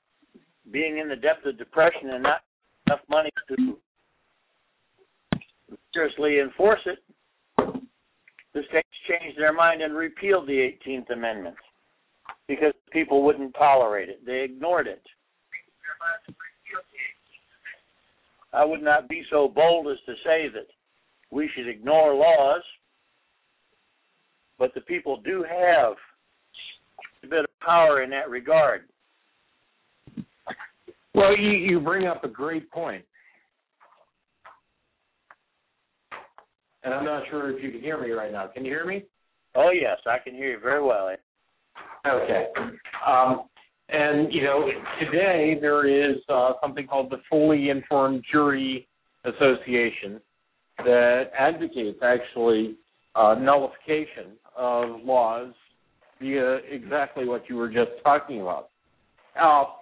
being 0.70 0.98
in 0.98 1.08
the 1.08 1.16
depth 1.16 1.44
of 1.46 1.58
depression 1.58 2.10
and 2.10 2.22
not 2.22 2.40
enough 2.86 3.00
money 3.08 3.30
to 3.48 3.76
seriously 5.94 6.40
enforce 6.40 6.80
it, 6.86 6.98
the 8.52 8.62
states 8.68 8.88
changed 9.08 9.38
their 9.38 9.52
mind 9.52 9.80
and 9.80 9.94
repealed 9.94 10.46
the 10.46 10.70
18th 10.86 11.10
Amendment 11.12 11.56
because 12.46 12.72
people 12.92 13.24
wouldn't 13.24 13.54
tolerate 13.54 14.08
it. 14.08 14.24
They 14.26 14.42
ignored 14.42 14.86
it. 14.86 15.02
I 18.52 18.64
would 18.64 18.82
not 18.82 19.08
be 19.08 19.24
so 19.30 19.48
bold 19.48 19.88
as 19.88 19.98
to 20.06 20.12
say 20.24 20.48
that 20.52 20.66
we 21.30 21.50
should 21.54 21.68
ignore 21.68 22.14
laws, 22.14 22.62
but 24.58 24.72
the 24.74 24.80
people 24.82 25.20
do 25.24 25.42
have 25.42 25.94
a 27.24 27.26
bit 27.26 27.40
of 27.40 27.60
power 27.60 28.02
in 28.02 28.10
that 28.10 28.30
regard. 28.30 28.82
Well, 31.14 31.36
you, 31.36 31.50
you 31.50 31.80
bring 31.80 32.06
up 32.06 32.22
a 32.24 32.28
great 32.28 32.70
point. 32.70 33.04
And 36.84 36.92
I'm 36.92 37.04
not 37.04 37.22
sure 37.30 37.56
if 37.56 37.62
you 37.62 37.70
can 37.70 37.80
hear 37.80 38.00
me 38.00 38.10
right 38.10 38.30
now. 38.30 38.46
Can 38.46 38.64
you 38.64 38.70
hear 38.70 38.86
me? 38.86 39.04
Oh, 39.54 39.70
yes, 39.70 39.98
I 40.06 40.18
can 40.18 40.34
hear 40.34 40.50
you 40.50 40.60
very 40.60 40.82
well. 40.82 41.10
Okay. 42.06 42.46
Um, 43.06 43.44
and, 43.88 44.32
you 44.32 44.42
know, 44.42 44.68
today 45.00 45.56
there 45.60 45.86
is 45.86 46.16
uh, 46.28 46.52
something 46.60 46.86
called 46.86 47.10
the 47.10 47.18
Fully 47.30 47.70
Informed 47.70 48.22
Jury 48.30 48.86
Association 49.24 50.20
that 50.78 51.30
advocates 51.38 51.98
actually 52.02 52.76
uh, 53.14 53.34
nullification 53.38 54.32
of 54.56 55.02
laws 55.04 55.52
via 56.20 56.56
exactly 56.70 57.26
what 57.26 57.48
you 57.48 57.56
were 57.56 57.68
just 57.68 57.90
talking 58.02 58.42
about. 58.42 58.70
Now, 59.36 59.76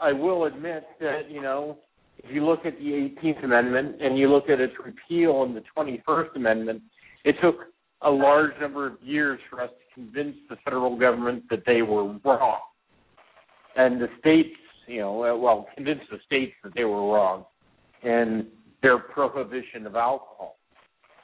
I 0.00 0.12
will 0.12 0.44
admit 0.44 0.84
that, 1.00 1.30
you 1.30 1.42
know, 1.42 1.78
if 2.22 2.34
you 2.34 2.44
look 2.44 2.66
at 2.66 2.78
the 2.78 2.84
18th 3.22 3.44
Amendment 3.44 3.96
and 4.00 4.18
you 4.18 4.30
look 4.30 4.48
at 4.50 4.60
its 4.60 4.74
repeal 4.84 5.44
in 5.44 5.54
the 5.54 5.62
21st 5.76 6.36
Amendment, 6.36 6.82
it 7.24 7.34
took 7.42 7.56
a 8.02 8.10
large 8.10 8.52
number 8.60 8.86
of 8.86 8.94
years 9.02 9.38
for 9.48 9.62
us 9.62 9.70
to 9.70 9.94
convince 9.94 10.36
the 10.48 10.56
federal 10.64 10.98
government 10.98 11.44
that 11.50 11.62
they 11.66 11.82
were 11.82 12.18
wrong. 12.24 12.60
And 13.76 14.00
the 14.00 14.08
states, 14.18 14.56
you 14.86 15.00
know, 15.00 15.38
well, 15.40 15.66
convince 15.74 16.00
the 16.10 16.18
states 16.26 16.52
that 16.64 16.74
they 16.74 16.84
were 16.84 17.12
wrong 17.12 17.44
in 18.02 18.48
their 18.82 18.98
prohibition 18.98 19.86
of 19.86 19.96
alcohol. 19.96 20.56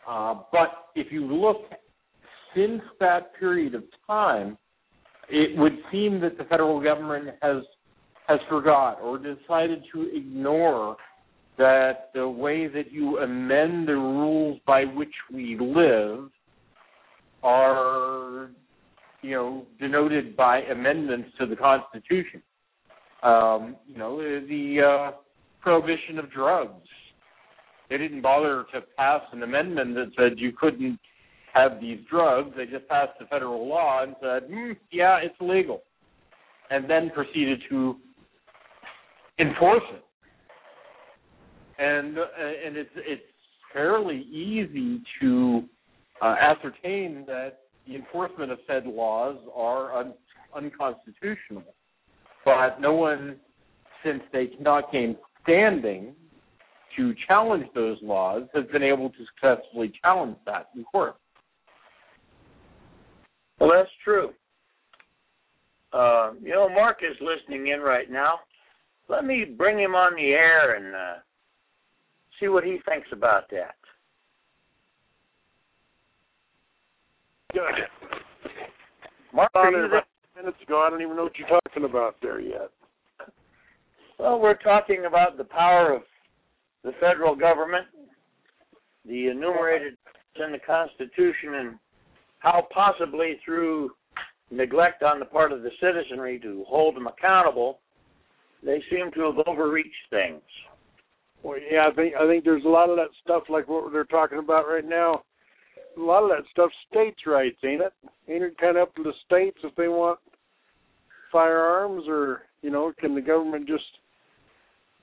Uh, 0.08 0.42
but 0.52 0.88
if 0.94 1.10
you 1.10 1.26
look 1.26 1.62
since 2.54 2.82
that 3.00 3.34
period 3.38 3.74
of 3.74 3.84
time, 4.06 4.56
it 5.28 5.58
would 5.58 5.76
seem 5.90 6.20
that 6.20 6.38
the 6.38 6.44
federal 6.44 6.80
government 6.80 7.36
has 7.42 7.62
has 8.26 8.40
forgot 8.48 9.00
or 9.00 9.18
decided 9.18 9.84
to 9.92 10.10
ignore 10.14 10.96
that 11.58 12.10
the 12.14 12.28
way 12.28 12.66
that 12.66 12.92
you 12.92 13.18
amend 13.18 13.88
the 13.88 13.94
rules 13.94 14.60
by 14.66 14.84
which 14.84 15.14
we 15.32 15.56
live 15.58 16.28
are, 17.42 18.50
you 19.22 19.30
know, 19.30 19.66
denoted 19.80 20.36
by 20.36 20.60
amendments 20.62 21.30
to 21.38 21.46
the 21.46 21.56
Constitution. 21.56 22.42
Um, 23.22 23.76
you 23.86 23.96
know, 23.96 24.18
the 24.18 24.80
uh, 24.82 25.16
prohibition 25.60 26.18
of 26.18 26.30
drugs. 26.30 26.86
They 27.88 27.98
didn't 27.98 28.20
bother 28.20 28.66
to 28.74 28.80
pass 28.96 29.22
an 29.32 29.42
amendment 29.42 29.94
that 29.94 30.10
said 30.16 30.38
you 30.38 30.52
couldn't 30.52 30.98
have 31.54 31.80
these 31.80 32.00
drugs. 32.10 32.50
They 32.56 32.66
just 32.66 32.86
passed 32.88 33.12
the 33.18 33.26
federal 33.26 33.66
law 33.66 34.02
and 34.02 34.14
said, 34.20 34.50
mm, 34.50 34.76
yeah, 34.90 35.18
it's 35.22 35.34
legal. 35.40 35.82
And 36.70 36.90
then 36.90 37.10
proceeded 37.14 37.62
to 37.70 37.96
enforce 39.38 39.82
it. 39.92 40.02
And 41.78 42.18
uh, 42.18 42.22
and 42.66 42.76
it's 42.76 42.90
it's 42.96 43.22
fairly 43.72 44.22
easy 44.22 45.02
to 45.20 45.64
uh, 46.22 46.34
ascertain 46.40 47.24
that 47.26 47.58
the 47.86 47.94
enforcement 47.94 48.50
of 48.50 48.58
said 48.66 48.86
laws 48.86 49.36
are 49.54 49.98
un- 49.98 50.14
unconstitutional. 50.54 51.62
But 52.44 52.80
no 52.80 52.94
one, 52.94 53.36
since 54.04 54.22
they 54.32 54.46
cannot 54.46 54.90
gain 54.92 55.16
standing 55.42 56.14
to 56.96 57.14
challenge 57.28 57.66
those 57.74 57.98
laws, 58.02 58.44
has 58.54 58.64
been 58.72 58.82
able 58.82 59.10
to 59.10 59.16
successfully 59.34 59.92
challenge 60.02 60.36
that 60.46 60.68
in 60.74 60.84
court. 60.84 61.16
Well, 63.60 63.70
that's 63.74 63.90
true. 64.02 64.30
Uh, 65.92 66.32
you 66.42 66.50
know, 66.50 66.68
Mark 66.68 66.98
is 67.02 67.16
listening 67.20 67.68
in 67.68 67.80
right 67.80 68.10
now 68.10 68.40
let 69.08 69.24
me 69.24 69.44
bring 69.44 69.78
him 69.78 69.94
on 69.94 70.14
the 70.14 70.30
air 70.30 70.76
and 70.76 70.94
uh, 70.94 71.20
see 72.40 72.48
what 72.48 72.64
he 72.64 72.78
thinks 72.88 73.08
about 73.12 73.48
that. 73.50 73.74
Good. 77.52 77.62
Mark, 79.32 79.50
there? 79.54 80.02
Minutes 80.36 80.58
ago, 80.62 80.84
I 80.86 80.90
don't 80.90 81.00
even 81.00 81.16
know 81.16 81.24
what 81.24 81.38
you're 81.38 81.48
talking 81.48 81.84
about 81.84 82.16
there 82.20 82.40
yet. 82.40 82.70
Well, 84.18 84.38
we're 84.38 84.54
talking 84.54 85.04
about 85.06 85.38
the 85.38 85.44
power 85.44 85.94
of 85.94 86.02
the 86.84 86.92
federal 87.00 87.34
government, 87.34 87.86
the 89.06 89.28
enumerated 89.28 89.96
in 90.44 90.52
the 90.52 90.58
Constitution, 90.58 91.54
and 91.54 91.78
how 92.40 92.66
possibly 92.72 93.38
through 93.44 93.90
neglect 94.50 95.02
on 95.02 95.18
the 95.18 95.24
part 95.24 95.52
of 95.52 95.62
the 95.62 95.70
citizenry 95.80 96.38
to 96.40 96.64
hold 96.68 96.96
them 96.96 97.06
accountable, 97.06 97.80
they 98.66 98.82
seem 98.90 99.12
to 99.12 99.20
have 99.32 99.46
overreached 99.46 99.94
things. 100.10 100.42
Well, 101.42 101.58
yeah, 101.70 101.88
I 101.90 101.94
think 101.94 102.14
I 102.20 102.26
think 102.26 102.44
there's 102.44 102.64
a 102.64 102.68
lot 102.68 102.90
of 102.90 102.96
that 102.96 103.10
stuff 103.22 103.44
like 103.48 103.68
what 103.68 103.92
they're 103.92 104.04
talking 104.04 104.38
about 104.38 104.66
right 104.66 104.86
now. 104.86 105.22
A 105.96 106.00
lot 106.00 106.24
of 106.24 106.30
that 106.30 106.44
stuff 106.50 106.70
states' 106.90 107.24
rights, 107.24 107.56
ain't 107.64 107.80
it? 107.80 107.92
Ain't 108.28 108.42
it 108.42 108.58
kind 108.58 108.76
of 108.76 108.88
up 108.88 108.94
to 108.96 109.04
the 109.04 109.12
states 109.24 109.56
if 109.62 109.74
they 109.76 109.88
want 109.88 110.18
firearms, 111.30 112.04
or 112.08 112.42
you 112.60 112.70
know, 112.70 112.92
can 112.98 113.14
the 113.14 113.20
government 113.20 113.68
just 113.68 113.84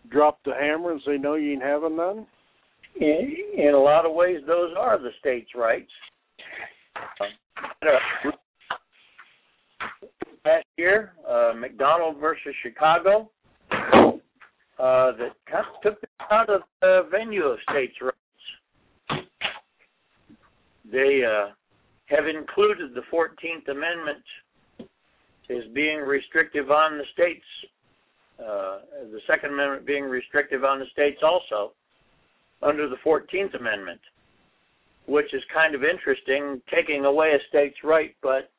drop 0.10 0.40
the 0.44 0.54
hammer 0.60 0.92
and 0.92 1.02
say 1.06 1.18
no, 1.18 1.36
you 1.36 1.54
ain't 1.54 1.64
having 1.64 1.96
none? 1.96 2.28
In, 3.00 3.36
in 3.58 3.74
a 3.74 3.80
lot 3.80 4.06
of 4.06 4.14
ways, 4.14 4.42
those 4.46 4.72
are 4.78 5.00
the 5.00 5.10
states' 5.20 5.56
rights. 5.56 5.90
Last 10.46 10.66
year, 10.78 11.14
uh, 11.28 11.54
McDonald 11.58 12.18
versus 12.20 12.54
Chicago, 12.62 13.32
uh, 14.80 15.12
that 15.18 15.32
took 15.82 16.02
them 16.02 16.10
out 16.32 16.50
of 16.50 16.62
the 16.82 17.08
venue 17.12 17.44
of 17.44 17.58
states' 17.70 17.94
rights. 18.02 19.26
They 20.92 21.22
uh, 21.26 21.52
have 22.08 22.28
included 22.28 22.94
the 22.94 23.02
14th 23.12 23.70
Amendment 23.70 24.24
as 25.50 25.64
being 25.74 26.00
restrictive 26.00 26.72
on 26.72 26.98
the 26.98 27.04
states, 27.14 27.46
uh, 28.40 28.80
the 29.12 29.20
Second 29.28 29.54
Amendment 29.54 29.86
being 29.86 30.04
restrictive 30.04 30.64
on 30.64 30.80
the 30.80 30.86
states 30.92 31.22
also 31.24 31.74
under 32.62 32.88
the 32.90 32.98
14th 33.06 33.58
Amendment, 33.60 34.00
which 35.08 35.34
is 35.34 35.42
kind 35.54 35.76
of 35.76 35.84
interesting, 35.84 36.62
taking 36.74 37.06
away 37.06 37.32
a 37.34 37.40
state's 37.50 37.84
right, 37.84 38.16
but 38.22 38.50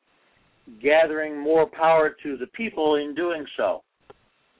gathering 0.81 1.39
more 1.39 1.67
power 1.67 2.15
to 2.23 2.37
the 2.37 2.47
people 2.47 2.95
in 2.95 3.13
doing 3.15 3.45
so. 3.57 3.83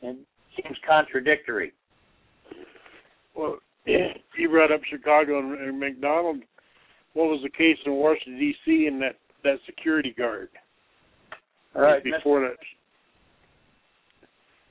And 0.01 0.19
seems 0.55 0.77
contradictory. 0.87 1.73
Well, 3.35 3.57
you 3.85 4.49
brought 4.49 4.71
up 4.71 4.81
Chicago 4.89 5.39
and, 5.39 5.59
and 5.59 5.79
McDonald. 5.79 6.37
What 7.13 7.27
was 7.27 7.39
the 7.43 7.49
case 7.49 7.77
in 7.85 7.93
Washington 7.93 8.39
D.C. 8.39 8.87
and 8.87 9.01
that 9.01 9.15
that 9.43 9.57
security 9.65 10.13
guard? 10.17 10.49
All 11.75 11.81
right, 11.81 12.03
before 12.03 12.41
that. 12.41 12.57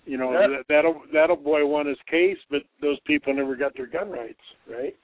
You 0.06 0.18
know 0.18 0.32
that 0.32 0.64
that'll 0.68 1.00
that'll 1.12 1.36
boy 1.36 1.66
won 1.66 1.86
his 1.86 1.96
case, 2.10 2.36
but 2.50 2.62
those 2.82 2.98
people 3.06 3.34
never 3.34 3.56
got 3.56 3.74
their 3.74 3.86
gun 3.86 4.10
rights, 4.10 4.38
right? 4.68 4.94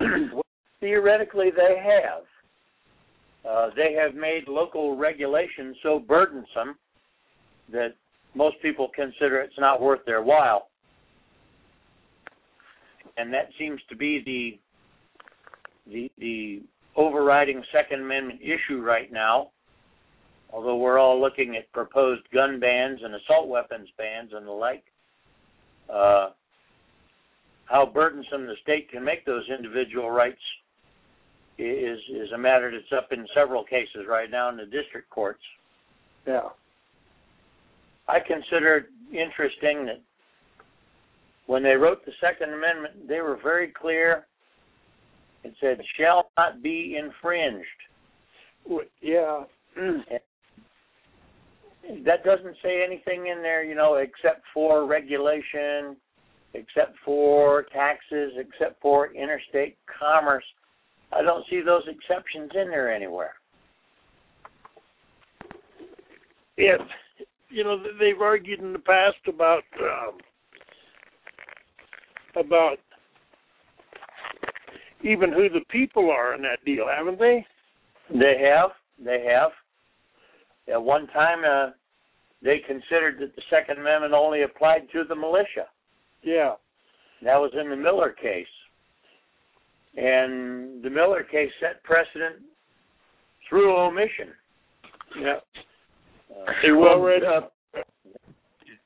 theoretically 0.80 1.50
they 1.56 1.80
have. 1.80 2.24
Uh, 3.48 3.70
they 3.74 3.92
have 3.94 4.14
made 4.14 4.46
local 4.46 4.96
regulations 4.96 5.76
so 5.82 5.98
burdensome 5.98 6.76
that 7.72 7.94
most 8.34 8.56
people 8.62 8.88
consider 8.94 9.40
it's 9.40 9.58
not 9.58 9.80
worth 9.80 10.04
their 10.06 10.22
while. 10.22 10.68
And 13.16 13.32
that 13.34 13.48
seems 13.58 13.80
to 13.88 13.96
be 13.96 14.22
the 14.24 15.92
the 15.92 16.10
the 16.18 16.62
overriding 16.96 17.62
Second 17.72 18.02
Amendment 18.02 18.40
issue 18.40 18.80
right 18.80 19.12
now. 19.12 19.50
Although 20.52 20.76
we're 20.76 20.98
all 20.98 21.20
looking 21.20 21.56
at 21.56 21.70
proposed 21.72 22.22
gun 22.32 22.60
bans 22.60 23.00
and 23.02 23.14
assault 23.14 23.48
weapons 23.48 23.88
bans 23.96 24.32
and 24.34 24.46
the 24.46 24.50
like, 24.50 24.84
uh, 25.88 26.30
how 27.64 27.86
burdensome 27.86 28.46
the 28.46 28.54
state 28.62 28.90
can 28.90 29.02
make 29.02 29.24
those 29.24 29.44
individual 29.48 30.10
rights 30.10 30.40
is 31.58 31.98
is 32.10 32.32
a 32.34 32.38
matter 32.38 32.70
that's 32.70 32.92
up 32.96 33.12
in 33.12 33.26
several 33.34 33.64
cases 33.64 34.06
right 34.08 34.30
now 34.30 34.48
in 34.48 34.56
the 34.56 34.64
district 34.64 35.08
courts. 35.10 35.42
Yeah. 36.26 36.48
I 38.08 38.18
consider 38.20 38.76
it 38.78 38.86
interesting 39.12 39.86
that 39.86 40.00
when 41.46 41.62
they 41.62 41.74
wrote 41.74 42.04
the 42.04 42.12
Second 42.20 42.52
Amendment, 42.52 43.08
they 43.08 43.20
were 43.20 43.38
very 43.42 43.68
clear. 43.68 44.26
It 45.44 45.54
said, 45.60 45.80
"shall 45.98 46.30
not 46.36 46.62
be 46.62 46.96
infringed." 46.96 47.66
Yeah. 49.00 49.44
That 52.04 52.22
doesn't 52.22 52.56
say 52.62 52.84
anything 52.84 53.26
in 53.26 53.42
there, 53.42 53.64
you 53.64 53.74
know, 53.74 53.94
except 53.94 54.42
for 54.54 54.86
regulation, 54.86 55.96
except 56.54 56.96
for 57.04 57.64
taxes, 57.72 58.34
except 58.36 58.80
for 58.80 59.12
interstate 59.12 59.76
commerce. 59.98 60.44
I 61.12 61.22
don't 61.22 61.44
see 61.50 61.60
those 61.60 61.82
exceptions 61.88 62.52
in 62.54 62.68
there 62.68 62.94
anywhere. 62.94 63.34
Yeah. 66.56 66.76
You 67.52 67.64
know 67.64 67.82
they've 68.00 68.20
argued 68.20 68.60
in 68.60 68.72
the 68.72 68.78
past 68.78 69.18
about 69.28 69.62
um, 69.80 70.18
about 72.36 72.78
even 75.04 75.32
who 75.32 75.48
the 75.48 75.64
people 75.68 76.10
are 76.10 76.34
in 76.34 76.42
that 76.42 76.64
deal, 76.64 76.86
haven't 76.88 77.18
they? 77.18 77.44
They 78.10 78.40
have. 78.42 78.70
They 79.04 79.24
have. 79.28 79.50
At 80.72 80.82
one 80.82 81.08
time, 81.08 81.40
uh, 81.44 81.72
they 82.42 82.58
considered 82.66 83.18
that 83.20 83.34
the 83.34 83.42
Second 83.50 83.78
Amendment 83.78 84.14
only 84.14 84.42
applied 84.42 84.82
to 84.92 85.04
the 85.08 85.14
militia. 85.14 85.66
Yeah. 86.22 86.54
That 87.22 87.36
was 87.36 87.52
in 87.60 87.70
the 87.70 87.76
Miller 87.76 88.10
case. 88.10 88.46
And 89.96 90.82
the 90.82 90.90
Miller 90.90 91.22
case 91.24 91.50
set 91.60 91.82
precedent 91.84 92.36
through 93.48 93.76
omission. 93.76 94.28
Yeah. 95.20 95.38
Uh, 96.32 96.76
well 96.76 97.00
read. 97.00 97.22
Uh, 97.24 97.40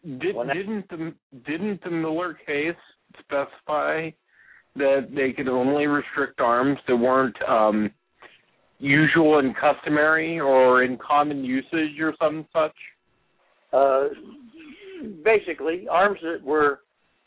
did, 0.04 0.36
didn't 0.52 0.88
the 0.88 1.14
didn't 1.46 1.82
the 1.82 1.90
Miller 1.90 2.38
case 2.46 2.74
specify 3.20 4.10
that 4.76 5.08
they 5.14 5.32
could 5.32 5.48
only 5.48 5.86
restrict 5.86 6.40
arms 6.40 6.78
that 6.86 6.96
weren't 6.96 7.36
um, 7.48 7.90
usual 8.78 9.38
and 9.38 9.54
customary 9.56 10.38
or 10.38 10.82
in 10.82 10.98
common 10.98 11.44
usage 11.44 11.98
or 12.00 12.14
some 12.20 12.46
such? 12.52 12.74
uh, 13.72 14.08
basically, 15.24 15.86
arms 15.90 16.18
that 16.22 16.42
were 16.42 16.80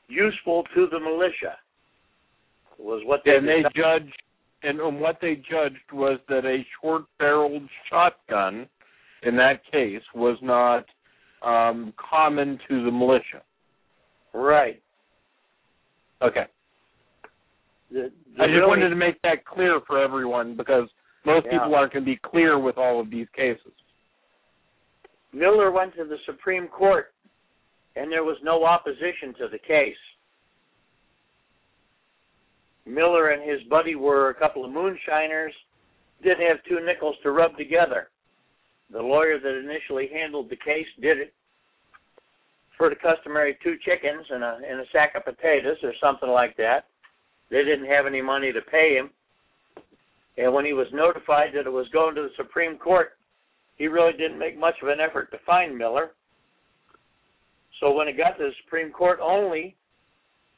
useful 0.08 0.64
to 0.76 0.88
the 0.92 1.00
militia 1.00 1.56
was 2.78 3.02
what 3.06 3.22
they 3.26 3.36
And 3.36 3.48
they 3.48 3.64
judged, 3.76 4.16
and, 4.64 4.80
and 4.80 5.00
what 5.00 5.18
they 5.22 5.36
judged 5.36 5.92
was 5.92 6.20
that 6.30 6.46
a 6.46 6.66
short-barreled 6.82 7.70
shotgun, 7.90 8.68
in 9.24 9.36
that 9.38 9.62
case, 9.72 10.02
was 10.16 10.38
not 10.42 10.86
um, 11.42 11.94
common 11.98 12.60
to 12.68 12.84
the 12.84 12.92
militia. 12.92 13.42
Right. 14.34 14.82
Okay. 16.22 16.46
The, 17.92 18.12
the 18.38 18.44
I 18.44 18.46
just 18.48 18.56
really- 18.56 18.68
wanted 18.68 18.90
to 18.90 18.96
make 18.96 19.22
that 19.24 19.46
clear 19.46 19.80
for 19.88 20.02
everyone 20.02 20.56
because 20.56 20.88
most 21.26 21.46
Yeah. 21.46 21.60
people 21.60 21.76
aren't 21.76 21.94
going 21.94 22.06
to 22.06 22.12
be 22.12 22.18
clear 22.24 22.60
with 22.60 22.78
all 22.78 23.00
of 23.00 23.10
these 23.10 23.28
cases. 23.36 23.72
Miller 25.34 25.72
went 25.72 25.96
to 25.96 26.06
the 26.06 26.18
Supreme 26.26 26.68
Court, 26.68 27.14
and 27.96 28.12
there 28.12 28.24
was 28.24 28.38
no 28.44 28.64
opposition 28.66 29.34
to 29.40 29.48
the 29.52 29.60
case. 29.60 29.96
Miller 32.86 33.30
and 33.30 33.48
his 33.48 33.62
buddy 33.70 33.96
were 33.96 34.30
a 34.30 34.34
couple 34.34 34.66
of 34.66 34.72
moonshiners, 34.72 35.54
didn't 36.24 36.48
have 36.48 36.58
two 36.68 36.80
nickels 36.86 37.16
to 37.24 37.32
rub 37.32 37.56
together. 37.58 38.10
The 38.92 39.02
lawyer 39.02 39.40
that 39.40 39.60
initially 39.60 40.10
handled 40.12 40.50
the 40.50 40.56
case 40.56 40.88
did 41.02 41.20
it 41.20 41.34
for 42.78 42.90
the 42.90 42.96
customary 42.96 43.58
two 43.62 43.76
chickens 43.84 44.26
and 44.30 44.44
a 44.44 44.58
and 44.68 44.80
a 44.80 44.86
sack 44.92 45.14
of 45.16 45.26
potatoes 45.26 45.78
or 45.84 45.94
something 46.02 46.30
like 46.30 46.56
that. 46.58 46.86
They 47.52 47.64
didn't 47.64 47.88
have 47.88 48.06
any 48.06 48.22
money 48.22 48.52
to 48.52 48.62
pay 48.62 48.96
him. 48.96 49.10
And 50.38 50.54
when 50.54 50.66
he 50.66 50.74
was 50.74 50.88
notified 50.94 51.50
that 51.54 51.68
it 51.68 51.72
was 51.72 51.88
going 51.90 52.16
to 52.16 52.22
the 52.22 52.30
Supreme 52.38 52.78
Court, 52.78 53.18
he 53.76 53.88
really 53.88 54.14
didn't 54.14 54.40
make 54.40 54.58
much 54.58 54.76
of 54.82 54.88
an 54.88 55.00
effort 55.00 55.32
to 55.32 55.38
find 55.46 55.78
Miller. 55.78 56.12
So 57.80 57.92
when 57.92 58.08
it 58.08 58.18
got 58.18 58.38
to 58.38 58.46
the 58.46 58.52
Supreme 58.64 58.92
Court 58.92 59.20
only, 59.22 59.76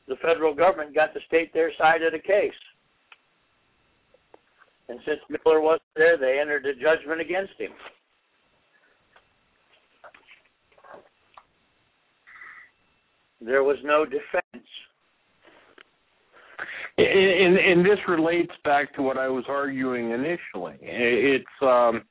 the 0.08 0.15
federal 0.17 0.54
government 0.54 0.94
got 0.94 1.13
to 1.13 1.20
state 1.28 1.54
their 1.54 1.72
side 1.78 2.04
of 2.04 2.12
the 2.12 2.20
case. 2.20 2.52
And 4.89 5.00
since 5.06 5.20
Miller 5.30 5.62
wasn't 5.62 5.84
there, 5.96 6.17
they 6.17 6.39
entered 6.39 6.65
a 6.65 6.74
judgment 6.74 7.22
against 7.22 7.54
him. 7.58 7.72
There 13.44 13.64
was 13.64 13.78
no 13.84 14.06
defense. 14.06 14.68
And, 16.98 17.58
and 17.58 17.86
this 17.86 17.98
relates 18.08 18.52
back 18.64 18.94
to 18.96 19.02
what 19.02 19.18
I 19.18 19.28
was 19.28 19.46
arguing 19.48 20.12
initially. 20.12 20.78
It's 20.82 21.46
um, 21.62 22.04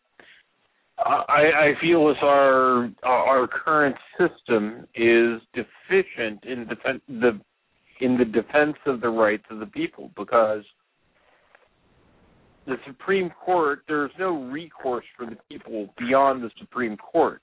I, 0.98 1.50
I 1.54 1.72
feel 1.80 2.10
as 2.10 2.16
our 2.22 2.90
our 3.04 3.48
current 3.48 3.96
system 4.18 4.86
is 4.94 5.40
deficient 5.54 6.44
in 6.44 6.66
defen 6.66 7.00
the 7.08 7.40
in 8.00 8.18
the 8.18 8.24
defense 8.24 8.76
of 8.86 9.00
the 9.00 9.08
rights 9.08 9.44
of 9.50 9.60
the 9.60 9.66
people 9.66 10.10
because 10.16 10.64
the 12.66 12.76
Supreme 12.86 13.30
Court 13.30 13.82
there's 13.88 14.10
no 14.18 14.42
recourse 14.44 15.04
for 15.16 15.26
the 15.26 15.36
people 15.48 15.94
beyond 15.98 16.42
the 16.42 16.50
Supreme 16.58 16.96
Court. 16.96 17.42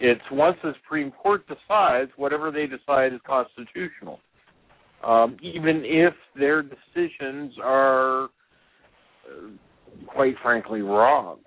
It's 0.00 0.20
once 0.30 0.56
the 0.62 0.72
Supreme 0.82 1.10
Court 1.10 1.46
decides, 1.46 2.10
whatever 2.16 2.50
they 2.50 2.66
decide 2.66 3.12
is 3.12 3.20
constitutional 3.26 4.20
um, 5.04 5.36
even 5.42 5.82
if 5.84 6.14
their 6.34 6.62
decisions 6.62 7.52
are, 7.62 8.24
uh, 8.24 9.48
quite 10.06 10.34
frankly, 10.42 10.82
wrong. 10.82 11.38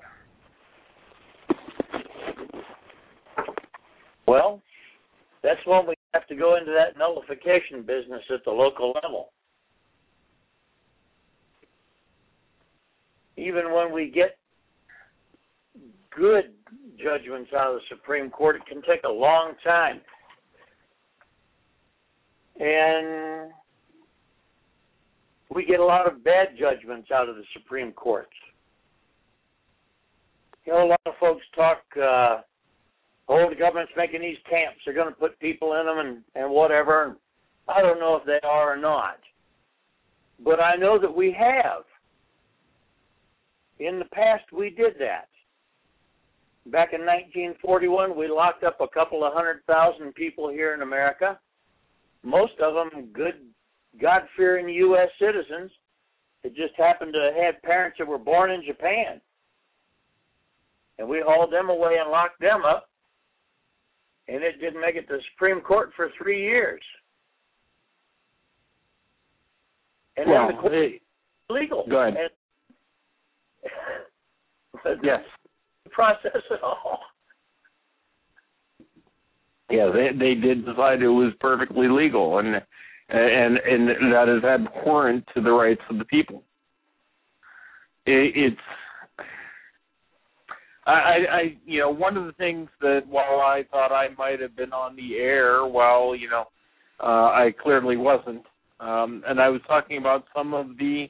Well, 4.27 4.62
that's 5.43 5.59
when 5.65 5.88
we 5.88 5.95
have 6.13 6.27
to 6.27 6.35
go 6.35 6.57
into 6.57 6.71
that 6.71 6.97
nullification 6.97 7.81
business 7.81 8.21
at 8.33 8.45
the 8.45 8.51
local 8.51 8.93
level. 9.03 9.31
Even 13.35 13.73
when 13.73 13.91
we 13.91 14.12
get 14.12 14.37
good 16.15 16.54
judgments 17.02 17.52
out 17.56 17.73
of 17.73 17.75
the 17.75 17.95
Supreme 17.95 18.29
Court, 18.29 18.56
it 18.56 18.65
can 18.67 18.81
take 18.81 19.04
a 19.04 19.12
long 19.12 19.54
time. 19.63 20.02
And 22.60 23.52
we 25.54 25.65
get 25.65 25.79
a 25.79 25.85
lot 25.85 26.12
of 26.12 26.23
bad 26.23 26.50
judgments 26.60 27.10
out 27.12 27.29
of 27.29 27.35
the 27.35 27.43
Supreme 27.54 27.91
Court. 27.93 28.29
You 30.65 30.73
know, 30.73 30.85
a 30.85 30.89
lot 30.89 31.02
of 31.06 31.13
folks 31.19 31.43
talk, 31.56 31.77
uh, 31.97 32.41
oh, 33.29 33.50
the 33.50 33.56
government's 33.58 33.93
making 33.97 34.21
these 34.21 34.37
camps. 34.50 34.79
They're 34.85 34.93
going 34.93 35.08
to 35.08 35.19
put 35.19 35.39
people 35.39 35.79
in 35.79 35.85
them 35.85 35.97
and, 36.00 36.17
and 36.35 36.52
whatever. 36.52 37.15
I 37.67 37.81
don't 37.81 38.00
know 38.00 38.17
if 38.17 38.25
they 38.25 38.39
are 38.47 38.73
or 38.73 38.77
not. 38.77 39.17
But 40.43 40.60
I 40.60 40.75
know 40.75 41.00
that 41.00 41.13
we 41.13 41.35
have. 41.37 41.83
In 43.79 44.00
the 44.00 44.06
past, 44.06 44.43
we 44.52 44.69
did 44.69 44.95
that. 45.00 45.29
Back 46.71 46.93
in 46.93 47.01
1941, 47.01 48.15
we 48.15 48.27
locked 48.27 48.63
up 48.63 48.79
a 48.79 48.87
couple 48.87 49.23
of 49.23 49.33
hundred 49.33 49.65
thousand 49.65 50.13
people 50.13 50.49
here 50.49 50.73
in 50.73 50.81
America. 50.81 51.39
Most 52.21 52.53
of 52.61 52.73
them 52.75 53.07
good 53.11 53.35
God 53.99 54.21
fearing 54.37 54.69
U.S. 54.69 55.09
citizens 55.19 55.71
that 56.43 56.55
just 56.55 56.73
happened 56.77 57.13
to 57.13 57.31
have 57.41 57.61
parents 57.63 57.97
that 57.97 58.07
were 58.07 58.19
born 58.19 58.51
in 58.51 58.63
Japan. 58.65 59.19
And 60.99 61.07
we 61.07 61.23
hauled 61.25 61.51
them 61.51 61.69
away 61.69 61.97
and 61.99 62.11
locked 62.11 62.39
them 62.39 62.63
up. 62.65 62.89
And 64.27 64.43
it 64.43 64.59
didn't 64.61 64.81
make 64.81 64.95
it 64.95 65.07
to 65.07 65.15
the 65.15 65.21
Supreme 65.33 65.61
Court 65.61 65.91
for 65.95 66.11
three 66.21 66.43
years. 66.43 66.81
And 70.17 70.29
well, 70.29 70.47
then 70.47 70.55
the 70.55 70.61
court 70.61 70.73
hey, 70.73 71.01
legal. 71.49 71.85
Go 71.89 72.01
ahead. 72.01 72.29
And 74.85 74.99
yes. 75.03 75.21
Process 75.92 76.42
at 76.52 76.63
all. 76.63 77.00
Yeah, 79.69 79.92
they 79.94 80.17
they 80.17 80.33
did 80.33 80.65
decide 80.65 81.02
it 81.02 81.08
was 81.08 81.33
perfectly 81.40 81.87
legal, 81.87 82.40
and 82.40 82.56
and 83.10 83.58
and 83.58 84.13
that 84.13 84.27
is 84.27 84.44
abhorrent 84.44 85.25
to 85.35 85.42
the 85.42 85.52
rights 85.52 85.81
of 85.90 86.00
the 86.00 86.06
people. 86.06 86.44
It, 88.06 88.33
it's 88.35 88.62
I, 90.90 90.92
I 91.31 91.58
you 91.65 91.79
know 91.79 91.92
one 91.92 92.17
of 92.17 92.25
the 92.25 92.33
things 92.33 92.67
that 92.81 93.02
while 93.08 93.42
I 93.42 93.63
thought 93.69 93.92
I 93.92 94.08
might 94.17 94.40
have 94.40 94.56
been 94.56 94.73
on 94.73 94.96
the 94.96 95.17
air, 95.17 95.65
while 95.65 96.15
you 96.15 96.29
know 96.29 96.46
uh, 97.00 97.29
I 97.31 97.54
clearly 97.62 97.96
wasn't, 97.96 98.44
um, 98.79 99.23
and 99.27 99.40
I 99.40 99.50
was 99.50 99.62
talking 99.67 99.98
about 99.98 100.25
some 100.35 100.54
of 100.56 100.77
the 100.77 101.08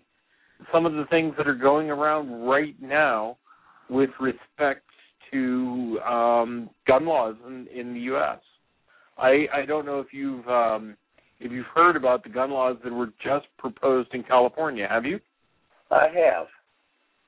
some 0.74 0.86
of 0.86 0.94
the 0.94 1.06
things 1.10 1.34
that 1.38 1.48
are 1.48 1.56
going 1.56 1.90
around 1.90 2.46
right 2.46 2.76
now 2.82 3.38
with 3.90 4.10
respect 4.20 4.84
to 5.32 6.00
um, 6.08 6.70
gun 6.88 7.06
laws 7.06 7.36
in, 7.48 7.68
in 7.68 7.94
the 7.94 8.00
U.S. 8.02 8.40
I 9.18 9.46
I 9.54 9.66
don't 9.66 9.86
know 9.86 10.00
if 10.00 10.08
you've 10.12 10.48
um, 10.48 10.96
if 11.40 11.52
you've 11.52 11.66
heard 11.74 11.96
about 11.96 12.24
the 12.24 12.30
gun 12.30 12.52
laws 12.52 12.78
that 12.84 12.92
were 12.92 13.12
just 13.24 13.46
proposed 13.58 14.14
in 14.14 14.24
California. 14.24 14.88
Have 14.90 15.06
you? 15.06 15.20
I 15.92 16.08
have. 16.16 16.48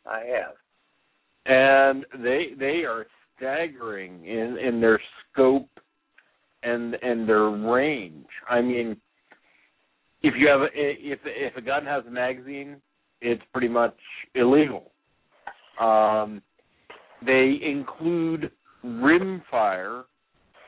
I 0.05 0.20
have. 0.20 0.55
And 1.45 2.05
they 2.24 2.49
they 2.57 2.84
are 2.86 3.05
staggering 3.38 4.26
in 4.26 4.57
in 4.57 4.80
their 4.80 4.99
scope 5.32 5.70
and 6.64 6.95
and 7.01 7.28
their 7.28 7.49
range. 7.49 8.28
I 8.49 8.62
mean, 8.62 8.97
if 10.22 10.34
you 10.38 10.47
have 10.47 10.62
a, 10.62 10.68
if 10.74 11.20
if 11.26 11.55
a 11.55 11.62
gun 11.62 11.86
has 11.86 12.05
a 12.05 12.12
magazine, 12.12 12.78
it's 13.22 13.41
pretty 13.51 13.68
much 13.68 13.95
illegal. 14.36 14.91
Um, 15.80 16.41
they 17.26 17.59
include 17.63 18.51
rimfire 18.84 20.03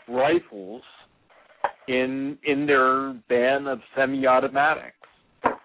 rifles 0.07 0.81
in 1.87 2.37
in 2.43 2.65
their 2.65 3.13
ban 3.29 3.67
of 3.67 3.79
semi-automatics. 3.95 4.95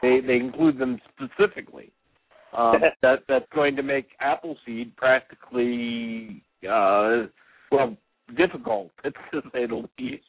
They 0.02 0.20
they 0.20 0.36
include 0.36 0.78
them 0.78 1.00
specifically. 1.14 1.92
Um, 2.56 2.76
that 3.02 3.20
that's 3.28 3.46
going 3.54 3.76
to 3.76 3.82
make 3.82 4.08
Appleseed 4.20 4.96
practically 4.96 6.42
uh, 6.68 7.26
well 7.70 7.96
difficult 8.36 8.90
to 9.04 9.42
say 9.52 9.66
the 9.66 9.86
least. 9.98 10.24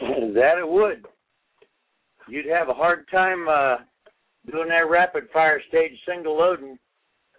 That 0.00 0.58
it 0.58 0.68
would. 0.68 1.06
You'd 2.28 2.46
have 2.46 2.68
a 2.68 2.74
hard 2.74 3.06
time 3.10 3.46
uh, 3.48 3.76
doing 4.50 4.68
that 4.68 4.88
rapid 4.88 5.24
fire 5.32 5.60
stage 5.68 5.92
single 6.06 6.38
loading. 6.38 6.78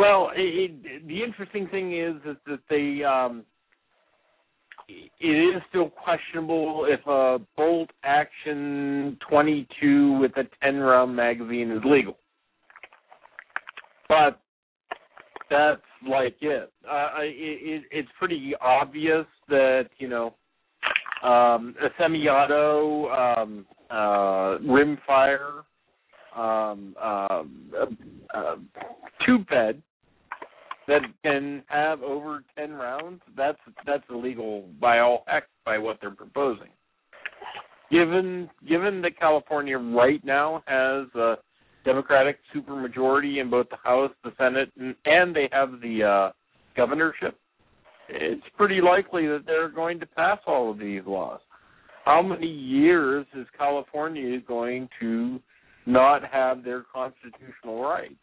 well, 0.00 0.30
it, 0.34 0.72
it, 0.82 1.06
the 1.06 1.22
interesting 1.22 1.68
thing 1.68 1.92
is, 1.92 2.14
is 2.24 2.36
that 2.46 2.60
they 2.70 3.04
um, 3.04 3.44
it 4.88 5.56
is 5.56 5.62
still 5.68 5.90
questionable 5.90 6.86
if 6.88 7.06
a 7.06 7.38
bolt 7.54 7.90
action 8.02 9.18
22 9.28 10.18
with 10.18 10.32
a 10.38 10.44
10 10.62 10.78
round 10.78 11.14
magazine 11.14 11.70
is 11.70 11.82
legal. 11.84 12.16
But 14.08 14.40
that's 15.50 15.82
like 16.08 16.36
it. 16.40 16.72
Uh, 16.90 17.10
it, 17.18 17.26
it. 17.28 17.84
It's 17.90 18.08
pretty 18.18 18.54
obvious 18.58 19.26
that 19.48 19.90
you 19.98 20.08
know 20.08 20.34
um, 21.22 21.74
a 21.82 21.88
semi-auto 21.98 23.10
um, 23.10 23.66
uh, 23.90 24.58
rimfire 24.66 25.62
um, 26.34 26.96
uh, 26.98 27.42
uh, 28.34 28.56
tube 29.26 29.46
fed 29.46 29.82
that 30.90 31.02
can 31.24 31.62
have 31.68 32.02
over 32.02 32.42
ten 32.58 32.72
rounds, 32.72 33.22
that's 33.36 33.58
that's 33.86 34.02
illegal 34.10 34.64
by 34.80 34.98
all 34.98 35.22
heck 35.28 35.44
by 35.64 35.78
what 35.78 35.98
they're 36.00 36.10
proposing. 36.10 36.66
Given 37.92 38.50
given 38.68 39.00
that 39.02 39.16
California 39.18 39.78
right 39.78 40.22
now 40.24 40.64
has 40.66 41.06
a 41.14 41.36
Democratic 41.84 42.38
supermajority 42.54 43.40
in 43.40 43.48
both 43.48 43.68
the 43.70 43.76
House, 43.82 44.10
the 44.24 44.32
Senate, 44.36 44.70
and, 44.78 44.96
and 45.04 45.34
they 45.34 45.48
have 45.52 45.80
the 45.80 46.02
uh, 46.02 46.32
governorship, 46.76 47.38
it's 48.08 48.42
pretty 48.56 48.80
likely 48.80 49.28
that 49.28 49.44
they're 49.46 49.68
going 49.68 50.00
to 50.00 50.06
pass 50.06 50.38
all 50.44 50.72
of 50.72 50.78
these 50.78 51.02
laws. 51.06 51.40
How 52.04 52.20
many 52.20 52.48
years 52.48 53.26
is 53.36 53.46
California 53.56 54.40
going 54.40 54.88
to 54.98 55.38
not 55.86 56.22
have 56.30 56.64
their 56.64 56.84
constitutional 56.92 57.80
rights? 57.80 58.16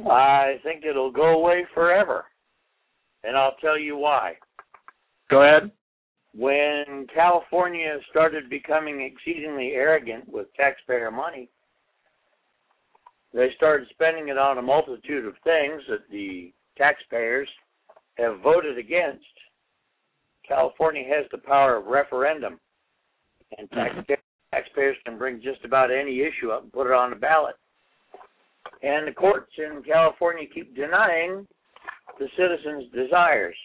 I 0.00 0.56
think 0.62 0.84
it'll 0.84 1.12
go 1.12 1.38
away 1.38 1.64
forever. 1.72 2.24
And 3.22 3.36
I'll 3.36 3.56
tell 3.60 3.78
you 3.78 3.96
why. 3.96 4.34
Go 5.30 5.42
ahead. 5.42 5.70
When 6.36 7.06
California 7.14 7.98
started 8.10 8.50
becoming 8.50 9.00
exceedingly 9.02 9.72
arrogant 9.74 10.28
with 10.28 10.52
taxpayer 10.56 11.10
money, 11.10 11.48
they 13.32 13.48
started 13.56 13.88
spending 13.90 14.28
it 14.28 14.38
on 14.38 14.58
a 14.58 14.62
multitude 14.62 15.26
of 15.26 15.34
things 15.44 15.82
that 15.88 16.08
the 16.10 16.52
taxpayers 16.76 17.48
have 18.16 18.40
voted 18.40 18.78
against. 18.78 19.24
California 20.46 21.04
has 21.08 21.26
the 21.30 21.38
power 21.38 21.76
of 21.76 21.86
referendum, 21.86 22.60
and 23.58 23.68
taxpayers, 24.52 24.96
can 25.04 25.18
bring 25.18 25.40
just 25.42 25.64
about 25.64 25.90
any 25.90 26.20
issue 26.20 26.50
up 26.50 26.62
and 26.62 26.72
put 26.72 26.86
it 26.86 26.92
on 26.92 27.10
the 27.10 27.16
ballot. 27.16 27.56
And 28.84 29.08
the 29.08 29.12
courts 29.12 29.50
in 29.56 29.82
California 29.82 30.44
keep 30.52 30.76
denying 30.76 31.46
the 32.18 32.28
citizens' 32.36 32.92
desires. 32.94 33.56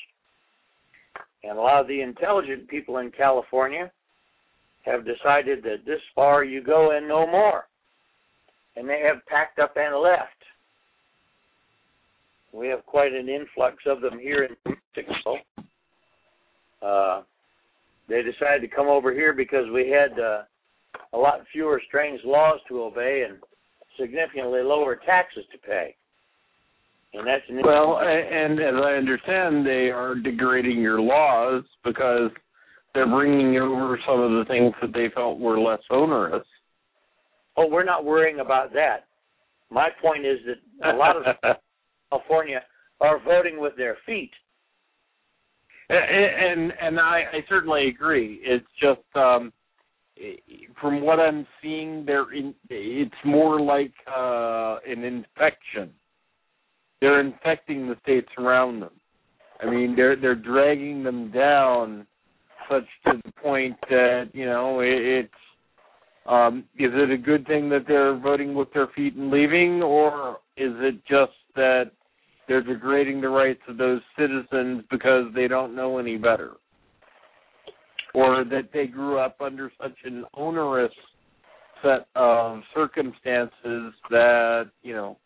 And 1.44 1.58
a 1.58 1.62
lot 1.62 1.82
of 1.82 1.88
the 1.88 2.02
intelligent 2.02 2.70
people 2.70 3.00
in 3.00 3.12
California 3.12 3.92
have 4.86 5.06
decided 5.06 5.62
that 5.64 5.86
this 5.86 6.00
far 6.16 6.46
you 6.46 6.64
go 6.64 6.92
and 6.96 7.06
no 7.06 7.28
more. 7.28 7.66
And 8.78 8.88
they 8.88 9.02
have 9.06 9.26
packed 9.26 9.60
up 9.60 9.74
and 9.76 10.02
left. 10.02 10.32
We 12.54 12.70
have 12.70 12.86
quite 12.86 13.12
an 13.12 13.28
influx 13.28 13.76
of 13.86 14.00
them 14.00 14.20
here 14.20 14.44
in 14.46 14.74
Mexico. 14.96 15.36
Uh, 16.82 17.24
they 18.08 18.22
decided 18.22 18.62
to 18.62 18.74
come 18.74 18.88
over 18.88 19.14
here 19.14 19.34
because 19.34 19.66
we 19.74 19.90
had 19.90 20.18
uh, 20.18 20.44
a 21.12 21.18
lot 21.18 21.42
fewer 21.52 21.82
strange 21.88 22.22
laws 22.24 22.60
to 22.70 22.84
obey 22.84 23.26
and 23.30 23.38
significantly 24.00 24.62
lower 24.62 24.96
taxes 24.96 25.44
to 25.52 25.58
pay. 25.58 25.96
And 27.14 27.26
that's 27.26 27.44
an 27.50 27.62
well, 27.66 28.00
and 28.00 28.60
as 28.60 28.76
I 28.76 28.94
understand, 28.94 29.66
they 29.66 29.90
are 29.90 30.14
degrading 30.16 30.80
your 30.80 31.02
laws 31.02 31.64
because 31.84 32.30
they're 32.94 33.08
bringing 33.08 33.58
over 33.58 34.00
some 34.08 34.20
of 34.20 34.32
the 34.32 34.46
things 34.48 34.74
that 34.82 34.94
they 34.94 35.08
felt 35.16 35.40
were 35.40 35.60
less 35.60 35.82
onerous. 35.90 36.46
Oh, 37.58 37.68
we're 37.68 37.84
not 37.84 38.06
worrying 38.06 38.40
about 38.40 38.74
that. 38.74 39.06
My 39.72 39.90
point 40.02 40.26
is 40.26 40.38
that 40.46 40.94
a 40.94 40.96
lot 40.96 41.18
of 41.18 41.24
California 42.10 42.62
are 43.02 43.20
voting 43.24 43.60
with 43.60 43.76
their 43.76 43.98
feet. 44.06 44.32
And 45.90 46.72
and 46.80 47.00
I, 47.00 47.24
I 47.34 47.40
certainly 47.50 47.88
agree. 47.88 48.40
It's 48.44 48.66
just 48.80 49.02
um 49.16 49.52
from 50.82 51.02
what 51.02 51.20
I'm 51.20 51.46
seeing, 51.62 52.06
there 52.06 52.32
in, 52.34 52.54
it's 52.70 53.12
more 53.26 53.60
like 53.60 53.94
uh, 54.08 54.78
an 54.88 55.04
infection. 55.04 55.92
They're 57.02 57.22
infecting 57.22 57.88
the 57.88 57.96
states 58.04 58.30
around 58.38 58.82
them. 58.82 58.92
I 59.62 59.70
mean, 59.70 59.96
they're 59.96 60.16
they're 60.16 60.36
dragging 60.36 61.04
them 61.04 61.32
down, 61.32 62.08
such 62.70 62.86
to 63.06 63.22
the 63.24 63.32
point 63.42 63.76
that 63.90 64.30
you 64.34 64.46
know 64.46 64.80
it, 64.82 64.88
it's. 64.90 65.34
Um, 66.26 66.66
is 66.78 66.92
it 66.94 67.10
a 67.10 67.18
good 67.18 67.48
thing 67.48 67.70
that 67.70 67.86
they're 67.88 68.18
voting 68.18 68.54
with 68.54 68.72
their 68.74 68.88
feet 68.96 69.16
and 69.16 69.32
leaving, 69.32 69.82
or 69.82 70.38
is 70.58 70.74
it 70.78 71.04
just 71.08 71.32
that 71.56 71.92
they're 72.48 72.62
degrading 72.62 73.22
the 73.22 73.30
rights 73.30 73.62
of 73.68 73.78
those 73.78 74.02
citizens 74.18 74.84
because 74.92 75.26
they 75.34 75.48
don't 75.48 75.76
know 75.76 75.98
any 75.98 76.18
better? 76.18 76.52
Or 78.14 78.44
that 78.44 78.70
they 78.74 78.88
grew 78.88 79.20
up 79.20 79.38
under 79.40 79.72
such 79.82 79.98
an 80.04 80.26
onerous 80.34 80.92
set 81.82 82.08
of 82.16 82.62
circumstances 82.74 83.94
that 84.10 84.70
you 84.82 84.94
know 84.94 85.18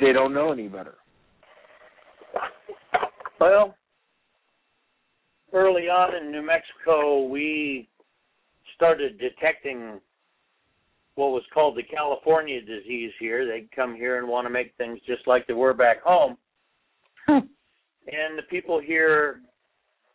they 0.00 0.12
don't 0.12 0.34
know 0.34 0.52
any 0.52 0.68
better. 0.68 0.94
Well, 3.40 3.74
early 5.52 5.82
on 5.82 6.14
in 6.14 6.30
New 6.30 6.42
Mexico, 6.42 7.24
we 7.26 7.88
started 8.74 9.18
detecting 9.18 10.00
what 11.16 11.30
was 11.30 11.42
called 11.52 11.76
the 11.76 11.82
California 11.82 12.60
disease 12.60 13.12
here. 13.20 13.46
They'd 13.46 13.70
come 13.74 13.94
here 13.94 14.18
and 14.18 14.28
want 14.28 14.46
to 14.46 14.50
make 14.50 14.74
things 14.76 14.98
just 15.06 15.26
like 15.26 15.46
they 15.46 15.54
were 15.54 15.74
back 15.74 16.02
home. 16.02 16.36
and 17.28 17.46
the 18.36 18.42
people 18.50 18.80
here 18.80 19.40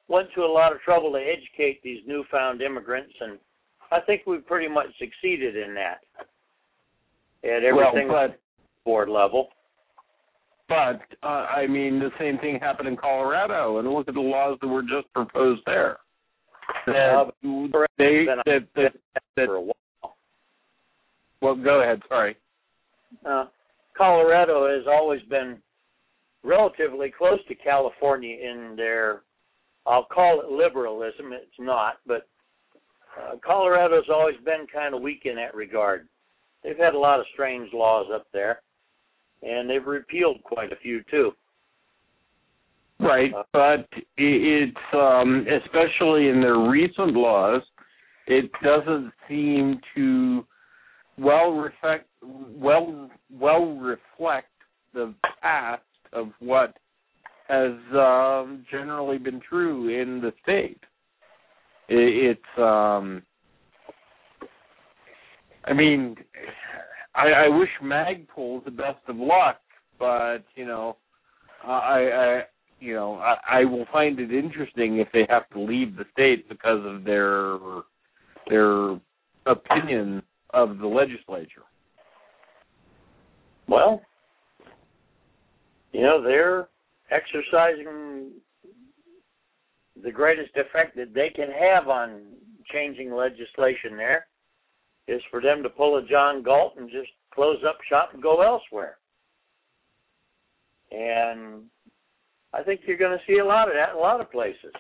went 0.10 0.28
to 0.36 0.42
a 0.42 0.52
lot 0.52 0.74
of 0.74 0.82
trouble 0.82 1.12
to 1.14 1.20
educate 1.20 1.82
these 1.84 2.02
newfound 2.06 2.62
immigrants, 2.62 3.14
and 3.22 3.38
I 3.92 4.02
think 4.02 4.24
we've 4.28 4.46
pretty 4.46 4.68
much 4.68 4.88
succeeded 4.98 5.56
in 5.56 5.74
that 5.76 6.00
at 7.44 7.64
everything 7.64 8.10
well, 8.10 8.28
but, 8.30 8.40
board 8.84 9.08
level. 9.10 9.50
But 10.68 11.02
uh, 11.24 11.46
I 11.56 11.66
mean, 11.68 12.00
the 12.00 12.12
same 12.20 12.38
thing 12.40 12.60
happened 12.60 12.90
in 12.90 12.98
Colorado, 12.98 13.80
and 13.80 13.88
look 13.88 14.08
at 14.08 14.14
the 14.14 14.20
laws 14.20 14.58
that 14.62 14.68
were 14.68 14.84
just 14.84 15.12
proposed 15.14 15.62
there. 15.66 15.98
That 16.86 17.16
Uh, 17.16 17.32
they 17.98 18.26
that 18.26 18.68
that, 18.76 18.94
that 19.36 19.46
for 19.46 19.56
a 19.56 19.62
while. 19.62 20.16
well, 21.42 21.56
go 21.56 21.82
ahead. 21.82 22.02
Sorry. 22.08 22.36
Uh, 23.26 23.46
Colorado 23.98 24.70
has 24.74 24.86
always 24.88 25.22
been 25.24 25.58
relatively 26.44 27.12
close 27.16 27.40
to 27.48 27.56
California 27.56 28.36
in 28.36 28.76
their, 28.78 29.24
I'll 29.86 30.06
call 30.06 30.42
it 30.42 30.52
liberalism. 30.52 31.32
It's 31.34 31.60
not, 31.60 31.96
but 32.06 32.28
uh, 33.20 33.36
Colorado's 33.46 34.10
always 34.12 34.36
been 34.46 34.68
kind 34.72 34.94
of 34.94 35.02
weak 35.02 35.22
in 35.26 35.36
that 35.36 35.56
regard. 35.56 36.08
They've 36.64 36.78
had 36.78 36.94
a 36.94 37.00
lot 37.00 37.20
of 37.20 37.26
strange 37.34 37.72
laws 37.74 38.08
up 38.14 38.28
there, 38.34 38.62
and 39.42 39.70
they've 39.70 39.86
repealed 39.86 40.44
quite 40.44 40.72
a 40.72 40.78
few 40.78 41.02
too. 41.10 41.32
Right, 43.00 43.32
but 43.54 43.88
it's 44.18 44.78
um, 44.94 45.46
especially 45.64 46.28
in 46.28 46.42
their 46.42 46.60
recent 46.60 47.14
laws, 47.14 47.62
it 48.28 48.52
doesn't 48.62 49.14
seem 49.28 49.80
to 49.96 50.46
well 51.18 51.52
reflect 51.52 52.08
well 52.22 53.10
well 53.32 53.76
reflect 53.76 54.50
the 54.94 55.14
past 55.42 55.82
of 56.12 56.30
what 56.40 56.76
has 57.50 57.74
um, 57.94 58.64
generally 58.70 59.18
been 59.18 59.42
true 59.42 59.90
in 59.90 60.22
the 60.22 60.32
state. 60.44 60.80
I 61.90 61.94
it's 61.94 62.42
um, 62.58 63.24
I 65.66 65.74
mean, 65.74 66.16
I, 67.16 67.30
I 67.30 67.48
wish 67.48 67.70
Magpul 67.84 68.64
the 68.64 68.72
best 68.72 69.00
of 69.08 69.16
luck, 69.18 69.58
but 69.98 70.44
you 70.56 70.66
know, 70.66 70.98
I, 71.66 71.72
I 71.72 72.42
you 72.80 72.94
know, 72.94 73.16
I, 73.16 73.62
I 73.62 73.66
will 73.66 73.86
find 73.92 74.20
it 74.20 74.32
interesting 74.32 75.00
if 75.00 75.08
they 75.12 75.26
have 75.30 75.50
to 75.50 75.60
leave 75.60 75.98
the 75.98 76.06
state 76.14 76.48
because 76.48 76.82
of 76.86 77.04
their 77.04 77.58
their 78.48 79.00
opinion 79.48 80.22
of 80.52 80.78
the 80.78 80.88
legislature. 80.88 81.64
Well, 83.68 84.02
you 85.92 86.02
know, 86.02 86.22
they're 86.24 86.68
exercising 87.12 88.32
the 90.02 90.12
greatest 90.12 90.52
effect 90.56 90.96
that 90.96 91.14
they 91.14 91.30
can 91.36 91.50
have 91.52 91.88
on 91.88 92.22
changing 92.72 93.14
legislation 93.14 93.98
there 93.98 94.28
is 95.08 95.22
for 95.32 95.42
them 95.42 95.64
to 95.64 95.70
pull 95.70 95.98
a 95.98 96.06
John 96.06 96.44
Galt 96.44 96.76
and 96.78 96.90
just 96.90 97.10
close 97.34 97.58
up 97.68 97.78
shop 97.90 98.12
and 98.14 98.22
go 98.22 98.42
elsewhere. 98.42 98.98
And 100.92 101.64
I 102.54 102.64
think 102.64 102.82
you're 102.86 102.98
going 102.98 103.18
to 103.18 103.24
see 103.28 103.40
a 103.40 103.46
lot 103.46 103.68
of 103.68 103.74
that 103.76 103.92
in 103.92 103.98
a 103.98 104.00
lot 104.00 104.22
of 104.22 104.32
places. 104.32 104.74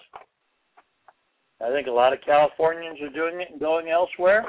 I 1.61 1.71
think 1.71 1.87
a 1.87 1.91
lot 1.91 2.13
of 2.13 2.19
Californians 2.25 2.99
are 3.01 3.09
doing 3.09 3.41
it 3.41 3.49
and 3.51 3.59
going 3.59 3.89
elsewhere. 3.89 4.45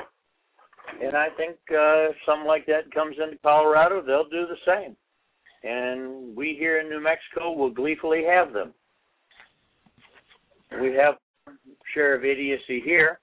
And 1.02 1.16
I 1.16 1.28
think 1.36 1.56
uh, 1.70 2.10
if 2.10 2.16
something 2.24 2.46
like 2.46 2.66
that 2.66 2.92
comes 2.94 3.16
into 3.22 3.38
Colorado, 3.42 4.02
they'll 4.02 4.28
do 4.28 4.46
the 4.46 4.56
same. 4.66 4.96
And 5.62 6.34
we 6.34 6.56
here 6.58 6.80
in 6.80 6.88
New 6.88 7.02
Mexico 7.02 7.52
will 7.52 7.70
gleefully 7.70 8.24
have 8.24 8.52
them. 8.52 8.72
We 10.80 10.94
have 10.94 11.16
share 11.92 12.14
of 12.14 12.24
idiocy 12.24 12.80
here. 12.84 13.18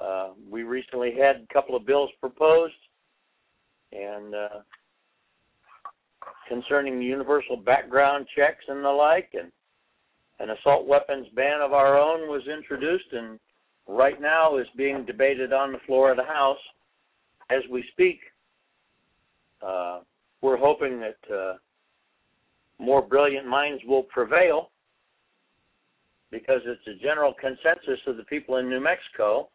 Uh, 0.00 0.30
we 0.48 0.62
recently 0.62 1.12
had 1.12 1.36
a 1.36 1.52
couple 1.52 1.74
of 1.74 1.86
bills 1.86 2.10
proposed, 2.20 2.74
and 3.92 4.34
uh, 4.34 4.48
concerning 6.48 7.02
universal 7.02 7.56
background 7.56 8.26
checks 8.36 8.64
and 8.68 8.84
the 8.84 8.88
like, 8.88 9.30
and 9.32 9.50
an 10.38 10.56
assault 10.56 10.86
weapons 10.86 11.26
ban 11.34 11.60
of 11.60 11.72
our 11.72 11.98
own 11.98 12.28
was 12.28 12.42
introduced, 12.46 13.12
and 13.12 13.38
right 13.88 14.20
now 14.20 14.58
is 14.58 14.66
being 14.76 15.04
debated 15.04 15.52
on 15.52 15.72
the 15.72 15.78
floor 15.86 16.10
of 16.10 16.16
the 16.16 16.24
House 16.24 16.58
as 17.50 17.62
we 17.70 17.84
speak. 17.92 18.20
Uh, 19.60 20.00
we're 20.42 20.56
hoping 20.56 21.00
that 21.00 21.34
uh, 21.34 21.54
more 22.78 23.02
brilliant 23.02 23.46
minds 23.46 23.82
will 23.86 24.04
prevail 24.04 24.70
because 26.30 26.60
it's 26.64 26.86
a 26.86 27.02
general 27.02 27.34
consensus 27.40 28.00
of 28.06 28.16
the 28.16 28.24
people 28.24 28.56
in 28.56 28.68
New 28.68 28.80
Mexico 28.80 29.48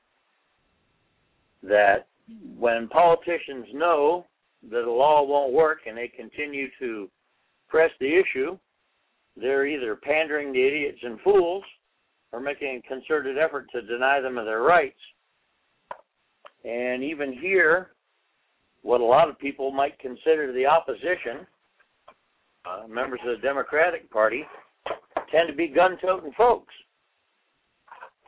that 1.64 2.08
when 2.58 2.88
politicians 2.90 3.66
know 3.74 4.26
that 4.70 4.84
a 4.84 4.92
law 4.92 5.24
won't 5.24 5.54
work 5.54 5.80
and 5.88 5.98
they 5.98 6.08
continue 6.08 6.68
to 6.80 7.10
press 7.68 7.92
the 8.00 8.20
issue, 8.20 8.58
they're 9.38 9.66
either 9.66 9.96
pandering 9.96 10.54
to 10.54 10.60
idiots 10.60 11.00
and 11.02 11.20
fools 11.22 11.64
or 12.32 12.40
making 12.40 12.82
a 12.84 12.88
concerted 12.88 13.38
effort 13.38 13.68
to 13.72 13.82
deny 13.82 14.20
them 14.20 14.38
of 14.38 14.46
their 14.46 14.62
rights. 14.62 15.00
And 16.64 17.04
even 17.04 17.34
here, 17.34 17.92
what 18.86 19.02
a 19.02 19.04
lot 19.04 19.28
of 19.28 19.40
people 19.40 19.72
might 19.72 19.98
consider 19.98 20.54
the 20.54 20.68
opposition, 20.68 21.48
uh, 22.70 22.88
members 22.88 23.20
of 23.26 23.36
the 23.36 23.42
Democratic 23.42 24.10
Party, 24.12 24.44
tend 25.32 25.50
to 25.50 25.56
be 25.56 25.68
gun 25.68 25.98
toting 26.00 26.32
folks. 26.38 26.74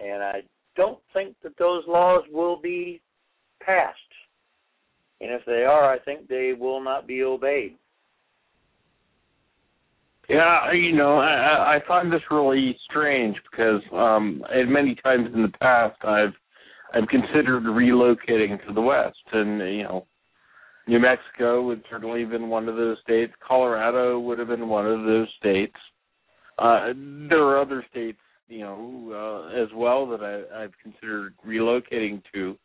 And 0.03 0.23
I 0.23 0.41
don't 0.75 0.97
think 1.13 1.35
that 1.43 1.55
those 1.59 1.83
laws 1.87 2.23
will 2.31 2.59
be 2.59 3.01
passed. 3.63 3.97
And 5.21 5.31
if 5.31 5.41
they 5.45 5.63
are, 5.63 5.93
I 5.93 5.99
think 5.99 6.27
they 6.27 6.53
will 6.59 6.83
not 6.83 7.05
be 7.05 7.21
obeyed. 7.21 7.75
Yeah, 10.27 10.73
you 10.73 10.95
know, 10.95 11.19
I, 11.19 11.75
I 11.75 11.79
find 11.87 12.11
this 12.11 12.21
really 12.31 12.75
strange 12.89 13.35
because 13.49 13.81
um 13.93 14.43
at 14.51 14.67
many 14.67 14.95
times 14.95 15.29
in 15.33 15.43
the 15.43 15.53
past 15.59 15.97
I've 16.03 16.33
I've 16.95 17.07
considered 17.09 17.63
relocating 17.63 18.65
to 18.67 18.73
the 18.73 18.81
west 18.81 19.17
and 19.31 19.59
you 19.59 19.83
know 19.83 20.07
New 20.87 20.99
Mexico 20.99 21.63
would 21.63 21.83
certainly 21.89 22.21
have 22.21 22.29
been 22.29 22.49
one 22.49 22.69
of 22.69 22.75
those 22.75 22.97
states. 23.03 23.33
Colorado 23.45 24.19
would 24.19 24.39
have 24.39 24.47
been 24.47 24.69
one 24.69 24.85
of 24.85 25.03
those 25.03 25.27
states. 25.39 25.75
Uh 26.57 26.93
there 27.29 27.43
are 27.43 27.61
other 27.61 27.85
states, 27.91 28.19
you 28.47 28.61
know, 28.61 29.51
uh, 29.53 29.61
as 29.61 29.69
well 29.75 30.07
that 30.07 30.21
I 30.21 30.63
I've 30.63 30.73
considered 30.81 31.33
relocating 31.45 32.21
to 32.33 32.57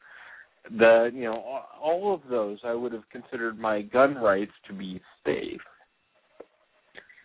that 0.79 1.11
you 1.13 1.25
know 1.25 1.63
all 1.81 2.15
of 2.15 2.21
those 2.31 2.59
I 2.65 2.75
would 2.75 2.93
have 2.93 3.09
considered 3.11 3.59
my 3.59 3.83
gun 3.83 4.15
rights 4.15 4.53
to 4.69 4.73
be 4.73 5.01
safe. 5.25 5.61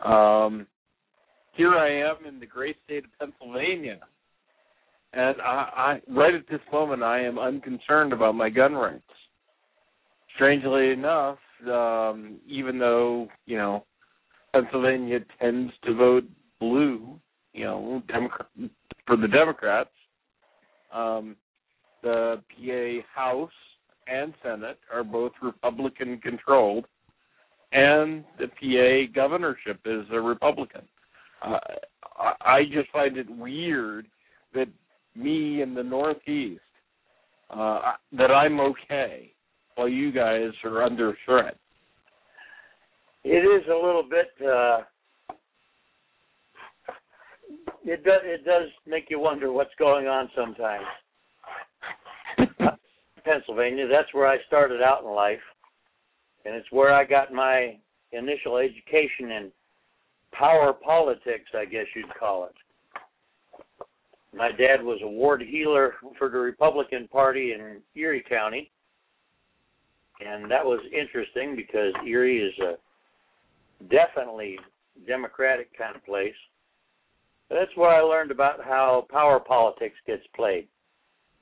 Um, 0.04 0.68
here 1.54 1.76
I 1.76 2.10
am 2.10 2.26
in 2.28 2.40
the 2.40 2.46
great 2.46 2.78
state 2.86 3.04
of 3.06 3.12
Pennsylvania, 3.20 4.00
and 5.14 5.36
I, 5.42 6.00
I 6.08 6.12
right 6.12 6.34
at 6.34 6.48
this 6.50 6.62
moment 6.72 7.04
I 7.04 7.22
am 7.22 7.40
unconcerned 7.40 8.14
about 8.14 8.36
my 8.36 8.50
gun 8.50 8.74
rights. 8.74 9.04
Strangely 10.38 10.92
enough, 10.92 11.40
um, 11.68 12.40
even 12.48 12.78
though 12.78 13.28
you 13.48 13.58
know 13.58 13.84
Pennsylvania 14.54 15.20
tends 15.42 15.74
to 15.84 15.96
vote 15.96 16.26
blue, 16.60 17.20
you 17.54 17.66
know, 17.66 18.04
Democrat 18.08 18.48
for 19.08 19.18
the 19.18 19.28
Democrats. 19.28 19.90
Um, 20.94 21.36
the 22.04 22.42
PA 22.52 23.20
House 23.20 23.50
and 24.06 24.32
Senate 24.44 24.78
are 24.94 25.04
both 25.04 25.32
Republican 25.42 26.20
controlled, 26.20 26.86
and 27.72 28.24
the 28.38 28.48
PA 28.48 29.12
governorship 29.14 29.80
is 29.86 30.06
a 30.12 30.22
Republican. 30.22 30.84
Uh, 31.44 31.58
I 32.42 32.62
just 32.72 32.92
find 32.92 33.18
it 33.18 33.28
weird 33.28 34.06
that 34.54 34.68
me 35.16 35.64
in 35.64 35.74
the 35.74 35.84
Northeast 35.84 36.62
uh, 37.50 37.94
that 38.14 38.32
I'm 38.32 38.60
okay 38.60 39.34
while 39.78 39.88
you 39.88 40.12
guys 40.12 40.50
are 40.64 40.84
under 40.84 41.16
threat. 41.26 41.56
It 43.24 43.46
is 43.46 43.68
a 43.68 43.76
little 43.76 44.04
bit. 44.04 44.30
Uh, 44.42 44.80
it 47.86 48.04
does. 48.04 48.22
It 48.24 48.44
does 48.44 48.70
make 48.88 49.06
you 49.10 49.20
wonder 49.20 49.52
what's 49.52 49.74
going 49.78 50.08
on 50.08 50.30
sometimes. 50.36 50.86
Pennsylvania. 53.24 53.88
That's 53.88 54.14
where 54.14 54.28
I 54.28 54.38
started 54.48 54.82
out 54.82 55.04
in 55.04 55.10
life, 55.10 55.40
and 56.46 56.56
it's 56.56 56.72
where 56.72 56.94
I 56.94 57.04
got 57.04 57.32
my 57.32 57.78
initial 58.12 58.58
education 58.58 59.32
in 59.32 59.52
power 60.32 60.74
politics, 60.74 61.50
I 61.54 61.66
guess 61.66 61.86
you'd 61.96 62.14
call 62.20 62.46
it. 62.46 62.56
My 64.36 64.52
dad 64.52 64.84
was 64.84 65.00
a 65.04 65.08
ward 65.08 65.42
heeler 65.42 65.96
for 66.18 66.30
the 66.30 66.38
Republican 66.38 67.08
Party 67.08 67.54
in 67.54 67.82
Erie 67.96 68.24
County, 68.28 68.72
and 70.20 70.50
that 70.50 70.66
was 70.66 70.80
interesting 70.92 71.56
because 71.56 71.94
Erie 72.06 72.42
is 72.42 72.54
a 72.60 72.76
definitely 73.90 74.58
democratic 75.08 75.76
kind 75.78 75.96
of 75.96 76.04
place. 76.06 76.34
That's 77.50 77.76
where 77.76 77.92
I 77.92 78.02
learned 78.02 78.32
about 78.32 78.64
how 78.64 79.08
power 79.10 79.40
politics 79.40 79.96
gets 80.06 80.24
played. 80.36 80.68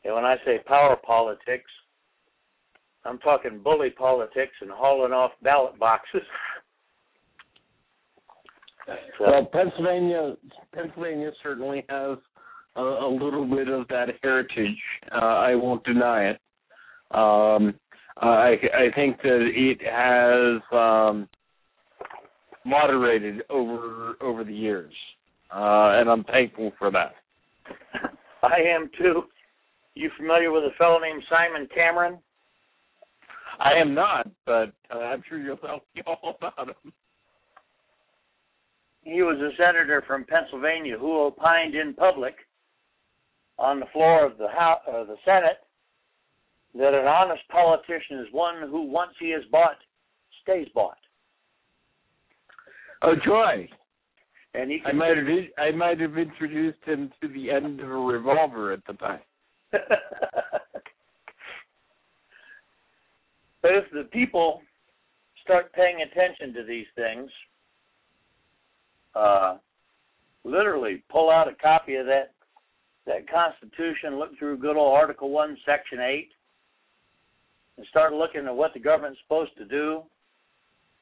And 0.04 0.14
when 0.14 0.26
I 0.26 0.36
say 0.46 0.60
power 0.66 0.96
politics, 0.96 1.72
I'm 3.06 3.18
talking 3.20 3.62
bully 3.64 3.92
politics 3.92 4.54
and 4.62 4.70
hauling 4.70 5.14
off 5.14 5.32
ballot 5.42 5.80
boxes. 5.80 6.22
so, 9.18 9.20
well, 9.20 9.46
Pennsylvania, 9.52 10.36
Pennsylvania 10.74 11.32
certainly 11.42 11.86
has 11.90 12.18
a, 12.76 12.82
a 12.82 13.10
little 13.10 13.46
bit 13.46 13.68
of 13.68 13.88
that 13.88 14.10
heritage. 14.22 14.78
Uh, 15.12 15.18
I 15.18 15.56
won't 15.56 15.84
deny 15.86 16.32
it. 16.32 16.40
Um, 17.12 17.74
I, 18.18 18.56
I 18.74 18.96
think 18.96 19.22
that 19.22 19.50
it 19.54 19.82
has 19.82 20.62
um, 20.72 21.28
moderated 22.66 23.42
over 23.50 24.16
over 24.22 24.44
the 24.44 24.54
years, 24.54 24.94
uh, 25.54 26.00
and 26.00 26.10
I'm 26.10 26.24
thankful 26.24 26.72
for 26.80 26.92
that. 26.92 27.16
I 28.44 28.62
am 28.74 28.90
too. 28.98 29.24
You 29.96 30.10
familiar 30.18 30.52
with 30.52 30.64
a 30.64 30.76
fellow 30.78 31.00
named 31.00 31.24
Simon 31.30 31.68
Cameron? 31.74 32.20
I 33.60 33.74
am 33.80 33.94
not, 33.94 34.30
but 34.46 34.74
uh, 34.94 35.00
I'm 35.00 35.24
sure 35.28 35.40
you'll 35.40 35.58
tell 35.58 35.82
me 35.96 36.02
all 36.08 36.36
about 36.38 36.70
him. 36.70 36.94
He 39.04 39.22
was 39.22 39.38
a 39.40 39.56
senator 39.56 40.04
from 40.08 40.26
Pennsylvania 40.26 40.98
who 40.98 41.22
opined 41.22 41.76
in 41.76 41.94
public 41.94 42.36
on 43.58 43.80
the 43.80 43.86
floor 43.94 44.26
of 44.26 44.38
the 44.38 44.48
House, 44.48 44.82
uh, 44.88 45.04
the 45.04 45.16
Senate 45.24 45.65
that 46.78 46.94
an 46.94 47.08
honest 47.08 47.44
politician 47.50 48.20
is 48.20 48.28
one 48.32 48.68
who 48.70 48.84
once 48.84 49.14
he 49.20 49.28
is 49.28 49.44
bought 49.52 49.78
stays 50.44 50.68
bought. 50.74 50.98
Oh 53.02 53.16
joy! 53.26 53.68
And 54.54 54.72
he 54.72 54.82
I 54.86 54.92
might 54.92 55.18
have 55.18 55.28
I 55.58 55.72
might 55.72 56.00
have 56.00 56.18
introduced 56.18 56.84
him 56.86 57.12
to 57.22 57.28
the 57.30 57.52
end 57.52 57.80
of 57.80 57.90
a 57.90 57.96
revolver 57.96 58.74
at 58.74 58.86
the 58.88 58.94
time. 58.94 59.22
but 59.72 59.82
if 63.64 63.86
the 63.92 64.04
people 64.12 64.62
start 65.44 65.72
paying 65.74 66.02
attention 66.02 66.54
to 66.54 66.64
these 66.64 66.88
things, 66.96 67.30
uh, 69.16 69.58
literally 70.44 71.04
pull 71.10 71.30
out 71.30 71.48
a 71.48 71.56
copy 71.56 71.96
of 71.96 72.06
that 72.06 72.32
that 73.06 73.30
Constitution, 73.30 74.18
look 74.18 74.38
through 74.40 74.58
good 74.58 74.76
old 74.76 74.96
Article 74.96 75.30
One, 75.30 75.56
Section 75.64 76.00
Eight, 76.00 76.30
and 77.78 77.86
start 77.88 78.14
looking 78.14 78.46
at 78.46 78.56
what 78.56 78.74
the 78.74 78.80
government's 78.80 79.20
supposed 79.24 79.56
to 79.58 79.66
do. 79.66 80.04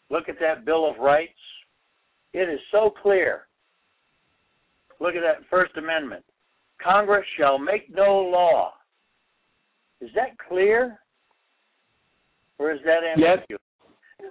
Look 0.09 0.29
at 0.29 0.39
that 0.39 0.65
Bill 0.65 0.89
of 0.89 0.97
Rights. 0.97 1.31
It 2.33 2.49
is 2.49 2.59
so 2.71 2.91
clear. 3.01 3.47
Look 4.99 5.15
at 5.15 5.21
that 5.21 5.47
First 5.49 5.77
Amendment. 5.77 6.23
Congress 6.81 7.25
shall 7.37 7.57
make 7.57 7.93
no 7.93 8.17
law. 8.19 8.73
Is 10.01 10.09
that 10.15 10.37
clear? 10.49 10.99
Or 12.57 12.71
is 12.71 12.79
that 12.85 12.99
ambiguous? 13.03 13.59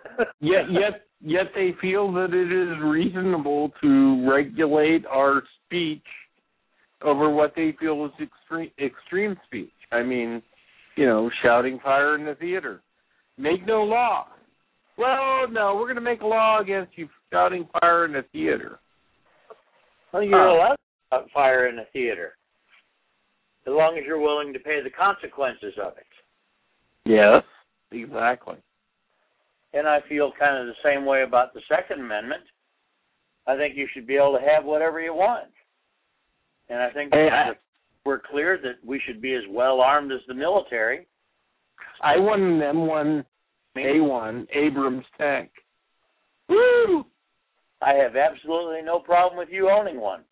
Yet, 0.41 0.65
yet, 0.71 0.71
yet, 0.71 1.07
yet 1.21 1.47
they 1.55 1.75
feel 1.81 2.13
that 2.13 2.33
it 2.33 2.51
is 2.51 2.83
reasonable 2.83 3.73
to 3.83 4.29
regulate 4.29 5.05
our 5.07 5.43
speech 5.65 6.03
over 7.05 7.31
what 7.31 7.53
they 7.55 7.75
feel 7.79 8.05
is 8.07 8.13
extreme 8.21 8.71
extreme 8.83 9.37
speech. 9.47 9.73
I 9.91 10.03
mean, 10.03 10.43
you 10.97 11.07
know, 11.07 11.31
shouting 11.43 11.79
fire 11.83 12.15
in 12.17 12.25
the 12.25 12.35
theater. 12.35 12.83
Make 13.39 13.67
no 13.67 13.83
law. 13.83 14.27
Well, 14.99 15.49
no, 15.51 15.77
we're 15.77 15.87
going 15.87 15.97
to 15.97 16.01
make 16.03 16.21
a 16.21 16.27
law 16.27 16.61
against 16.61 16.97
you 16.97 17.09
shouting 17.33 17.67
fire 17.81 18.05
in 18.05 18.13
the 18.13 18.25
theater. 18.33 18.79
Well, 20.13 20.23
you're 20.23 20.51
uh, 20.51 20.55
allowed 20.55 20.77
to 20.77 20.77
shout 21.11 21.29
fire 21.33 21.69
in 21.69 21.77
the 21.77 21.87
theater 21.93 22.35
as 23.67 23.73
long 23.73 23.97
as 23.97 24.05
you're 24.07 24.21
willing 24.21 24.53
to 24.53 24.59
pay 24.59 24.81
the 24.83 24.91
consequences 24.91 25.75
of 25.83 25.93
it. 25.97 26.07
Yes, 27.05 27.43
exactly. 27.91 28.57
And 29.73 29.87
I 29.87 30.01
feel 30.09 30.33
kind 30.39 30.59
of 30.59 30.67
the 30.67 30.81
same 30.85 31.07
way 31.07 31.23
about 31.23 31.55
the 31.55 31.61
Second 31.69 32.01
Amendment. 32.01 32.43
I 33.47 33.57
think 33.57 33.77
you 33.77 33.89
should 33.93 34.07
be 34.07 34.17
able 34.17 34.39
to 34.39 34.45
have 34.45 34.65
whatever 34.65 35.01
you 35.01 35.15
want. 35.15 35.51
And 36.69 36.81
I 36.81 36.91
think 36.91 37.13
hey, 37.13 37.29
I, 37.33 37.53
we're 38.05 38.21
clear 38.21 38.59
that 38.63 38.85
we 38.85 39.01
should 39.07 39.23
be 39.23 39.35
as 39.35 39.43
well 39.49 39.81
armed 39.81 40.13
as 40.13 40.21
the 40.27 40.35
military. 40.35 41.07
I 42.03 42.19
won 42.19 42.43
an 42.43 42.61
M1 42.61 43.25
A1 43.77 44.47
Abrams 44.55 45.05
tank. 45.19 45.51
Woo! 46.49 47.05
I 47.81 47.95
have 47.95 48.17
absolutely 48.17 48.83
no 48.83 48.99
problem 48.99 49.39
with 49.39 49.49
you 49.51 49.71
owning 49.71 50.01
one, 50.01 50.23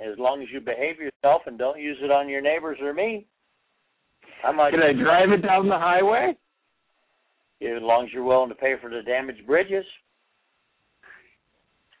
as 0.00 0.18
long 0.18 0.42
as 0.42 0.48
you 0.52 0.60
behave 0.60 0.96
yourself 0.98 1.42
and 1.46 1.58
don't 1.58 1.80
use 1.80 1.98
it 2.02 2.10
on 2.10 2.28
your 2.28 2.40
neighbors 2.40 2.78
or 2.82 2.92
me. 2.94 3.26
I 4.44 4.52
might. 4.52 4.70
Can 4.70 4.82
I 4.82 4.92
drive 4.92 5.30
it 5.30 5.46
down 5.46 5.68
the 5.68 5.78
highway? 5.78 6.36
As 7.62 7.82
long 7.82 8.06
as 8.06 8.12
you're 8.12 8.24
willing 8.24 8.48
to 8.48 8.54
pay 8.54 8.74
for 8.80 8.88
the 8.88 9.02
damaged 9.02 9.46
bridges. 9.46 9.84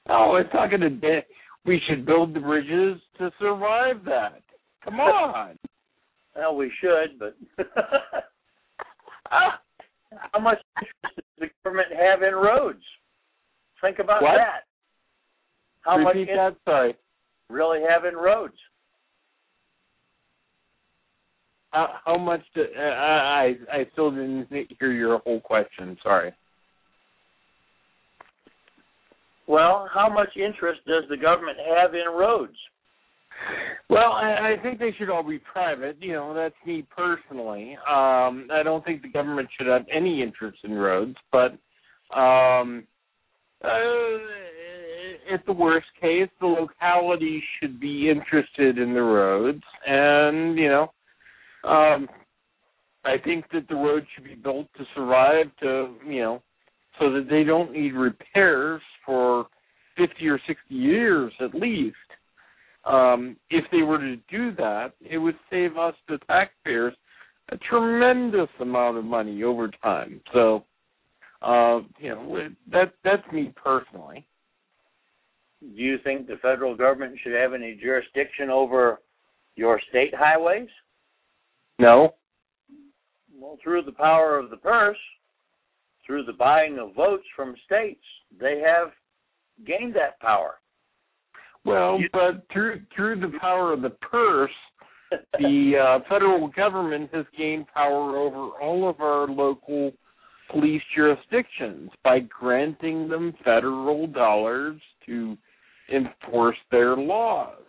Oh, 0.08 0.36
it's 0.36 0.52
not 0.54 0.70
going 0.70 0.80
to. 0.80 1.20
we 1.66 1.80
should 1.88 2.06
build 2.06 2.34
the 2.34 2.40
bridges 2.40 3.00
to 3.18 3.30
survive 3.38 4.04
that. 4.06 4.42
Come 4.84 5.00
on. 5.00 5.56
well, 6.36 6.56
we 6.56 6.72
should, 6.80 7.18
but 7.18 7.36
how 9.30 10.40
much 10.40 10.58
interest 10.78 11.16
does 11.16 11.24
the 11.38 11.46
government 11.64 11.88
have 11.92 12.22
in 12.22 12.34
roads? 12.34 12.82
Think 13.80 13.98
about 13.98 14.22
what? 14.22 14.36
that. 14.36 14.64
How 15.82 15.96
Repeat 15.96 16.28
much 16.28 16.36
that, 16.36 16.56
sorry. 16.64 16.96
really 17.48 17.80
have 17.88 18.04
in 18.04 18.14
roads? 18.14 18.54
Uh, 21.72 21.86
how 22.04 22.18
much? 22.18 22.40
Do, 22.54 22.64
uh, 22.76 22.80
I 22.80 23.54
I 23.72 23.86
still 23.92 24.10
didn't 24.10 24.48
hear 24.78 24.92
your 24.92 25.18
whole 25.20 25.40
question. 25.40 25.96
Sorry. 26.02 26.32
Well, 29.46 29.88
how 29.92 30.08
much 30.08 30.28
interest 30.36 30.80
does 30.86 31.04
the 31.08 31.16
government 31.16 31.58
have 31.76 31.94
in 31.94 32.12
roads? 32.12 32.56
Well, 33.88 34.12
I, 34.12 34.54
I 34.54 34.62
think 34.62 34.78
they 34.78 34.94
should 34.96 35.10
all 35.10 35.24
be 35.24 35.38
private. 35.38 35.96
You 36.00 36.12
know, 36.12 36.32
that's 36.32 36.54
me 36.64 36.86
personally. 36.96 37.76
Um, 37.88 38.46
I 38.52 38.62
don't 38.62 38.84
think 38.84 39.02
the 39.02 39.08
government 39.08 39.48
should 39.56 39.66
have 39.66 39.84
any 39.92 40.22
interest 40.22 40.58
in 40.62 40.74
roads, 40.74 41.16
but 41.32 41.52
um, 42.16 42.86
uh, 43.64 43.68
at 45.32 45.44
the 45.44 45.52
worst 45.52 45.88
case, 46.00 46.28
the 46.40 46.46
locality 46.46 47.42
should 47.58 47.80
be 47.80 48.10
interested 48.10 48.78
in 48.78 48.94
the 48.94 49.02
roads, 49.02 49.62
and 49.86 50.56
you 50.56 50.68
know, 50.68 50.92
um, 51.68 52.08
I 53.04 53.16
think 53.24 53.46
that 53.52 53.68
the 53.68 53.74
roads 53.74 54.06
should 54.14 54.24
be 54.24 54.34
built 54.34 54.68
to 54.76 54.84
survive. 54.94 55.46
To 55.62 55.94
you 56.06 56.20
know, 56.20 56.42
so 57.00 57.12
that 57.12 57.26
they 57.28 57.42
don't 57.42 57.72
need 57.72 57.94
repairs 57.94 58.82
for 59.04 59.46
fifty 59.96 60.28
or 60.28 60.40
sixty 60.46 60.74
years 60.74 61.32
at 61.40 61.54
least 61.54 61.96
um, 62.84 63.36
if 63.50 63.64
they 63.70 63.82
were 63.82 63.98
to 63.98 64.16
do 64.30 64.54
that, 64.56 64.92
it 65.00 65.18
would 65.18 65.36
save 65.50 65.76
us, 65.76 65.94
the 66.08 66.18
taxpayers, 66.26 66.94
a 67.50 67.56
tremendous 67.68 68.48
amount 68.60 68.96
of 68.96 69.04
money 69.04 69.42
over 69.42 69.70
time. 69.82 70.20
So, 70.32 70.64
uh, 71.42 71.80
you 71.98 72.10
know, 72.10 72.48
that 72.70 72.92
that's 73.04 73.32
me 73.32 73.52
personally. 73.62 74.26
Do 75.60 75.82
you 75.82 75.98
think 76.02 76.26
the 76.26 76.36
federal 76.40 76.74
government 76.74 77.18
should 77.22 77.34
have 77.34 77.52
any 77.52 77.78
jurisdiction 77.80 78.48
over 78.48 79.00
your 79.56 79.80
state 79.90 80.14
highways? 80.16 80.68
No. 81.78 82.14
Well, 83.34 83.58
through 83.62 83.82
the 83.82 83.92
power 83.92 84.38
of 84.38 84.50
the 84.50 84.56
purse, 84.56 84.96
through 86.06 86.24
the 86.24 86.32
buying 86.32 86.78
of 86.78 86.94
votes 86.94 87.24
from 87.36 87.54
states, 87.66 88.04
they 88.38 88.62
have 88.64 88.90
gained 89.66 89.94
that 89.96 90.18
power. 90.20 90.54
Well, 91.70 91.98
but 92.12 92.44
through 92.52 92.80
through 92.94 93.20
the 93.20 93.38
power 93.40 93.72
of 93.72 93.82
the 93.82 93.90
purse, 93.90 94.50
the 95.38 95.72
uh, 95.76 96.08
federal 96.08 96.48
government 96.48 97.10
has 97.12 97.24
gained 97.36 97.66
power 97.74 98.16
over 98.16 98.50
all 98.60 98.88
of 98.88 99.00
our 99.00 99.26
local 99.26 99.92
police 100.50 100.82
jurisdictions 100.94 101.90
by 102.02 102.20
granting 102.20 103.08
them 103.08 103.34
federal 103.44 104.06
dollars 104.06 104.80
to 105.06 105.36
enforce 105.92 106.56
their 106.70 106.96
laws. 106.96 107.62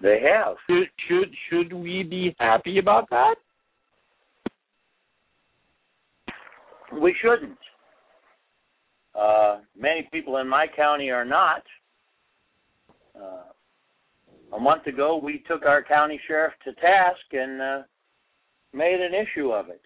They 0.00 0.20
have. 0.20 0.56
Should 0.68 0.88
should, 1.08 1.34
should 1.48 1.72
we 1.72 2.02
be 2.02 2.34
happy 2.38 2.78
about 2.78 3.08
that? 3.10 3.36
We 7.00 7.14
shouldn't. 7.22 7.58
Uh, 9.18 9.58
many 9.78 10.08
people 10.12 10.38
in 10.38 10.48
my 10.48 10.66
county 10.74 11.10
are 11.10 11.24
not. 11.24 11.62
Uh, 13.14 14.56
a 14.56 14.60
month 14.60 14.86
ago, 14.86 15.20
we 15.22 15.42
took 15.48 15.64
our 15.64 15.82
county 15.82 16.20
sheriff 16.26 16.52
to 16.64 16.72
task 16.74 17.20
and 17.32 17.60
uh, 17.60 17.82
made 18.72 19.00
an 19.00 19.12
issue 19.14 19.50
of 19.50 19.68
it. 19.68 19.82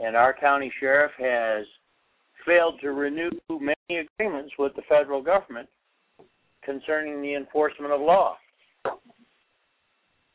And 0.00 0.14
our 0.16 0.34
county 0.38 0.72
sheriff 0.78 1.12
has 1.18 1.66
failed 2.44 2.80
to 2.82 2.92
renew 2.92 3.30
many 3.50 4.06
agreements 4.18 4.52
with 4.58 4.74
the 4.76 4.82
federal 4.88 5.22
government 5.22 5.68
concerning 6.64 7.22
the 7.22 7.34
enforcement 7.34 7.92
of 7.92 8.00
law. 8.00 8.36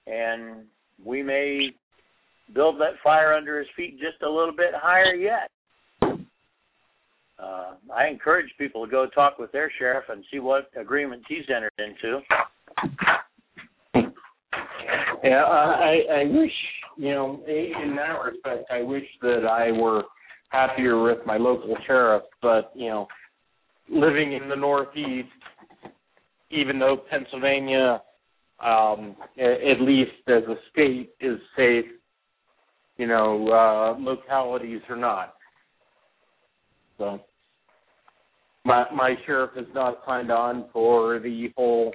And 0.07 0.65
we 1.03 1.21
may 1.21 1.69
build 2.53 2.79
that 2.79 2.99
fire 3.03 3.33
under 3.33 3.59
his 3.59 3.67
feet 3.75 3.99
just 3.99 4.21
a 4.23 4.29
little 4.29 4.55
bit 4.55 4.71
higher 4.73 5.13
yet. 5.13 5.49
Uh, 7.41 7.73
I 7.93 8.07
encourage 8.07 8.49
people 8.57 8.85
to 8.85 8.91
go 8.91 9.07
talk 9.07 9.39
with 9.39 9.51
their 9.51 9.71
sheriff 9.79 10.05
and 10.09 10.23
see 10.31 10.39
what 10.39 10.69
agreements 10.79 11.25
he's 11.27 11.45
entered 11.49 11.71
into. 11.79 12.19
Yeah, 15.23 15.43
I, 15.43 16.01
I 16.11 16.23
wish, 16.25 16.51
you 16.97 17.11
know, 17.11 17.43
in 17.47 17.95
that 17.95 18.17
respect, 18.23 18.69
I 18.71 18.81
wish 18.81 19.05
that 19.21 19.45
I 19.45 19.71
were 19.71 20.03
happier 20.49 21.01
with 21.01 21.19
my 21.25 21.37
local 21.37 21.75
sheriff, 21.87 22.23
but, 22.41 22.71
you 22.75 22.89
know, 22.89 23.07
living 23.89 24.33
in 24.33 24.49
the 24.49 24.55
Northeast, 24.55 25.29
even 26.49 26.77
though 26.77 26.97
Pennsylvania, 27.09 28.01
um, 28.63 29.15
at 29.39 29.81
least 29.81 30.11
as 30.27 30.43
a 30.43 30.55
state, 30.71 31.11
is 31.19 31.39
safe, 31.55 31.85
you 32.97 33.07
know, 33.07 33.47
uh, 33.47 33.99
localities 33.99 34.81
are 34.89 34.95
not. 34.95 35.35
So 36.97 37.19
my 38.65 38.85
my 38.93 39.15
sheriff 39.25 39.51
has 39.55 39.65
not 39.73 39.99
signed 40.05 40.31
on 40.31 40.65
for 40.71 41.19
the 41.19 41.51
whole 41.55 41.91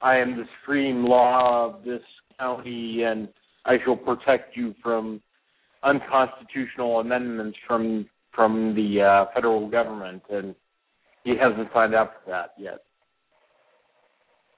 I 0.00 0.16
am 0.16 0.36
the 0.36 0.44
supreme 0.60 1.04
law 1.04 1.66
of 1.66 1.84
this 1.84 2.02
county 2.38 3.02
and 3.02 3.28
I 3.64 3.76
shall 3.84 3.96
protect 3.96 4.56
you 4.56 4.74
from 4.82 5.20
unconstitutional 5.82 7.00
amendments 7.00 7.58
from 7.66 8.06
from 8.34 8.74
the 8.74 9.02
uh, 9.02 9.34
federal 9.34 9.68
government 9.68 10.22
and 10.30 10.54
he 11.24 11.34
hasn't 11.40 11.68
signed 11.74 11.94
up 11.94 12.22
for 12.24 12.30
that 12.30 12.54
yet. 12.58 12.78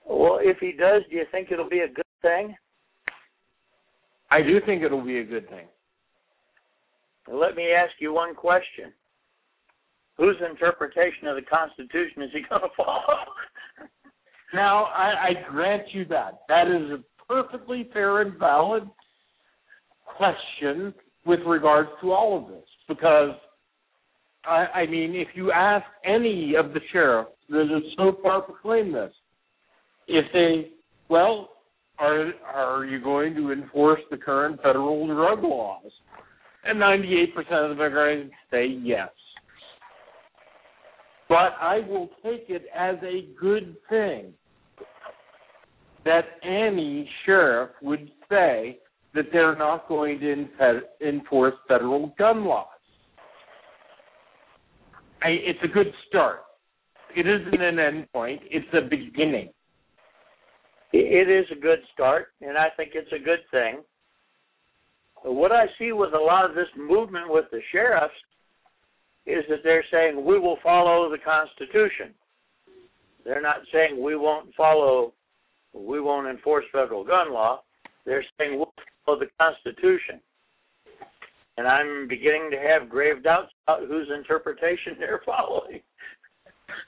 Well, 0.06 0.38
if 0.40 0.59
he 0.59 0.72
does, 0.72 1.02
do 1.11 1.16
you 1.16 1.24
think 1.30 1.50
it'll 1.50 1.68
be 1.68 1.80
a 1.80 1.88
good 1.88 2.04
thing? 2.22 2.54
I 4.30 4.42
do 4.42 4.59
think 4.64 4.82
it'll 4.82 5.04
be 5.04 5.18
a 5.18 5.24
good 5.24 5.48
thing. 5.48 5.66
Let 7.30 7.56
me 7.56 7.68
ask 7.72 7.92
you 8.00 8.12
one 8.12 8.34
question. 8.34 8.92
Whose 10.19 10.37
interpretation 10.49 11.29
of 11.29 11.37
the 11.37 11.43
Constitution 11.43 12.23
is 12.23 12.31
he 12.33 12.43
going 12.49 12.62
to 12.62 12.69
follow? 12.77 13.01
now, 14.53 14.85
I, 14.87 15.29
I 15.29 15.51
grant 15.51 15.85
you 15.93 16.05
that. 16.07 16.41
That 16.49 16.66
is 16.66 16.91
a 16.91 17.05
perfectly 17.27 17.89
fair 17.93 18.23
and 18.23 18.39
valid 18.39 18.83
question 20.16 20.93
with 21.25 21.41
regards 21.47 21.91
to 22.01 22.12
all 22.12 22.37
of 22.37 22.49
this. 22.49 22.64
Because, 22.89 23.37
I, 24.45 24.66
I 24.75 24.87
mean, 24.87 25.14
if 25.14 25.29
you 25.35 25.53
ask 25.53 25.87
any 26.05 26.55
of 26.59 26.73
the 26.73 26.81
sheriffs 26.93 27.31
that 27.51 27.69
have 27.73 27.83
so 27.97 28.19
far 28.23 28.43
proclaimed 28.43 28.95
this, 28.95 29.12
if 30.09 30.25
they, 30.33 30.71
well, 31.09 31.51
are 31.99 32.33
are 32.47 32.85
you 32.85 33.01
going 33.01 33.35
to 33.35 33.53
enforce 33.53 34.01
the 34.11 34.16
current 34.16 34.61
federal 34.62 35.07
drug 35.07 35.43
laws? 35.43 35.91
And 36.64 36.79
98% 36.81 37.71
of 37.71 37.79
going 37.79 38.31
to 38.31 38.31
say 38.51 38.66
yes. 38.66 39.11
But 41.29 41.55
I 41.61 41.81
will 41.89 42.09
take 42.22 42.47
it 42.49 42.66
as 42.74 42.97
a 43.03 43.29
good 43.39 43.76
thing 43.91 44.33
that 46.05 46.24
any 46.43 47.09
sheriff 47.26 47.70
would 47.83 48.11
say 48.31 48.79
that 49.14 49.26
they're 49.33 49.57
not 49.57 49.89
going 49.89 50.20
to 50.20 50.81
enforce 51.07 51.55
federal 51.66 52.14
gun 52.18 52.45
laws. 52.45 52.66
I, 55.22 55.29
it's 55.29 55.59
a 55.64 55.68
good 55.68 55.93
start. 56.09 56.41
It 57.16 57.26
isn't 57.26 57.61
an 57.61 57.79
end 57.79 58.07
point, 58.12 58.41
it's 58.51 58.66
a 58.72 58.89
beginning. 58.89 59.51
It 60.93 61.29
is 61.29 61.45
a 61.53 61.61
good 61.61 61.81
start, 61.93 62.29
and 62.41 62.57
I 62.57 62.68
think 62.76 62.93
it's 62.95 63.12
a 63.12 63.22
good 63.22 63.41
thing. 63.51 63.83
What 65.24 65.53
I 65.53 65.66
see 65.79 65.93
with 65.93 66.14
a 66.14 66.18
lot 66.18 66.49
of 66.49 66.55
this 66.55 66.68
movement 66.76 67.26
with 67.29 67.47
the 67.51 67.61
sheriffs 67.72 68.14
is 69.29 69.45
that 69.51 69.59
they're 69.62 69.85
saying 69.91 70.24
we 70.24 70.39
will 70.39 70.59
follow 70.62 71.11
the 71.11 71.18
Constitution. 71.18 72.14
They're 73.24 73.43
not 73.43 73.59
saying 73.72 74.03
we 74.03 74.16
won't 74.16 74.55
follow, 74.55 75.12
we 75.74 76.01
won't 76.01 76.26
enforce 76.26 76.64
federal 76.72 77.05
gun 77.05 77.33
law. 77.33 77.61
They're 78.07 78.24
saying 78.39 78.57
we'll 78.57 78.72
follow 79.05 79.18
the 79.18 79.26
Constitution. 79.39 80.20
And 81.59 81.66
I'm 81.66 82.09
beginning 82.09 82.51
to 82.53 82.57
have 82.57 82.89
grave 82.89 83.22
doubts 83.22 83.53
about 83.66 83.87
whose 83.87 84.09
interpretation 84.16 84.95
they're 84.99 85.20
following. 85.26 85.81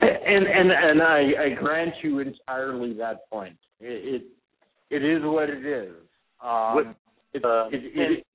And 0.01 0.47
and 0.47 0.71
and 0.71 1.03
I, 1.03 1.21
I 1.45 1.61
grant 1.61 1.93
you 2.03 2.21
entirely 2.21 2.95
that 2.95 3.29
point. 3.31 3.57
It 3.81 4.23
it, 4.91 5.03
it 5.03 5.05
is 5.05 5.23
what 5.25 5.51
it 5.51 5.67
is. 5.67 5.95
Um, 6.43 6.77
With, 6.77 6.87
it, 7.33 7.45
uh, 7.45 7.69
it, 7.71 7.81
it, 7.95 8.27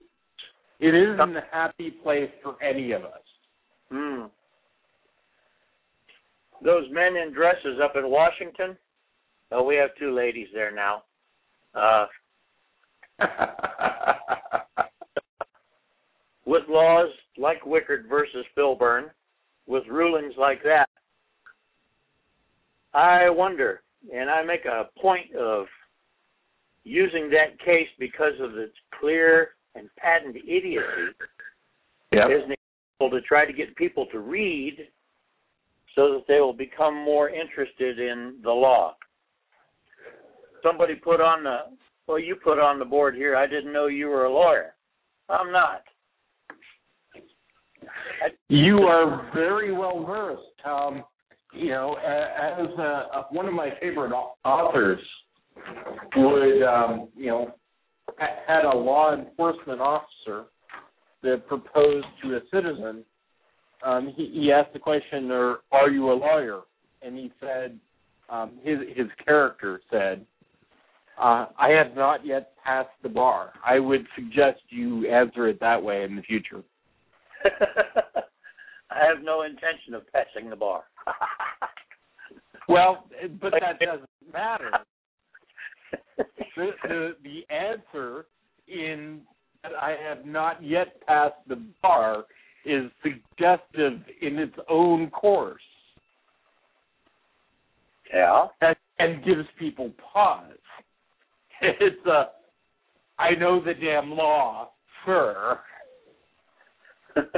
it 0.79 0.93
isn't 0.95 1.37
a 1.37 1.43
happy 1.51 1.91
place 1.91 2.29
for 2.43 2.61
any 2.61 2.91
of 2.91 3.03
us. 3.03 3.24
Mm. 3.95 4.29
Those 6.63 6.83
men 6.91 7.15
in 7.15 7.33
dresses 7.33 7.79
up 7.83 7.95
in 7.95 8.09
Washington. 8.09 8.77
Oh, 9.51 9.63
we 9.63 9.75
have 9.75 9.91
two 9.99 10.13
ladies 10.13 10.47
there 10.53 10.71
now. 10.73 11.03
Uh, 11.73 12.07
with 16.45 16.63
laws 16.67 17.09
like 17.37 17.61
Wickard 17.63 18.09
versus 18.09 18.45
Filburn, 18.57 19.09
with 19.67 19.83
rulings 19.89 20.33
like 20.37 20.61
that, 20.63 20.87
I 22.93 23.29
wonder, 23.29 23.81
and 24.13 24.29
I 24.29 24.43
make 24.43 24.65
a 24.65 24.89
point 24.99 25.35
of 25.35 25.65
using 26.83 27.29
that 27.31 27.59
case 27.59 27.89
because 27.99 28.33
of 28.41 28.57
its 28.57 28.75
clear 28.99 29.49
and 29.75 29.89
patent 29.97 30.35
idiocy 30.35 31.13
yep. 32.11 32.29
example 32.29 32.55
to 33.01 33.21
try 33.21 33.45
to 33.45 33.53
get 33.53 33.75
people 33.75 34.05
to 34.11 34.19
read 34.19 34.87
so 35.95 36.13
that 36.13 36.23
they 36.27 36.39
will 36.39 36.53
become 36.53 36.95
more 36.95 37.29
interested 37.29 37.99
in 37.99 38.35
the 38.43 38.51
law. 38.51 38.95
Somebody 40.63 40.95
put 40.95 41.21
on 41.21 41.43
the 41.43 41.57
well, 42.07 42.19
you 42.19 42.35
put 42.35 42.59
on 42.59 42.77
the 42.77 42.85
board 42.85 43.15
here. 43.15 43.35
I 43.35 43.47
didn't 43.47 43.73
know 43.73 43.87
you 43.87 44.07
were 44.07 44.25
a 44.25 44.31
lawyer. 44.31 44.75
I'm 45.27 45.51
not. 45.51 45.81
You 48.47 48.79
are 48.79 49.31
very 49.33 49.73
well 49.73 50.05
versed. 50.05 50.41
Um, 50.65 51.03
you 51.53 51.69
know, 51.69 51.95
as 51.95 52.69
a, 52.77 53.23
one 53.31 53.47
of 53.47 53.53
my 53.53 53.69
favorite 53.81 54.11
authors 54.43 54.99
would, 56.15 56.63
um, 56.63 57.09
you 57.15 57.27
know, 57.27 57.55
had 58.47 58.65
a 58.65 58.75
law 58.75 59.15
enforcement 59.15 59.81
officer 59.81 60.45
that 61.25 61.47
proposed 61.47 62.05
to 62.23 62.35
a 62.35 62.39
citizen. 62.53 63.03
Um, 63.83 64.13
he, 64.15 64.31
he 64.33 64.51
asked 64.51 64.73
the 64.73 64.79
question, 64.79 65.29
"Or 65.31 65.59
are 65.71 65.89
you 65.89 66.11
a 66.11 66.13
lawyer?" 66.13 66.61
And 67.01 67.17
he 67.17 67.31
said, 67.39 67.77
um, 68.29 68.53
his 68.63 68.79
his 68.95 69.07
character 69.23 69.81
said, 69.91 70.25
uh, 71.19 71.47
"I 71.57 71.69
have 71.69 71.95
not 71.95 72.25
yet 72.25 72.53
passed 72.63 72.89
the 73.03 73.09
bar. 73.09 73.53
I 73.65 73.79
would 73.79 74.05
suggest 74.15 74.61
you 74.69 75.07
answer 75.09 75.47
it 75.49 75.59
that 75.59 75.81
way 75.81 76.03
in 76.03 76.15
the 76.15 76.21
future." 76.21 76.63
I 78.91 79.03
have 79.03 79.23
no 79.23 79.41
intention 79.41 79.93
of 79.93 80.03
passing 80.11 80.49
the 80.49 80.55
bar. 80.55 80.83
well, 82.69 83.07
but 83.41 83.51
that 83.59 83.79
doesn't 83.79 84.09
matter. 84.31 84.71
The, 86.55 86.71
the 86.83 87.15
the 87.23 87.53
answer 87.53 88.25
in 88.67 89.21
that 89.65 89.75
I 89.81 89.95
have 90.07 90.25
not 90.25 90.63
yet 90.63 91.01
passed 91.05 91.35
the 91.47 91.61
bar 91.81 92.25
is 92.65 92.89
suggestive 93.01 93.99
in 94.21 94.39
its 94.39 94.55
own 94.69 95.09
course. 95.09 95.61
Yeah. 98.13 98.47
And, 98.61 98.75
and 98.99 99.25
gives 99.25 99.47
people 99.59 99.91
pause. 100.13 100.51
It's 101.61 102.05
a 102.05 102.25
I 103.17 103.33
know 103.39 103.63
the 103.63 103.73
damn 103.73 104.11
law, 104.11 104.71
sir. 105.05 105.57
that 107.15 107.31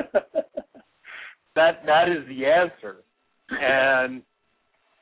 that 1.55 2.09
is 2.09 2.28
the 2.28 2.45
answer. 2.45 2.97
And 3.51 4.23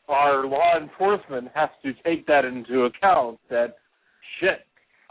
our 0.10 0.46
law 0.46 0.78
enforcement 0.80 1.48
has 1.56 1.70
to 1.84 1.94
take 2.04 2.28
that 2.28 2.44
into 2.44 2.84
account 2.84 3.40
that 3.50 3.78
shit, 4.40 4.66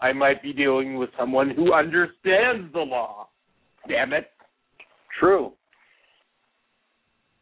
I 0.05 0.13
might 0.13 0.43
be 0.43 0.53
dealing 0.53 0.99
with 0.99 1.09
someone 1.19 1.49
who 1.49 1.73
understands 1.73 2.71
the 2.75 2.81
law. 2.81 3.29
Damn 3.89 4.13
it. 4.13 4.31
True. 5.19 5.55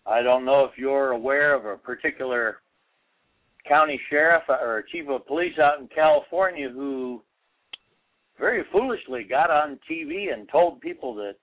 I 0.07 0.23
don't 0.23 0.45
know 0.45 0.65
if 0.65 0.79
you're 0.79 1.11
aware 1.11 1.55
of 1.55 1.65
a 1.65 1.77
particular 1.77 2.59
county 3.69 4.01
sheriff 4.09 4.45
or 4.49 4.85
chief 4.93 5.09
of 5.09 5.27
police 5.27 5.59
out 5.59 5.81
in 5.81 5.89
California 5.89 6.71
who 6.71 7.21
very 8.39 8.63
foolishly 8.71 9.25
got 9.25 9.51
on 9.51 9.81
TV 9.91 10.33
and 10.33 10.49
told 10.49 10.81
people 10.81 11.17
that 11.17 11.35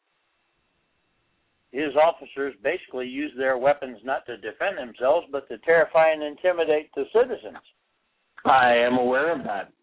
his 1.73 1.95
officers 2.01 2.53
basically 2.63 3.07
use 3.07 3.31
their 3.37 3.57
weapons 3.57 3.97
not 4.05 4.25
to 4.25 4.37
defend 4.37 4.77
themselves 4.77 5.27
but 5.33 5.49
to 5.49 5.57
terrify 5.59 6.11
and 6.11 6.23
intimidate 6.23 6.89
the 6.95 7.03
citizens. 7.13 7.63
I 8.45 8.73
am 8.73 8.93
aware 8.93 9.37
of 9.37 9.43
that. 9.43 9.73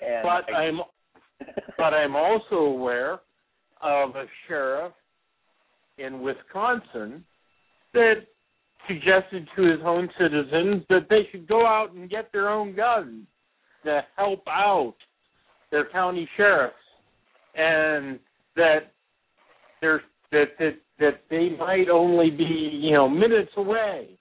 And 0.00 0.22
but 0.22 0.52
I, 0.52 0.66
I'm 0.66 0.80
but 1.76 1.94
I'm 1.94 2.16
also 2.16 2.56
aware 2.56 3.20
of 3.82 4.16
a 4.16 4.24
sheriff 4.46 4.92
in 5.98 6.20
Wisconsin 6.20 7.24
that 7.92 8.26
suggested 8.88 9.48
to 9.56 9.62
his 9.62 9.80
own 9.84 10.08
citizens 10.18 10.82
that 10.88 11.06
they 11.10 11.26
should 11.30 11.48
go 11.48 11.66
out 11.66 11.92
and 11.92 12.08
get 12.08 12.30
their 12.32 12.48
own 12.48 12.74
guns 12.74 13.26
to 13.84 14.02
help 14.16 14.42
out 14.48 14.94
their 15.70 15.88
county 15.90 16.28
sheriffs 16.36 16.74
and 17.54 18.18
that 18.54 18.92
there's 19.80 20.02
that 20.32 20.46
that 20.58 20.76
that 20.98 21.20
they 21.30 21.50
might 21.58 21.88
only 21.92 22.30
be, 22.30 22.70
you 22.82 22.92
know, 22.92 23.08
minutes 23.08 23.52
away 23.56 24.18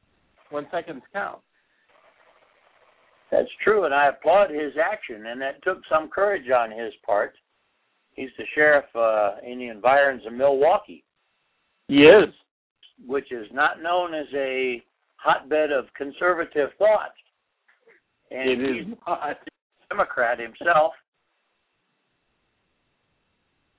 when 0.49 0.65
seconds 0.71 1.03
count. 1.13 1.39
That's 3.31 3.49
true, 3.63 3.85
and 3.85 3.93
I 3.93 4.07
applaud 4.09 4.49
his 4.51 4.73
action, 4.81 5.25
and 5.27 5.41
that 5.41 5.61
took 5.63 5.79
some 5.89 6.09
courage 6.09 6.49
on 6.51 6.71
his 6.71 6.93
part. 7.05 7.33
He's 8.13 8.29
the 8.37 8.45
sheriff 8.53 8.85
uh, 8.95 9.35
in 9.45 9.59
the 9.59 9.67
environs 9.67 10.25
of 10.25 10.33
Milwaukee, 10.33 11.03
He 11.87 12.03
is. 12.03 12.33
which 13.05 13.31
is 13.31 13.47
not 13.51 13.81
known 13.81 14.13
as 14.13 14.27
a 14.33 14.81
hotbed 15.17 15.71
of 15.71 15.85
conservative 15.97 16.69
thought. 16.77 17.13
And 18.31 18.49
It 18.49 18.59
he's 18.59 18.87
is 18.87 18.97
not. 19.07 19.29
a 19.31 19.35
Democrat 19.89 20.39
himself, 20.39 20.93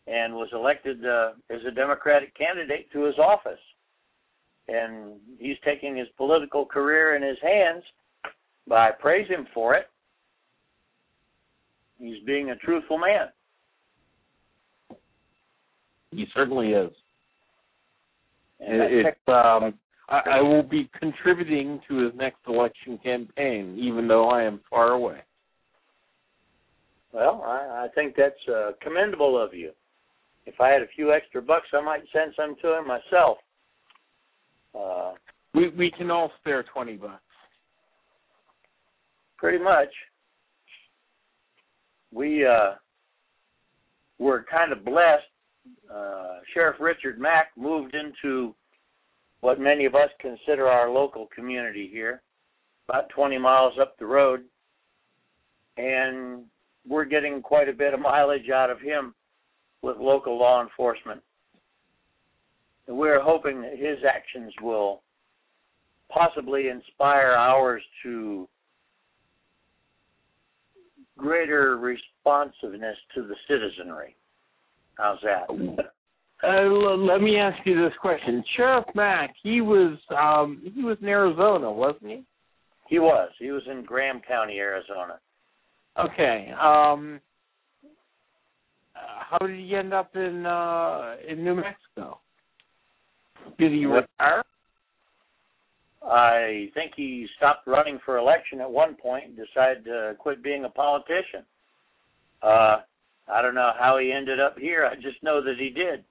and 0.07 0.35
was 0.35 0.49
elected 0.53 1.05
uh, 1.05 1.31
as 1.51 1.61
a 1.67 1.71
Democratic 1.71 2.37
candidate 2.37 2.91
to 2.93 3.05
his 3.05 3.19
office. 3.19 3.59
And 4.69 5.15
he's 5.39 5.57
taking 5.65 5.97
his 5.97 6.09
political 6.17 6.67
career 6.67 7.17
in 7.17 7.23
his 7.23 7.39
hands. 7.43 7.83
But 8.69 8.79
I 8.79 8.91
praise 8.99 9.29
him 9.29 9.47
for 9.55 9.75
it. 9.75 9.89
He's 11.99 12.23
being 12.27 12.51
a 12.51 12.57
truthful 12.57 12.99
man. 12.99 13.29
He 16.11 16.27
certainly 16.35 16.71
is. 16.73 16.91
It, 18.61 19.07
it's 19.07 19.29
um 19.29 19.75
I, 20.09 20.39
I 20.39 20.41
will 20.41 20.63
be 20.63 20.89
contributing 20.99 21.81
to 21.89 21.99
his 21.99 22.13
next 22.15 22.39
election 22.47 22.99
campaign, 23.03 23.77
even 23.79 24.07
though 24.07 24.29
I 24.29 24.45
am 24.45 24.61
far 24.71 24.93
away. 24.93 25.19
Well, 27.13 27.43
I, 27.45 27.87
I 27.87 27.89
think 27.95 28.15
that's 28.17 28.35
uh, 28.49 28.73
commendable 28.81 29.43
of 29.43 29.53
you. 29.53 29.73
If 30.45 30.61
I 30.61 30.69
had 30.69 30.83
a 30.83 30.87
few 30.95 31.13
extra 31.13 31.43
bucks, 31.43 31.67
I 31.73 31.81
might 31.81 32.03
send 32.13 32.35
some 32.37 32.55
to 32.63 32.79
him 32.79 32.87
myself. 32.87 33.39
Uh, 34.79 35.13
We 35.55 35.71
we 35.71 35.91
can 35.91 36.11
all 36.11 36.31
spare 36.41 36.63
twenty 36.73 36.97
bucks. 36.97 37.23
Pretty 39.39 39.63
much. 39.63 39.89
We 42.13 42.47
uh, 42.47 42.73
were 44.19 44.45
kind 44.51 44.73
of 44.73 44.85
blessed. 44.85 45.25
Uh, 45.93 46.39
Sheriff 46.55 46.77
Richard 46.81 47.19
Mack 47.19 47.49
moved 47.57 47.95
into 47.95 48.55
what 49.41 49.61
many 49.61 49.85
of 49.85 49.95
us 49.95 50.11
consider 50.21 50.67
our 50.69 50.91
local 50.91 51.29
community 51.35 51.89
here, 51.93 52.23
about 52.89 53.09
20 53.11 53.39
miles 53.39 53.75
up 53.81 53.99
the 53.99 54.07
road, 54.07 54.45
and 55.77 56.45
we're 56.89 57.05
getting 57.05 57.43
quite 57.43 57.69
a 57.69 57.73
bit 57.73 57.95
of 57.95 58.01
mileage 58.01 58.49
out 58.51 58.71
of 58.71 58.81
him 58.81 59.15
with 59.83 59.99
local 59.99 60.39
law 60.39 60.63
enforcement. 60.63 61.21
And 62.89 62.97
we're 62.97 63.21
hoping 63.21 63.61
that 63.63 63.77
his 63.77 63.99
actions 64.09 64.53
will 64.63 65.03
possibly 66.09 66.69
inspire 66.69 67.33
ours 67.33 67.83
to 68.05 68.49
greater 71.19 71.77
responsiveness 71.77 72.97
to 73.15 73.23
the 73.23 73.35
citizenry. 73.49 74.17
How's 74.97 75.19
that? 75.23 75.47
Uh, 76.43 76.47
l- 76.47 77.07
let 77.07 77.21
me 77.21 77.37
ask 77.39 77.59
you 77.65 77.83
this 77.83 77.95
question: 78.01 78.45
Sheriff 78.57 78.85
Mack, 78.95 79.35
he 79.43 79.61
was 79.61 79.99
um 80.17 80.63
he 80.75 80.83
was 80.83 80.99
in 81.01 81.09
Arizona, 81.09 81.71
wasn't 81.71 82.11
he? 82.11 82.23
He 82.89 82.99
was. 82.99 83.31
He 83.39 83.51
was 83.51 83.63
in 83.71 83.85
Graham 83.85 84.21
County, 84.27 84.59
Arizona. 84.59 85.19
Okay. 85.99 86.53
Um, 86.53 87.21
how 88.95 89.39
did 89.39 89.59
he 89.59 89.75
end 89.75 89.93
up 89.93 90.15
in 90.15 90.47
uh 90.47 91.17
in 91.27 91.43
New 91.45 91.57
Mexico? 91.57 92.21
Did 93.59 93.73
he 93.73 93.87
retire? 93.87 94.43
I 96.07 96.71
think 96.75 96.93
he 96.97 97.27
stopped 97.37 97.67
running 97.67 97.99
for 98.05 98.19
election 98.19 98.61
at 98.61 98.71
one 98.71 98.95
point 98.95 99.25
and 99.25 99.37
decided 99.37 99.85
to 99.87 100.15
quit 100.19 100.43
being 100.43 100.65
a 100.65 100.69
politician. 100.69 101.45
Uh, 102.43 102.79
I 103.29 103.43
don't 103.43 103.55
know 103.55 103.73
how 103.79 103.99
he 103.99 104.13
ended 104.13 104.39
up 104.39 104.57
here. 104.59 104.87
I 104.87 104.95
just 104.95 105.21
know 105.23 105.43
that 105.43 105.57
he 105.59 105.71
did. 105.71 106.05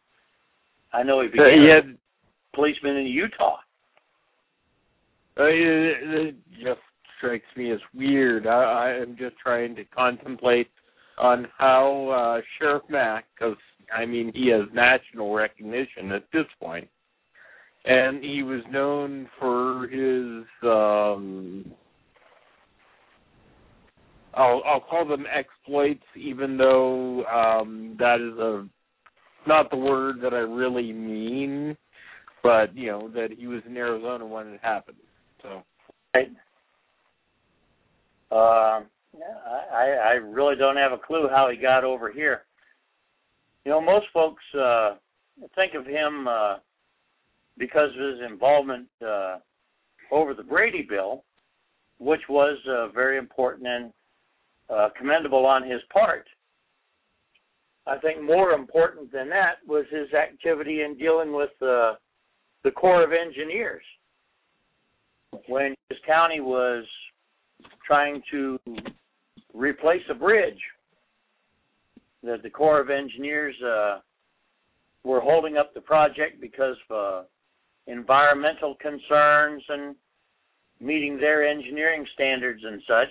I 0.91 1.03
know 1.03 1.21
he 1.21 1.27
Uh, 1.27 1.31
became 1.31 1.61
he 1.61 1.69
a 1.69 1.75
had 1.75 1.97
policeman 2.53 2.97
in 2.97 3.05
Utah. 3.07 3.57
Uh, 5.37 5.43
it, 5.43 5.97
it 6.27 6.35
just 6.61 6.79
strikes 7.17 7.45
me 7.55 7.71
as 7.71 7.79
weird. 7.93 8.47
I, 8.47 8.51
I 8.63 8.89
am 9.01 9.15
just 9.17 9.37
trying 9.37 9.75
to 9.75 9.85
contemplate 9.85 10.69
on 11.17 11.47
how 11.57 12.09
uh, 12.09 12.41
Sheriff 12.57 12.83
Mack, 12.89 13.25
because 13.33 13.57
I 13.95 14.05
mean 14.05 14.31
he 14.33 14.49
has 14.49 14.63
national 14.73 15.33
recognition 15.33 16.11
at 16.11 16.23
this 16.33 16.45
point, 16.59 16.89
and 17.85 18.23
he 18.23 18.43
was 18.43 18.61
known 18.71 19.29
for 19.39 19.87
his 19.87 20.45
um, 20.63 21.71
I'll 24.33 24.61
I'll 24.65 24.81
call 24.81 25.07
them 25.07 25.25
exploits, 25.33 26.03
even 26.15 26.57
though 26.57 27.25
um, 27.25 27.95
that 27.99 28.21
is 28.21 28.37
a 28.39 28.67
not 29.47 29.69
the 29.69 29.77
word 29.77 30.21
that 30.21 30.33
I 30.33 30.39
really 30.39 30.91
mean, 30.91 31.77
but 32.41 32.75
you 32.75 32.91
know 32.91 33.09
that 33.09 33.29
he 33.37 33.47
was 33.47 33.61
in 33.67 33.77
Arizona 33.77 34.25
when 34.25 34.47
it 34.47 34.59
happened. 34.61 34.97
So 35.41 35.63
Right. 36.15 36.31
Uh, 38.31 38.81
I, 39.73 39.97
I 40.03 40.11
really 40.13 40.55
don't 40.55 40.77
have 40.77 40.91
a 40.91 40.97
clue 40.97 41.27
how 41.29 41.49
he 41.49 41.57
got 41.57 41.83
over 41.83 42.11
here. 42.11 42.43
You 43.65 43.71
know, 43.71 43.81
most 43.81 44.05
folks 44.13 44.43
uh, 44.57 44.95
think 45.55 45.73
of 45.73 45.85
him 45.85 46.27
uh, 46.27 46.57
because 47.57 47.89
of 47.91 48.13
his 48.13 48.19
involvement 48.29 48.87
uh, 49.05 49.37
over 50.11 50.33
the 50.33 50.43
Brady 50.43 50.85
Bill, 50.87 51.23
which 51.99 52.21
was 52.29 52.57
uh, 52.69 52.89
very 52.89 53.17
important 53.17 53.67
and 53.67 53.93
uh, 54.69 54.89
commendable 54.97 55.45
on 55.45 55.63
his 55.63 55.81
part. 55.91 56.25
I 57.87 57.97
think 57.99 58.21
more 58.21 58.51
important 58.51 59.11
than 59.11 59.29
that 59.29 59.55
was 59.67 59.85
his 59.91 60.11
activity 60.13 60.81
in 60.81 60.97
dealing 60.97 61.33
with 61.33 61.51
uh, 61.61 61.93
the 62.63 62.71
Corps 62.71 63.03
of 63.03 63.11
Engineers 63.11 63.83
when 65.47 65.75
his 65.89 65.99
county 66.05 66.39
was 66.39 66.83
trying 67.85 68.21
to 68.31 68.59
replace 69.53 70.01
a 70.09 70.15
bridge 70.15 70.59
that 72.23 72.41
the 72.41 72.49
Corps 72.49 72.81
of 72.81 72.89
Engineers 72.89 73.55
uh, 73.63 73.99
were 75.03 75.21
holding 75.21 75.57
up 75.57 75.73
the 75.73 75.81
project 75.81 76.41
because 76.41 76.75
of 76.89 77.23
uh, 77.23 77.27
environmental 77.87 78.75
concerns 78.75 79.63
and 79.69 79.95
meeting 80.79 81.17
their 81.17 81.47
engineering 81.47 82.05
standards 82.13 82.61
and 82.63 82.81
such 82.87 83.09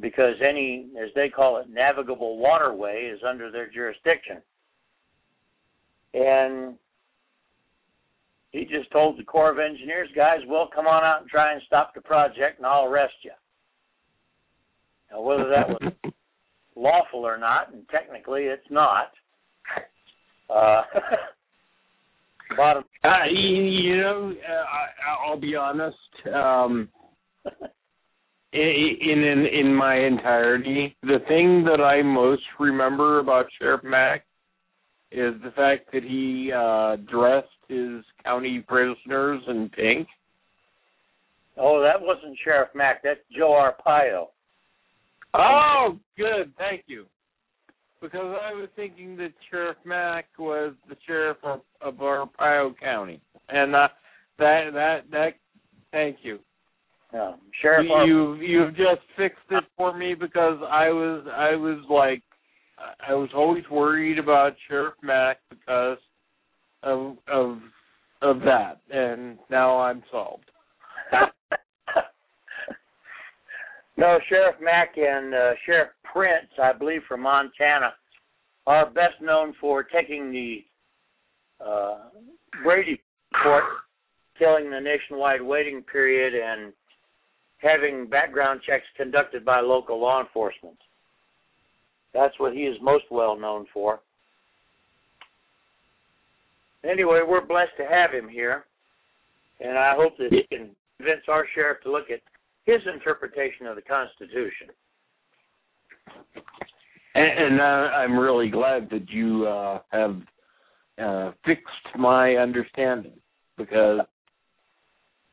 because 0.00 0.34
any, 0.46 0.88
as 1.00 1.10
they 1.14 1.28
call 1.28 1.58
it, 1.58 1.66
navigable 1.70 2.38
waterway 2.38 3.04
is 3.04 3.20
under 3.26 3.50
their 3.50 3.70
jurisdiction. 3.70 4.38
And 6.14 6.74
he 8.50 8.64
just 8.64 8.90
told 8.90 9.18
the 9.18 9.24
Corps 9.24 9.50
of 9.50 9.58
Engineers 9.58 10.08
guys, 10.14 10.40
well, 10.46 10.68
come 10.74 10.86
on 10.86 11.04
out 11.04 11.22
and 11.22 11.30
try 11.30 11.52
and 11.52 11.62
stop 11.66 11.94
the 11.94 12.00
project 12.00 12.58
and 12.58 12.66
I'll 12.66 12.84
arrest 12.84 13.14
you. 13.22 13.30
Now, 15.10 15.22
whether 15.22 15.48
that 15.48 15.68
was 15.68 15.92
lawful 16.74 17.20
or 17.20 17.38
not, 17.38 17.72
and 17.72 17.88
technically 17.90 18.44
it's 18.44 18.70
not, 18.70 19.12
uh, 20.50 20.82
bottom 22.56 22.84
uh, 23.04 23.08
you, 23.30 23.62
you 23.62 23.96
know, 24.00 24.32
uh, 24.48 24.52
I, 24.52 25.26
I'll 25.28 25.40
be 25.40 25.56
honest. 25.56 25.96
Um, 26.32 26.88
in, 28.52 29.00
in 29.02 29.46
in 29.52 29.74
my 29.74 29.96
entirety, 29.96 30.96
the 31.02 31.18
thing 31.28 31.64
that 31.64 31.80
I 31.80 32.02
most 32.02 32.42
remember 32.60 33.18
about 33.18 33.46
Sheriff 33.58 33.82
Mack 33.82 34.24
is 35.10 35.34
the 35.42 35.50
fact 35.56 35.90
that 35.92 36.02
he 36.02 36.52
uh 36.54 36.96
dressed 37.10 37.48
his 37.68 38.04
county 38.24 38.64
prisoners 38.66 39.42
in 39.48 39.70
pink 39.70 40.06
Oh, 41.56 41.82
that 41.82 42.00
wasn't 42.00 42.38
Sheriff 42.42 42.70
Mack. 42.74 43.02
That's 43.02 43.20
Joe 43.36 43.50
Arpaio. 43.50 44.26
Oh, 45.34 45.98
good. 46.16 46.52
Thank 46.56 46.84
you. 46.86 47.06
Because 48.02 48.36
I 48.42 48.52
was 48.52 48.68
thinking 48.74 49.16
that 49.18 49.32
Sheriff 49.48 49.76
Mack 49.84 50.26
was 50.36 50.74
the 50.88 50.96
sheriff 51.06 51.36
of, 51.44 51.60
of 51.80 51.94
Arpaio 51.94 52.74
County, 52.78 53.20
and 53.48 53.76
uh, 53.76 53.88
that 54.38 54.70
that 54.74 54.98
that. 55.12 55.30
Thank 55.92 56.18
you. 56.22 56.40
No, 57.12 57.36
Sheriff. 57.60 57.86
you 57.86 57.92
Ar- 57.92 58.06
you 58.06 58.34
you've 58.34 58.74
just 58.74 59.02
fixed 59.16 59.38
it 59.50 59.64
for 59.76 59.96
me 59.96 60.14
because 60.14 60.58
I 60.68 60.88
was 60.88 61.24
I 61.32 61.54
was 61.54 61.78
like 61.88 62.22
I 63.06 63.14
was 63.14 63.28
always 63.34 63.62
worried 63.70 64.18
about 64.18 64.54
Sheriff 64.68 64.94
Mack 65.00 65.38
because 65.48 65.98
of 66.82 67.16
of 67.28 67.58
of 68.20 68.40
that, 68.40 68.80
and 68.90 69.38
now 69.48 69.78
I'm 69.78 70.02
solved. 70.10 70.50
no, 73.96 74.18
Sheriff 74.28 74.56
Mack 74.60 74.96
and 74.96 75.34
uh, 75.34 75.50
Sheriff 75.64 75.90
Printz, 76.14 76.58
I 76.62 76.72
believe, 76.72 77.02
from 77.08 77.22
Montana, 77.22 77.94
are 78.66 78.90
best 78.90 79.20
known 79.20 79.54
for 79.60 79.82
taking 79.82 80.30
the 80.30 80.64
uh, 81.64 81.98
Brady 82.62 83.00
court, 83.42 83.64
killing 84.38 84.70
the 84.70 84.80
nationwide 84.80 85.42
waiting 85.42 85.82
period, 85.82 86.34
and 86.34 86.72
having 87.58 88.06
background 88.08 88.60
checks 88.66 88.84
conducted 88.96 89.44
by 89.44 89.60
local 89.60 90.00
law 90.00 90.20
enforcement. 90.20 90.76
That's 92.12 92.38
what 92.38 92.52
he 92.52 92.60
is 92.60 92.76
most 92.82 93.04
well 93.10 93.38
known 93.38 93.66
for. 93.72 94.00
Anyway, 96.84 97.20
we're 97.26 97.46
blessed 97.46 97.72
to 97.78 97.86
have 97.86 98.10
him 98.10 98.28
here, 98.28 98.64
and 99.60 99.78
I 99.78 99.94
hope 99.94 100.16
that 100.18 100.32
he 100.32 100.42
can 100.54 100.70
convince 100.96 101.22
our 101.28 101.46
sheriff 101.54 101.78
to 101.84 101.92
look 101.92 102.10
at 102.10 102.20
his 102.66 102.80
interpretation 102.92 103.66
of 103.66 103.76
the 103.76 103.82
Constitution. 103.82 104.71
And, 107.22 107.44
and 107.52 107.60
uh, 107.60 107.64
I'm 107.64 108.18
really 108.18 108.48
glad 108.48 108.88
that 108.90 109.08
you 109.10 109.46
uh, 109.46 109.80
have 109.90 110.16
uh, 111.02 111.32
fixed 111.44 111.96
my 111.98 112.36
understanding 112.36 113.12
because 113.56 114.00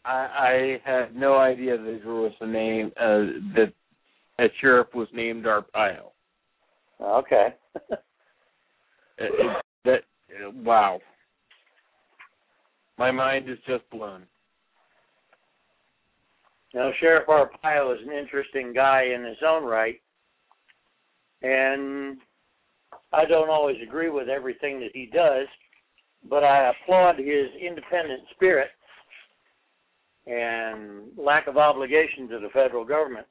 I, 0.05 0.11
I 0.11 0.81
had 0.83 1.15
no 1.15 1.37
idea 1.37 1.77
that 1.77 2.01
there 2.03 2.13
was 2.13 2.31
a 2.41 2.47
name 2.47 2.91
uh, 2.99 3.55
that 3.55 3.73
a 4.39 4.45
sheriff 4.61 4.87
was 4.93 5.07
named 5.13 5.45
Arpaio. 5.45 6.11
Okay. 7.01 7.55
It- 9.21 9.33
it- 9.37 9.63
that 9.83 10.03
uh, 10.45 10.51
wow, 10.63 11.01
my 12.97 13.11
mind 13.11 13.49
is 13.49 13.57
just 13.67 13.83
blown. 13.89 14.23
Now, 16.73 16.91
Sheriff 16.99 17.27
Arpaio 17.27 17.93
is 17.95 18.01
an 18.07 18.13
interesting 18.13 18.71
guy 18.73 19.03
in 19.13 19.23
his 19.25 19.37
own 19.45 19.63
right, 19.65 19.99
and 21.41 22.17
I 23.13 23.25
don't 23.25 23.49
always 23.49 23.77
agree 23.81 24.09
with 24.09 24.29
everything 24.29 24.79
that 24.81 24.91
he 24.93 25.09
does, 25.13 25.47
but 26.29 26.43
I 26.43 26.71
applaud 26.71 27.17
his 27.17 27.47
independent 27.61 28.21
spirit 28.35 28.69
and 30.27 31.03
lack 31.17 31.47
of 31.47 31.57
obligation 31.57 32.27
to 32.29 32.39
the 32.39 32.49
federal 32.53 32.85
government. 32.85 33.25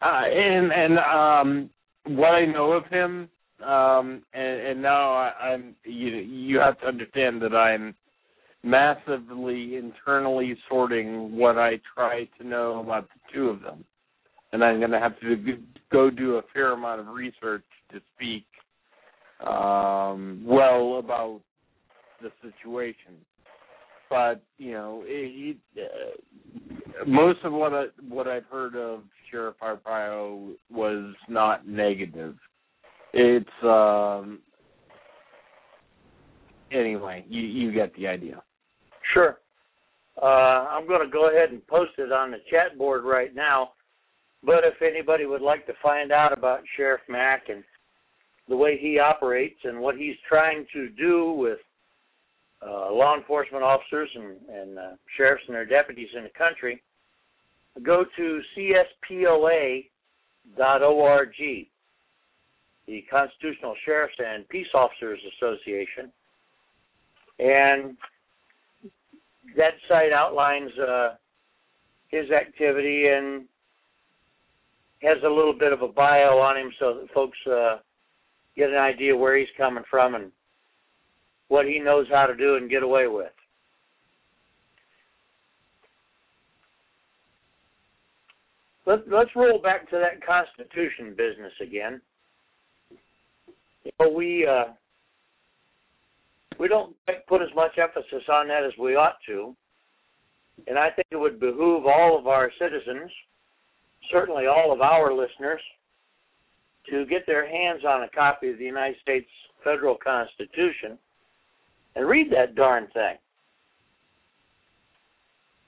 Uh, 0.00 0.22
and 0.26 0.72
and 0.72 0.98
um, 0.98 1.70
what 2.16 2.28
I 2.28 2.46
know 2.46 2.72
of 2.72 2.86
him, 2.86 3.28
um, 3.66 4.22
and, 4.32 4.60
and 4.60 4.82
now 4.82 5.12
I, 5.12 5.32
I'm 5.40 5.74
you 5.84 6.08
you 6.08 6.60
have 6.60 6.78
to 6.80 6.86
understand 6.86 7.42
that 7.42 7.54
I'm 7.54 7.94
massively 8.62 9.76
internally 9.76 10.56
sorting 10.68 11.36
what 11.36 11.58
I 11.58 11.80
try 11.96 12.28
to 12.38 12.46
know 12.46 12.80
about 12.80 13.08
the 13.08 13.34
two 13.34 13.48
of 13.48 13.60
them, 13.60 13.84
and 14.52 14.64
I'm 14.64 14.78
going 14.78 14.90
to 14.90 15.00
have 15.00 15.18
to 15.20 15.58
go 15.92 16.10
do 16.10 16.36
a 16.36 16.42
fair 16.52 16.72
amount 16.72 17.00
of 17.00 17.08
research 17.08 17.64
to 17.92 18.00
speak 18.14 18.46
um, 19.46 20.42
well 20.44 20.98
about 20.98 21.40
the 22.22 22.30
situation. 22.42 23.14
But 24.10 24.42
you 24.56 24.72
know, 24.72 25.02
it, 25.04 25.56
it, 25.76 25.90
uh, 27.00 27.04
most 27.06 27.40
of 27.44 27.52
what 27.52 27.74
I 27.74 27.84
what 28.08 28.26
I've 28.26 28.46
heard 28.46 28.74
of 28.74 29.02
Sheriff 29.30 29.56
Arpaio 29.62 30.54
was 30.70 31.14
not 31.28 31.68
negative. 31.68 32.34
It's 33.12 33.46
um 33.62 34.40
anyway, 36.72 37.24
you 37.28 37.42
you 37.42 37.72
get 37.72 37.94
the 37.96 38.06
idea. 38.06 38.42
Sure. 39.12 39.38
Uh, 40.20 40.66
I'm 40.66 40.88
going 40.88 41.06
to 41.06 41.12
go 41.12 41.30
ahead 41.30 41.50
and 41.50 41.64
post 41.66 41.92
it 41.98 42.10
on 42.10 42.32
the 42.32 42.38
chat 42.50 42.76
board 42.76 43.04
right 43.04 43.34
now. 43.34 43.70
But 44.44 44.64
if 44.64 44.80
anybody 44.82 45.26
would 45.26 45.42
like 45.42 45.66
to 45.66 45.72
find 45.82 46.12
out 46.12 46.36
about 46.36 46.60
Sheriff 46.76 47.00
Mack 47.08 47.48
and 47.48 47.64
the 48.48 48.56
way 48.56 48.78
he 48.78 48.98
operates 48.98 49.58
and 49.64 49.80
what 49.80 49.96
he's 49.96 50.16
trying 50.28 50.66
to 50.72 50.88
do 50.90 51.32
with 51.32 51.58
uh, 52.66 52.92
law 52.92 53.16
enforcement 53.16 53.62
officers 53.62 54.08
and, 54.14 54.36
and 54.48 54.78
uh, 54.78 54.90
sheriffs 55.16 55.44
and 55.46 55.54
their 55.54 55.66
deputies 55.66 56.08
in 56.16 56.24
the 56.24 56.30
country, 56.30 56.82
go 57.82 58.04
to 58.16 58.40
cspoa.org, 58.56 59.84
the 62.86 63.04
Constitutional 63.10 63.74
Sheriffs 63.84 64.14
and 64.18 64.48
Peace 64.48 64.66
Officers 64.74 65.20
Association, 65.36 66.10
and 67.38 67.96
that 69.56 69.74
site 69.88 70.12
outlines 70.12 70.70
uh, 70.78 71.14
his 72.08 72.30
activity 72.30 73.06
and 73.08 73.44
has 75.02 75.18
a 75.24 75.28
little 75.28 75.56
bit 75.56 75.72
of 75.72 75.82
a 75.82 75.88
bio 75.88 76.38
on 76.38 76.56
him 76.56 76.72
so 76.78 76.94
that 76.94 77.14
folks 77.14 77.38
uh, 77.50 77.76
get 78.56 78.70
an 78.70 78.76
idea 78.76 79.16
where 79.16 79.36
he's 79.36 79.48
coming 79.56 79.84
from 79.90 80.14
and 80.14 80.32
what 81.48 81.66
he 81.66 81.78
knows 81.78 82.06
how 82.10 82.26
to 82.26 82.36
do 82.36 82.56
and 82.56 82.70
get 82.70 82.82
away 82.82 83.06
with. 83.06 83.32
Let, 88.86 89.08
let's 89.10 89.30
roll 89.36 89.60
back 89.60 89.88
to 89.90 89.98
that 89.98 90.24
Constitution 90.26 91.10
business 91.10 91.52
again. 91.62 92.00
You 93.84 93.90
know, 94.00 94.08
we 94.10 94.46
uh, 94.46 94.72
we 96.58 96.68
don't 96.68 96.96
put 97.28 97.42
as 97.42 97.48
much 97.54 97.72
emphasis 97.78 98.26
on 98.32 98.48
that 98.48 98.64
as 98.64 98.72
we 98.78 98.96
ought 98.96 99.18
to, 99.26 99.54
and 100.66 100.78
I 100.78 100.90
think 100.90 101.06
it 101.10 101.16
would 101.16 101.38
behoove 101.38 101.86
all 101.86 102.18
of 102.18 102.26
our 102.26 102.50
citizens, 102.58 103.10
certainly 104.10 104.46
all 104.46 104.72
of 104.72 104.80
our 104.80 105.12
listeners, 105.12 105.60
to 106.90 107.04
get 107.06 107.26
their 107.26 107.48
hands 107.48 107.82
on 107.86 108.02
a 108.02 108.08
copy 108.08 108.50
of 108.50 108.58
the 108.58 108.64
United 108.64 108.96
States 109.02 109.28
federal 109.62 109.96
Constitution 109.96 110.98
and 111.94 112.08
read 112.08 112.30
that 112.30 112.54
darn 112.54 112.86
thing. 112.94 113.16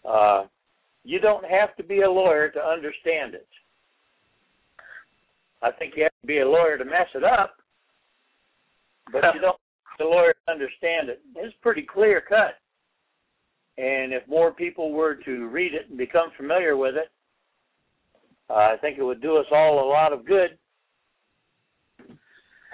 Uh, 0.08 0.44
you 1.04 1.18
don't 1.20 1.44
have 1.44 1.76
to 1.76 1.82
be 1.82 2.02
a 2.02 2.10
lawyer 2.10 2.48
to 2.50 2.60
understand 2.60 3.34
it. 3.34 3.46
I 5.62 5.70
think 5.72 5.94
you 5.96 6.04
have 6.04 6.12
to 6.22 6.26
be 6.26 6.38
a 6.38 6.48
lawyer 6.48 6.78
to 6.78 6.84
mess 6.84 7.08
it 7.14 7.24
up, 7.24 7.56
but 9.12 9.22
you 9.34 9.40
don't 9.40 9.56
the 10.00 10.04
lawyer 10.06 10.32
to 10.32 10.52
understand 10.52 11.10
it. 11.10 11.20
It's 11.36 11.54
pretty 11.60 11.82
clear 11.82 12.22
cut. 12.26 12.56
And 13.76 14.12
if 14.12 14.26
more 14.26 14.50
people 14.50 14.92
were 14.92 15.14
to 15.14 15.48
read 15.48 15.74
it 15.74 15.90
and 15.90 15.98
become 15.98 16.30
familiar 16.36 16.76
with 16.76 16.96
it, 16.96 17.10
uh, 18.50 18.54
I 18.54 18.76
think 18.80 18.98
it 18.98 19.02
would 19.02 19.22
do 19.22 19.36
us 19.36 19.46
all 19.52 19.84
a 19.84 19.88
lot 19.88 20.12
of 20.12 20.26
good. 20.26 20.58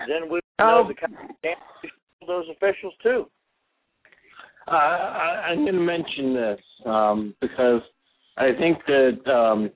Then 0.08 0.24
we 0.24 0.28
would 0.30 0.42
know 0.58 0.82
Oh. 0.84 0.88
the 0.88 0.94
kind 0.94 1.12
of 1.14 1.36
damage 1.42 1.92
those 2.26 2.46
officials 2.50 2.94
too. 3.02 3.26
Uh, 4.68 4.72
I, 4.72 5.46
I'm 5.48 5.58
going 5.62 5.74
to 5.74 5.80
mention 5.80 6.34
this 6.34 6.60
um, 6.84 7.34
because 7.40 7.82
I 8.36 8.50
think 8.58 8.78
that 8.86 9.32
um, 9.32 9.70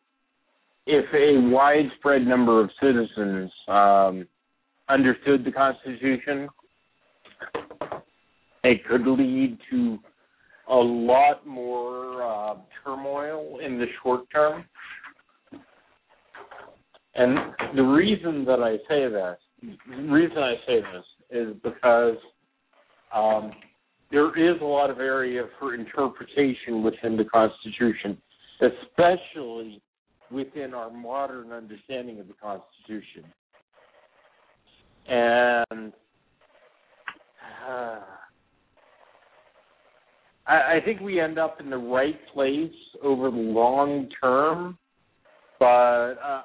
if 0.86 1.04
a 1.14 1.48
widespread 1.48 2.26
number 2.26 2.60
of 2.60 2.70
citizens 2.82 3.52
um, 3.68 4.26
understood 4.88 5.44
the 5.44 5.52
Constitution, 5.52 6.48
it 8.64 8.84
could 8.86 9.06
lead 9.06 9.58
to 9.70 9.98
a 10.68 10.74
lot 10.74 11.46
more 11.46 12.22
uh, 12.22 12.54
turmoil 12.84 13.58
in 13.64 13.78
the 13.78 13.86
short 14.02 14.22
term. 14.32 14.64
And 17.14 17.38
the 17.76 17.82
reason 17.82 18.44
that 18.44 18.60
I 18.60 18.76
say 18.88 19.08
this, 19.08 19.76
the 19.88 20.12
reason 20.12 20.38
I 20.38 20.54
say 20.66 20.80
this 20.80 21.04
is 21.30 21.54
because 21.62 22.16
um, 23.14 23.52
there 24.10 24.36
is 24.36 24.60
a 24.60 24.64
lot 24.64 24.90
of 24.90 24.98
area 24.98 25.44
for 25.58 25.74
interpretation 25.74 26.82
within 26.82 27.16
the 27.16 27.24
Constitution, 27.24 28.18
especially 28.60 29.82
within 30.30 30.74
our 30.74 30.90
modern 30.90 31.52
understanding 31.52 32.20
of 32.20 32.28
the 32.28 32.34
Constitution. 32.34 33.24
And 35.08 35.92
uh, 37.68 38.00
I, 40.46 40.76
I 40.76 40.80
think 40.84 41.00
we 41.00 41.20
end 41.20 41.38
up 41.38 41.60
in 41.60 41.70
the 41.70 41.78
right 41.78 42.18
place 42.32 42.70
over 43.02 43.30
the 43.30 43.36
long 43.36 44.08
term, 44.20 44.78
but 45.58 45.66
uh, 46.14 46.42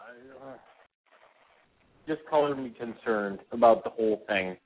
just 2.07 2.25
color 2.29 2.55
me 2.55 2.73
concerned 2.77 3.39
about 3.51 3.83
the 3.83 3.89
whole 3.89 4.23
thing. 4.27 4.57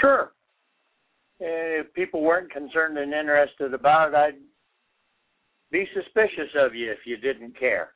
Sure. 0.00 0.32
If 1.38 1.92
people 1.94 2.22
weren't 2.22 2.50
concerned 2.52 2.98
and 2.98 3.12
interested 3.12 3.72
about 3.74 4.10
it, 4.10 4.14
I'd 4.14 4.34
be 5.70 5.86
suspicious 5.94 6.50
of 6.56 6.74
you 6.74 6.90
if 6.90 6.98
you 7.04 7.16
didn't 7.16 7.58
care. 7.58 7.90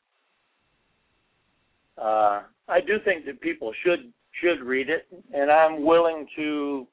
Uh, 1.99 2.43
I 2.69 2.81
do 2.81 2.99
think 3.05 3.25
that 3.27 3.41
people 3.41 3.73
should 3.85 4.13
should 4.41 4.65
read 4.65 4.89
it, 4.89 5.07
and 5.33 5.51
I'm 5.51 5.85
willing 5.85 6.27
to 6.35 6.89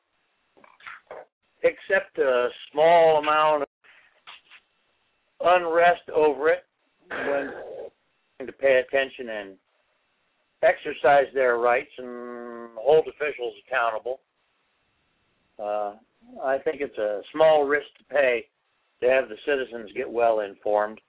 accept 1.64 2.18
a 2.20 2.50
small 2.72 3.18
amount 3.18 3.64
of 3.64 3.68
unrest 5.44 6.08
over 6.16 6.50
it 6.50 6.66
when 7.10 8.46
to 8.46 8.54
pay 8.54 8.82
attention 8.88 9.30
and 9.30 9.56
exercise 10.64 11.26
their 11.34 11.58
rights 11.58 11.92
and 11.98 12.70
hold 12.76 13.08
officials 13.08 13.54
accountable. 13.68 14.20
Uh, 15.60 15.94
I 16.44 16.58
think 16.60 16.82
it's 16.82 16.98
a 16.98 17.22
small 17.34 17.66
risk 17.66 17.88
to 17.98 18.04
pay 18.14 18.46
to 19.02 19.10
have 19.10 19.30
the 19.30 19.36
citizens 19.46 19.92
get 19.96 20.10
well 20.10 20.42
informed. 20.42 21.00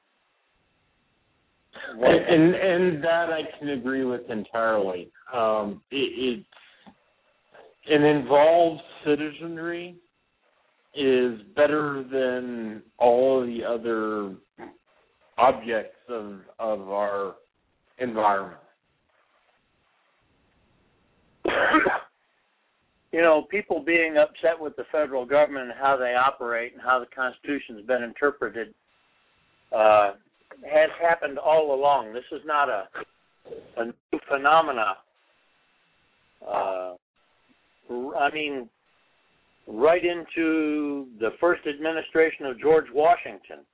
And, 1.90 2.02
and 2.02 2.54
and 2.54 3.04
that 3.04 3.30
I 3.30 3.42
can 3.58 3.70
agree 3.70 4.04
with 4.04 4.28
entirely. 4.28 5.10
Um, 5.32 5.82
it, 5.90 6.44
it 7.90 7.92
an 7.92 8.04
involved 8.04 8.82
citizenry 9.04 9.96
is 10.94 11.40
better 11.56 12.04
than 12.10 12.82
all 12.98 13.40
of 13.40 13.46
the 13.46 13.64
other 13.64 14.34
objects 15.38 15.96
of 16.08 16.40
of 16.58 16.90
our 16.90 17.36
environment. 17.98 18.60
you 23.12 23.22
know, 23.22 23.42
people 23.50 23.82
being 23.84 24.16
upset 24.16 24.58
with 24.58 24.76
the 24.76 24.84
federal 24.90 25.26
government 25.26 25.70
and 25.70 25.78
how 25.78 25.96
they 25.96 26.14
operate 26.14 26.72
and 26.72 26.82
how 26.82 26.98
the 26.98 27.06
Constitution's 27.14 27.86
been 27.86 28.02
interpreted 28.02 28.74
uh, 29.74 30.12
has 30.64 30.90
happened 31.00 31.38
all 31.38 31.74
along. 31.74 32.12
This 32.12 32.24
is 32.32 32.40
not 32.44 32.68
a 32.68 32.88
a 33.76 33.84
new 33.86 34.20
phenomena. 34.28 34.96
Uh, 36.46 36.94
I 38.18 38.30
mean, 38.32 38.68
right 39.66 40.02
into 40.04 41.06
the 41.18 41.30
first 41.40 41.62
administration 41.66 42.46
of 42.46 42.60
George 42.60 42.86
Washington, 42.92 43.64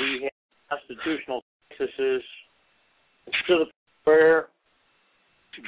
we 0.00 0.22
had 0.24 0.78
constitutional 0.78 1.42
crises 1.76 2.22
to 3.46 3.54
the 3.58 3.64
where 4.04 4.48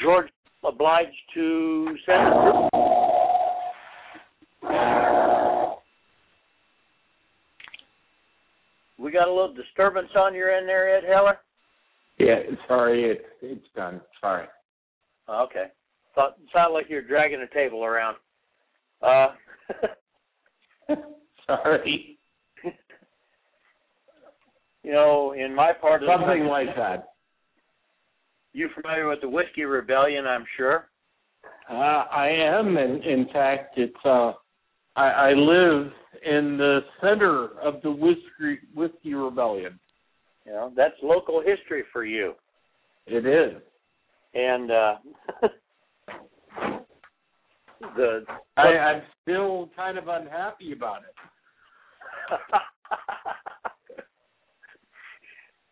George 0.02 0.28
obliged 0.64 1.16
to 1.34 1.96
send 2.06 2.26
a 2.28 2.70
We 9.00 9.10
got 9.10 9.28
a 9.28 9.32
little 9.32 9.54
disturbance 9.54 10.10
on 10.14 10.34
your 10.34 10.54
end 10.54 10.68
there, 10.68 10.94
Ed 10.94 11.04
Heller. 11.10 11.38
Yeah, 12.18 12.40
sorry, 12.68 13.04
it's 13.04 13.24
it's 13.40 13.66
done. 13.74 14.02
Sorry. 14.20 14.46
Okay. 15.26 15.66
Thought 16.14 16.36
sounded 16.52 16.74
like 16.74 16.86
you're 16.90 17.00
dragging 17.00 17.40
a 17.40 17.54
table 17.54 17.82
around. 17.82 18.16
Uh, 19.00 19.28
sorry. 21.46 22.18
you 24.82 24.92
know, 24.92 25.32
in 25.32 25.54
my 25.54 25.72
part 25.72 26.02
of 26.02 26.08
something 26.12 26.44
the, 26.44 26.50
like 26.50 26.76
that. 26.76 27.14
You 28.52 28.68
familiar 28.74 29.08
with 29.08 29.20
the 29.20 29.28
Whiskey 29.28 29.64
Rebellion? 29.64 30.26
I'm 30.26 30.44
sure. 30.56 30.88
Uh, 31.70 31.74
I 31.74 32.28
am, 32.28 32.76
and 32.76 33.04
in 33.04 33.26
fact, 33.32 33.78
it's 33.78 33.94
uh, 34.04 34.32
I, 34.96 35.08
I 35.08 35.32
live 35.32 35.92
in 36.24 36.56
the 36.58 36.80
center 37.00 37.58
of 37.62 37.80
the 37.82 37.90
whiskey 37.90 38.58
whiskey 38.74 39.14
rebellion. 39.14 39.78
You 40.44 40.52
know, 40.52 40.72
that's 40.76 40.94
local 41.02 41.40
history 41.40 41.84
for 41.92 42.04
you. 42.04 42.34
It 43.06 43.24
is. 43.26 43.62
And 44.34 44.70
uh 44.70 44.94
the 47.96 48.24
I, 48.56 48.62
I'm 48.62 49.02
still 49.22 49.70
kind 49.76 49.98
of 49.98 50.08
unhappy 50.08 50.72
about 50.72 51.02
it. 51.02 51.14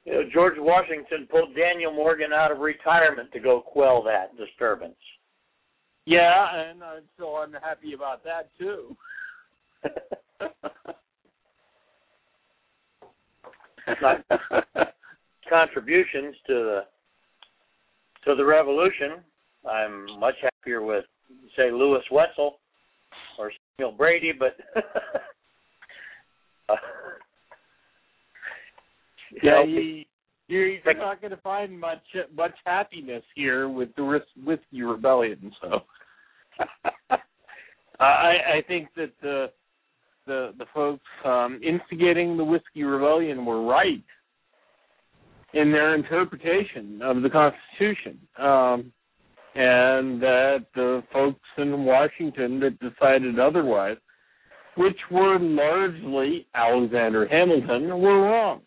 you 0.09 0.14
know, 0.14 0.22
George 0.32 0.54
Washington 0.56 1.28
pulled 1.30 1.54
Daniel 1.54 1.92
Morgan 1.92 2.32
out 2.32 2.50
of 2.50 2.61
retirement 2.61 3.30
to 3.32 3.40
go 3.40 3.61
quell 3.61 4.02
that 4.04 4.34
disturbance. 4.38 4.96
Yeah, 6.06 6.70
and 6.70 6.78
so 6.80 6.86
I'm 6.86 7.02
still 7.14 7.42
unhappy 7.42 7.92
about 7.92 8.24
that 8.24 8.48
too. 8.59 8.96
contributions 15.50 16.34
to 16.46 16.54
the 16.54 16.80
to 18.24 18.34
the 18.34 18.44
revolution. 18.44 19.22
I'm 19.68 20.18
much 20.18 20.36
happier 20.42 20.80
with 20.82 21.04
say 21.54 21.70
Lewis 21.70 22.02
Wetzel 22.11 22.59
or 23.38 23.52
Samuel 23.76 23.94
Brady, 23.94 24.32
but 24.32 24.56
uh, 26.70 26.76
yeah, 29.42 29.64
you, 29.64 30.04
you're, 30.48 30.68
you're 30.68 30.94
not 30.94 31.20
going 31.20 31.30
to 31.30 31.36
find 31.38 31.78
much 31.78 32.02
much 32.34 32.54
happiness 32.64 33.22
here 33.34 33.68
with 33.68 33.88
the 33.96 34.20
whiskey 34.44 34.82
rebellion. 34.82 35.52
So 35.60 35.80
I 38.00 38.04
I 38.58 38.62
think 38.66 38.88
that 38.96 39.12
the 39.22 39.50
the 40.26 40.52
the 40.58 40.66
folks 40.74 41.04
um, 41.24 41.60
instigating 41.62 42.36
the 42.36 42.44
whiskey 42.44 42.84
rebellion 42.84 43.44
were 43.44 43.64
right 43.64 44.04
in 45.54 45.72
their 45.72 45.94
interpretation 45.94 47.00
of 47.02 47.22
the 47.22 47.30
Constitution, 47.30 48.18
um, 48.38 48.92
and 49.54 50.22
that 50.22 50.66
the 50.74 51.02
folks 51.12 51.40
in 51.56 51.84
Washington 51.84 52.60
that 52.60 52.78
decided 52.78 53.38
otherwise, 53.38 53.96
which 54.76 54.98
were 55.10 55.38
largely 55.38 56.46
Alexander 56.54 57.26
Hamilton, 57.26 57.88
were 58.00 58.22
wrong. 58.22 58.60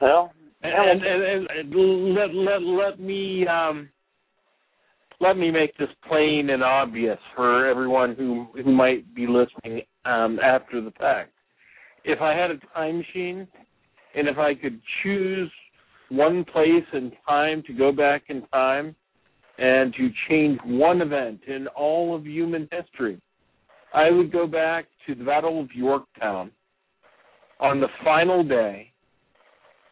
Well, 0.00 0.32
and, 0.62 1.02
and, 1.02 1.22
and, 1.22 1.48
and 1.50 2.14
let 2.14 2.34
let 2.34 2.62
let 2.62 3.00
me 3.00 3.46
um, 3.46 3.88
let 5.20 5.36
me 5.36 5.50
make 5.50 5.76
this 5.78 5.88
plain 6.06 6.50
and 6.50 6.62
obvious 6.62 7.18
for 7.34 7.66
everyone 7.66 8.14
who 8.14 8.46
who 8.62 8.72
might 8.72 9.14
be 9.14 9.26
listening 9.26 9.82
um, 10.04 10.38
after 10.42 10.80
the 10.80 10.90
fact. 10.92 11.32
If 12.04 12.20
I 12.20 12.34
had 12.34 12.50
a 12.50 12.58
time 12.74 12.98
machine, 12.98 13.48
and 14.14 14.28
if 14.28 14.38
I 14.38 14.54
could 14.54 14.80
choose 15.02 15.50
one 16.08 16.44
place 16.44 16.84
and 16.92 17.12
time 17.28 17.62
to 17.66 17.72
go 17.72 17.90
back 17.90 18.24
in 18.28 18.42
time 18.48 18.94
and 19.58 19.92
to 19.94 20.10
change 20.28 20.58
one 20.64 21.00
event 21.00 21.40
in 21.48 21.66
all 21.68 22.14
of 22.14 22.26
human 22.26 22.68
history, 22.70 23.20
I 23.94 24.10
would 24.10 24.30
go 24.30 24.46
back 24.46 24.86
to 25.06 25.14
the 25.14 25.24
Battle 25.24 25.60
of 25.60 25.68
Yorktown 25.74 26.50
on 27.60 27.80
the 27.80 27.88
final 28.04 28.44
day. 28.44 28.92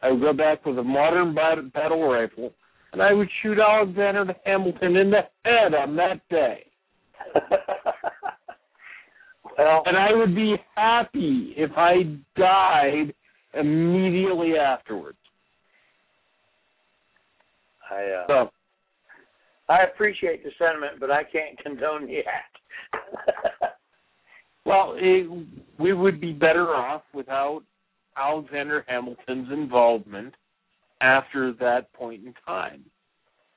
I 0.01 0.11
would 0.11 0.21
go 0.21 0.33
back 0.33 0.65
with 0.65 0.77
a 0.77 0.83
modern 0.83 1.33
battle 1.33 2.07
rifle 2.07 2.53
and 2.95 3.01
I 3.01 3.11
would 3.11 3.27
shoot 3.43 3.59
Alexander 3.59 4.33
Hamilton 4.45 4.95
in 4.95 5.11
the 5.11 5.23
head 5.43 5.73
on 5.73 5.97
that 5.97 6.21
day. 6.29 6.65
well, 9.57 9.83
and 9.85 9.97
I 9.97 10.13
would 10.13 10.33
be 10.33 10.55
happy 10.75 11.53
if 11.57 11.71
I 11.75 12.03
died 12.37 13.13
immediately 13.53 14.53
afterwards. 14.55 15.17
I 17.91 18.03
uh, 18.03 18.27
so, 18.27 18.49
I 19.67 19.83
appreciate 19.83 20.45
the 20.45 20.51
sentiment, 20.57 20.93
but 20.97 21.11
I 21.11 21.23
can't 21.23 21.57
condone 21.63 22.07
the 22.07 22.19
act. 22.19 22.57
well, 24.65 24.95
it, 24.97 25.29
we 25.77 25.91
would 25.91 26.21
be 26.21 26.31
better 26.31 26.69
off 26.69 27.03
without 27.13 27.63
Alexander 28.17 28.83
Hamilton's 28.87 29.51
involvement 29.51 30.33
after 31.01 31.53
that 31.53 31.91
point 31.93 32.25
in 32.25 32.33
time. 32.45 32.83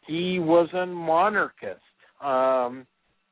He 0.06 0.38
was 0.38 0.68
a 0.74 0.86
monarchist. 0.86 1.80
Um, 2.22 2.86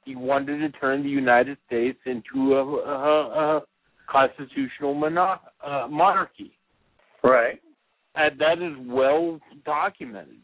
he 0.05 0.15
wanted 0.15 0.59
to 0.59 0.79
turn 0.79 1.03
the 1.03 1.09
United 1.09 1.59
States 1.67 1.99
into 2.07 2.55
a, 2.55 2.65
a, 2.65 3.57
a 3.57 3.63
constitutional 4.09 4.95
mono- 4.95 5.41
uh, 5.65 5.89
monarchy. 5.91 6.57
Right. 7.25 7.61
And 8.15 8.39
that 8.39 8.63
is 8.63 8.77
well 8.87 9.41
documented. 9.65 10.41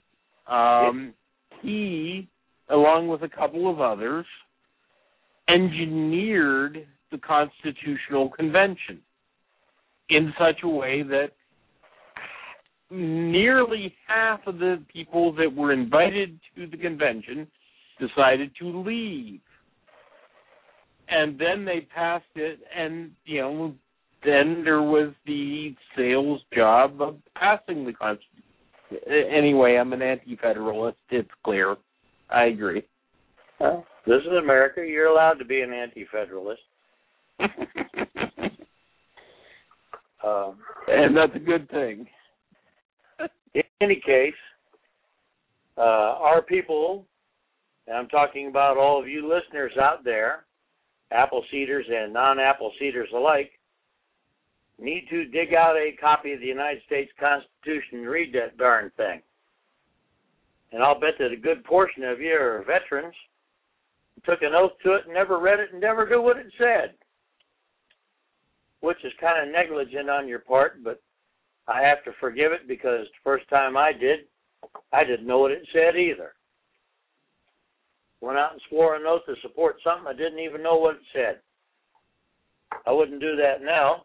Um, 0.49 1.15
he, 1.63 2.29
along 2.69 3.09
with 3.09 3.23
a 3.23 3.29
couple 3.29 3.71
of 3.71 3.81
others, 3.81 4.27
engineered 5.49 6.87
the 7.11 7.19
Constitutional 7.19 8.31
Convention 8.31 9.01
in 10.17 10.33
such 10.39 10.63
a 10.63 10.69
way 10.69 11.03
that 11.03 11.31
nearly 12.91 13.95
half 14.07 14.41
of 14.47 14.59
the 14.59 14.83
people 14.93 15.33
that 15.35 15.53
were 15.55 15.73
invited 15.73 16.39
to 16.55 16.67
the 16.67 16.77
convention 16.77 17.47
decided 17.99 18.51
to 18.61 18.83
leave. 18.83 19.41
And 21.09 21.39
then 21.39 21.65
they 21.65 21.87
passed 21.95 22.25
it, 22.37 22.61
and, 22.77 23.11
you 23.25 23.41
know, 23.41 23.75
then 24.25 24.63
there 24.65 24.83
was 24.83 25.13
the 25.27 25.75
sales 25.97 26.41
job 26.55 27.01
of 27.01 27.17
passing 27.35 27.85
the 27.85 27.93
Constitution. 27.93 28.29
Anyway, 29.35 29.77
I'm 29.77 29.93
an 29.93 30.03
anti 30.03 30.37
federalist. 30.37 30.99
It's 31.11 31.29
clear. 31.45 31.77
I 32.31 32.45
agree. 32.45 32.83
Well, 33.59 33.87
this 34.07 34.21
is 34.21 34.33
America. 34.39 34.85
You're 34.87 35.07
allowed 35.07 35.35
to 35.35 35.45
be 35.45 35.61
an 35.63 35.73
anti 35.73 36.07
federalist. 36.13 36.61
um, 40.25 40.57
and 40.89 41.17
that's 41.17 41.35
a 41.35 41.39
good 41.39 41.69
thing. 41.71 42.07
in 43.55 43.63
any 43.81 44.01
case, 44.05 44.35
uh, 45.77 45.81
our 46.21 46.43
people, 46.43 47.07
and 47.87 47.97
I'm 47.97 48.09
talking 48.09 48.49
about 48.49 48.77
all 48.77 49.01
of 49.01 49.09
you 49.09 49.23
listeners 49.23 49.73
out 49.81 50.05
there, 50.05 50.45
apple 51.11 51.45
seeders 51.51 51.87
and 51.89 52.13
non 52.13 52.39
apple 52.39 52.73
seeders 52.79 53.09
alike, 53.15 53.53
need 54.79 55.07
to 55.11 55.25
dig 55.27 55.55
out 55.55 55.77
a 55.77 55.97
copy 56.01 56.33
of 56.33 56.41
the 56.41 56.47
United 56.47 56.83
States 56.87 57.11
Constitution 57.19 57.99
and 57.99 58.09
read 58.09 58.35
that 58.35 58.59
darn 58.59 58.91
thing. 58.97 59.21
And 60.73 60.83
I'll 60.83 60.99
bet 60.99 61.15
that 61.19 61.33
a 61.33 61.37
good 61.37 61.65
portion 61.65 62.03
of 62.05 62.21
you 62.21 62.33
are 62.33 62.65
veterans, 62.67 63.15
took 64.25 64.43
an 64.43 64.55
oath 64.55 64.73
to 64.85 64.95
it 64.95 65.05
and 65.05 65.15
never 65.15 65.39
read 65.39 65.61
it 65.61 65.73
and 65.73 65.81
never 65.81 66.09
knew 66.09 66.23
what 66.23 66.39
it 66.39 66.47
said. 66.59 66.95
Which 68.83 68.99
is 69.05 69.13
kind 69.21 69.41
of 69.41 69.53
negligent 69.53 70.11
on 70.11 70.29
your 70.29 70.41
part, 70.41 70.85
but 70.85 71.01
I 71.67 71.81
have 71.83 72.05
to 72.05 72.13
forgive 72.21 72.53
it 72.53 72.69
because 72.69 73.07
the 73.07 73.23
first 73.25 73.49
time 73.49 73.77
I 73.77 73.93
did, 73.93 74.21
I 74.93 75.05
didn't 75.05 75.27
know 75.27 75.39
what 75.39 75.53
it 75.53 75.67
said 75.73 75.97
either. 75.97 76.35
Went 78.21 78.39
out 78.39 78.53
and 78.53 78.61
swore 78.69 78.95
an 78.97 79.07
oath 79.07 79.23
to 79.27 79.35
support 79.43 79.77
something 79.83 80.07
I 80.07 80.13
didn't 80.13 80.41
even 80.41 80.63
know 80.63 80.77
what 80.77 80.97
it 80.97 81.03
said. 81.13 81.39
I 82.87 82.93
wouldn't 82.93 83.21
do 83.21 83.37
that 83.37 83.63
now, 83.63 84.05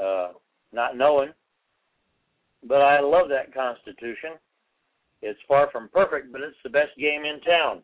uh, 0.00 0.32
not 0.72 0.96
knowing. 0.96 1.30
But 2.66 2.82
I 2.82 3.00
love 3.00 3.28
that 3.30 3.54
Constitution. 3.54 4.38
It's 5.22 5.38
far 5.48 5.68
from 5.70 5.88
perfect, 5.92 6.32
but 6.32 6.40
it's 6.40 6.56
the 6.62 6.70
best 6.70 6.96
game 6.98 7.24
in 7.24 7.40
town. 7.40 7.82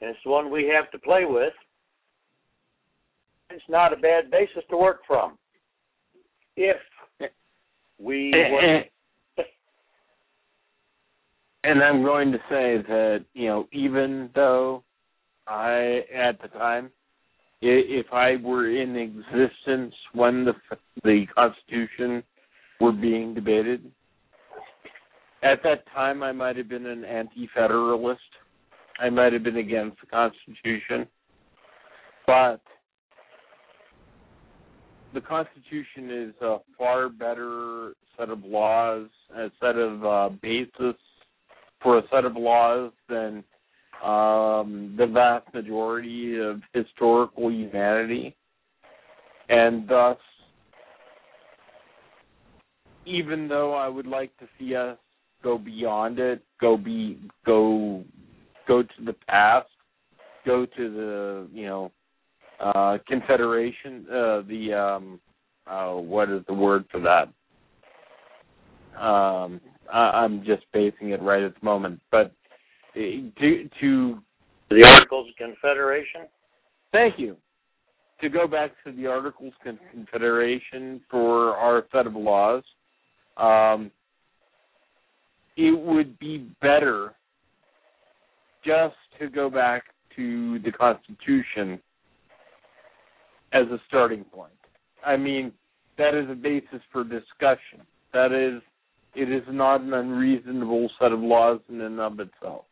And 0.00 0.10
it's 0.10 0.18
the 0.24 0.30
one 0.30 0.50
we 0.50 0.66
have 0.74 0.90
to 0.90 0.98
play 0.98 1.24
with. 1.24 1.52
It's 3.54 3.62
not 3.68 3.92
a 3.92 3.96
bad 3.96 4.30
basis 4.30 4.64
to 4.70 4.76
work 4.76 5.00
from. 5.06 5.38
If 6.56 6.76
we 7.98 8.32
and, 8.34 8.84
and 11.64 11.82
I'm 11.82 12.02
going 12.02 12.32
to 12.32 12.38
say 12.48 12.82
that 12.88 13.24
you 13.34 13.46
know 13.46 13.68
even 13.72 14.30
though 14.34 14.82
I 15.46 16.00
at 16.14 16.40
the 16.42 16.48
time 16.48 16.90
if 17.60 18.06
I 18.12 18.36
were 18.42 18.68
in 18.68 18.96
existence 18.96 19.94
when 20.14 20.44
the 20.44 20.54
the 21.04 21.26
Constitution 21.34 22.22
were 22.80 22.92
being 22.92 23.34
debated 23.34 23.90
at 25.42 25.62
that 25.62 25.84
time 25.94 26.22
I 26.22 26.32
might 26.32 26.56
have 26.56 26.68
been 26.68 26.86
an 26.86 27.04
anti-federalist 27.04 28.20
I 28.98 29.10
might 29.10 29.32
have 29.32 29.44
been 29.44 29.56
against 29.56 29.98
the 30.00 30.06
Constitution 30.08 31.06
but 32.26 32.60
the 35.14 35.20
Constitution 35.20 36.10
is 36.10 36.34
a 36.42 36.58
far 36.78 37.08
better 37.08 37.92
set 38.18 38.30
of 38.30 38.44
laws, 38.44 39.08
a 39.36 39.48
set 39.60 39.76
of 39.76 40.04
uh, 40.04 40.28
basis 40.40 40.96
for 41.82 41.98
a 41.98 42.02
set 42.10 42.24
of 42.24 42.36
laws 42.36 42.92
than 43.08 43.44
um, 44.02 44.94
the 44.98 45.06
vast 45.06 45.52
majority 45.54 46.38
of 46.40 46.60
historical 46.72 47.50
humanity, 47.50 48.34
and 49.48 49.88
thus, 49.88 50.18
even 53.06 53.48
though 53.48 53.74
I 53.74 53.88
would 53.88 54.06
like 54.06 54.36
to 54.38 54.46
see 54.58 54.74
us 54.74 54.98
go 55.42 55.58
beyond 55.58 56.18
it, 56.18 56.42
go 56.60 56.76
be 56.76 57.18
go 57.44 58.04
go 58.66 58.82
to 58.82 59.04
the 59.04 59.14
past, 59.28 59.68
go 60.46 60.66
to 60.66 60.90
the 60.90 61.48
you 61.52 61.66
know 61.66 61.92
uh, 62.62 62.98
confederation, 63.08 64.06
uh, 64.08 64.42
the 64.48 64.72
um, 64.72 65.20
uh, 65.66 65.92
what 65.94 66.30
is 66.30 66.42
the 66.46 66.54
word 66.54 66.84
for 66.90 67.00
that? 67.00 67.28
Um, 69.00 69.60
I, 69.92 70.22
I'm 70.22 70.44
just 70.44 70.64
basing 70.72 71.10
it 71.10 71.22
right 71.22 71.42
at 71.42 71.58
the 71.58 71.64
moment, 71.64 72.00
but 72.10 72.32
uh, 72.96 73.00
to 73.40 73.68
to 73.80 74.18
the 74.70 74.84
Articles 74.84 75.28
of 75.28 75.36
Confederation. 75.36 76.22
Thank 76.92 77.18
you. 77.18 77.36
To 78.20 78.28
go 78.28 78.46
back 78.46 78.70
to 78.84 78.92
the 78.92 79.06
Articles 79.06 79.52
of 79.66 79.76
Confederation 79.90 81.00
for 81.10 81.56
our 81.56 81.84
set 81.90 82.06
of 82.06 82.14
laws, 82.14 82.62
um, 83.36 83.90
it 85.56 85.76
would 85.76 86.16
be 86.18 86.48
better 86.60 87.14
just 88.64 88.94
to 89.18 89.28
go 89.28 89.50
back 89.50 89.84
to 90.14 90.60
the 90.60 90.70
Constitution 90.70 91.80
as 93.52 93.66
a 93.68 93.78
starting 93.88 94.24
point. 94.24 94.52
I 95.04 95.16
mean, 95.16 95.52
that 95.98 96.14
is 96.14 96.28
a 96.30 96.34
basis 96.34 96.80
for 96.90 97.04
discussion. 97.04 97.80
That 98.12 98.32
is, 98.32 98.62
it 99.14 99.30
is 99.30 99.42
not 99.50 99.80
an 99.80 99.92
unreasonable 99.92 100.90
set 101.00 101.12
of 101.12 101.20
laws 101.20 101.60
in 101.68 101.80
and 101.80 102.00
of 102.00 102.18
itself. 102.20 102.64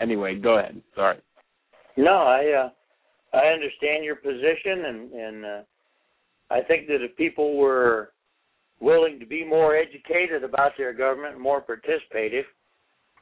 Anyway, 0.00 0.36
go 0.36 0.58
ahead. 0.58 0.80
Sorry. 0.94 1.18
No, 1.96 2.12
I 2.12 2.64
uh, 2.64 3.36
I 3.36 3.46
understand 3.46 4.04
your 4.04 4.16
position, 4.16 4.84
and 4.84 5.12
and 5.12 5.44
uh, 5.44 5.60
I 6.50 6.60
think 6.62 6.86
that 6.88 7.02
if 7.02 7.16
people 7.16 7.56
were 7.56 8.12
willing 8.80 9.18
to 9.18 9.26
be 9.26 9.42
more 9.44 9.74
educated 9.74 10.44
about 10.44 10.72
their 10.76 10.92
government, 10.92 11.40
more 11.40 11.62
participative, 11.62 12.44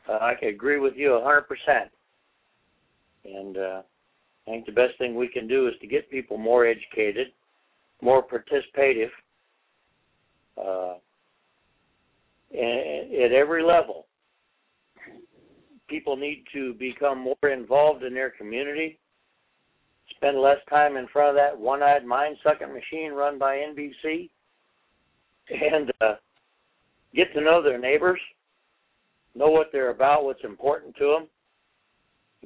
uh, 0.09 0.19
I 0.21 0.35
could 0.39 0.49
agree 0.49 0.81
with 0.81 0.95
you 0.97 1.15
a 1.15 1.23
hundred 1.23 1.47
percent. 1.49 1.91
And 3.25 3.57
uh, 3.57 3.83
I 4.47 4.51
think 4.51 4.67
the 4.67 4.73
best 4.73 4.99
thing 4.99 5.15
we 5.15 5.29
can 5.29 5.49
do 5.49 5.69
is 5.69 5.75
to 5.81 5.87
get 5.87 6.11
people 6.11 6.37
more 6.37 6.67
educated, 6.67 7.29
more 8.03 8.23
participative, 8.23 9.11
uh, 10.59 10.97
at 12.53 13.33
every 13.33 13.63
level. 13.63 14.07
People 15.89 16.17
need 16.17 16.45
to 16.53 16.75
become 16.75 17.19
more 17.19 17.51
involved 17.51 18.05
in 18.05 18.15
their 18.15 18.31
community, 18.31 18.99
spend 20.17 20.39
less 20.39 20.59
time 20.69 20.97
in 20.97 21.09
front 21.09 21.31
of 21.31 21.35
that 21.37 21.59
one-eyed 21.59 22.05
mind-sucking 22.05 22.73
machine 22.73 23.13
run 23.13 23.39
by 23.39 23.57
NBC, 23.57 24.31
and 25.51 25.93
uh, 26.01 26.15
get 27.15 27.33
to 27.35 27.41
know 27.41 27.63
their 27.63 27.79
neighbors, 27.79 28.21
know 29.35 29.49
what 29.49 29.69
they're 29.73 29.91
about, 29.91 30.25
what's 30.25 30.45
important 30.45 30.95
to 30.97 31.07
them, 31.07 31.29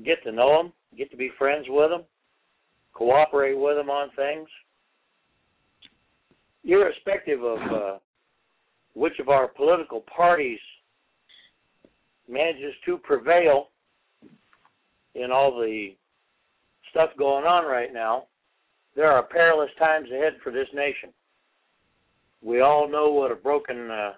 get 0.05 0.23
to 0.25 0.33
know 0.33 0.63
them, 0.63 0.73
get 0.97 1.11
to 1.11 1.17
be 1.17 1.31
friends 1.39 1.67
with 1.69 1.91
them, 1.91 2.03
cooperate 2.93 3.59
with 3.59 3.77
them 3.77 3.91
on 3.91 4.11
things, 4.17 4.49
irrespective 6.65 7.43
of 7.43 7.59
uh, 7.73 7.99
which 8.95 9.19
of 9.21 9.29
our 9.29 9.49
political 9.49 10.05
parties 10.15 10.59
manages 12.29 12.75
to 12.85 12.99
prevail 12.99 13.69
in 15.15 15.31
all 15.33 15.59
the 15.59 15.95
stuff 16.91 17.11
going 17.19 17.45
on 17.45 17.65
right 17.65 17.93
now, 17.93 18.25
there 18.95 19.11
are 19.11 19.23
perilous 19.23 19.71
times 19.79 20.09
ahead 20.11 20.35
for 20.43 20.53
this 20.53 20.69
nation. 20.75 21.11
We 22.43 22.61
all 22.61 22.89
know 22.89 23.11
what 23.11 23.33
a 23.33 23.37
broken 23.37 23.91
uh, 23.91 24.13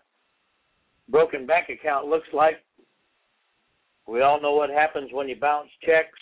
broken 1.08 1.46
bank 1.46 1.68
account 1.68 2.06
looks 2.06 2.28
like. 2.32 2.62
We 4.10 4.22
all 4.22 4.42
know 4.42 4.54
what 4.54 4.70
happens 4.70 5.10
when 5.12 5.28
you 5.28 5.36
bounce 5.36 5.68
checks 5.84 6.18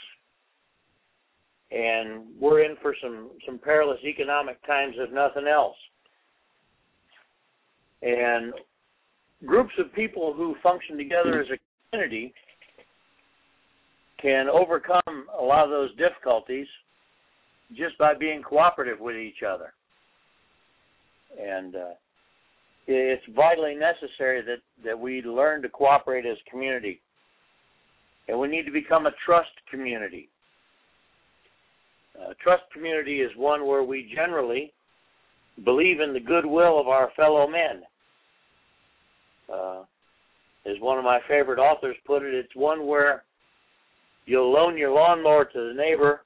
and 1.70 2.24
we're 2.39 2.65
in 2.65 2.77
for 2.82 2.94
some 3.02 3.31
some 3.47 3.59
perilous 3.59 3.98
economic 4.05 4.65
times 4.66 4.94
if 4.98 5.10
nothing 5.10 5.47
else. 5.47 5.77
And 8.02 8.52
groups 9.47 9.73
of 9.78 9.93
people 9.94 10.35
who 10.35 10.55
function 10.62 10.98
together 10.98 11.40
as 11.40 11.47
a 11.51 11.59
community 11.90 12.35
can 14.20 14.48
overcome 14.48 15.27
a 15.39 15.43
lot 15.43 15.65
of 15.65 15.70
those 15.70 15.90
difficulties 15.97 16.66
just 17.74 17.97
by 17.98 18.12
being 18.15 18.43
cooperative 18.43 19.01
with 19.01 19.16
each 19.16 19.43
other. 19.48 19.73
And 21.40 21.74
uh, 21.74 21.94
it's 22.86 23.23
vitally 23.35 23.77
necessary 23.77 24.43
that, 24.43 24.59
that 24.85 24.98
we 24.98 25.23
learn 25.23 25.62
to 25.62 25.69
cooperate 25.69 26.27
as 26.27 26.36
a 26.47 26.51
community. 26.51 27.01
And 28.28 28.38
we 28.38 28.48
need 28.48 28.64
to 28.66 28.72
become 28.72 29.06
a 29.06 29.12
trust 29.24 29.50
community 29.70 30.28
Uh, 32.18 32.34
trust 32.42 32.64
community 32.72 33.20
is 33.20 33.30
one 33.36 33.66
where 33.66 33.84
we 33.84 34.12
generally 34.14 34.72
believe 35.64 36.00
in 36.00 36.12
the 36.12 36.20
goodwill 36.20 36.80
of 36.80 36.88
our 36.88 37.10
fellow 37.16 37.46
men. 37.46 37.82
Uh, 39.52 39.82
as 40.66 40.76
one 40.80 40.98
of 40.98 41.05
my 41.05 41.20
favorite 41.28 41.60
authors 41.60 41.96
put 42.06 42.22
it, 42.22 42.34
it's 42.34 42.55
one 42.55 42.86
where 42.86 43.22
you'll 44.26 44.52
loan 44.52 44.76
your 44.76 44.90
lawnmower 44.90 45.44
to 45.44 45.68
the 45.68 45.74
neighbor 45.74 46.22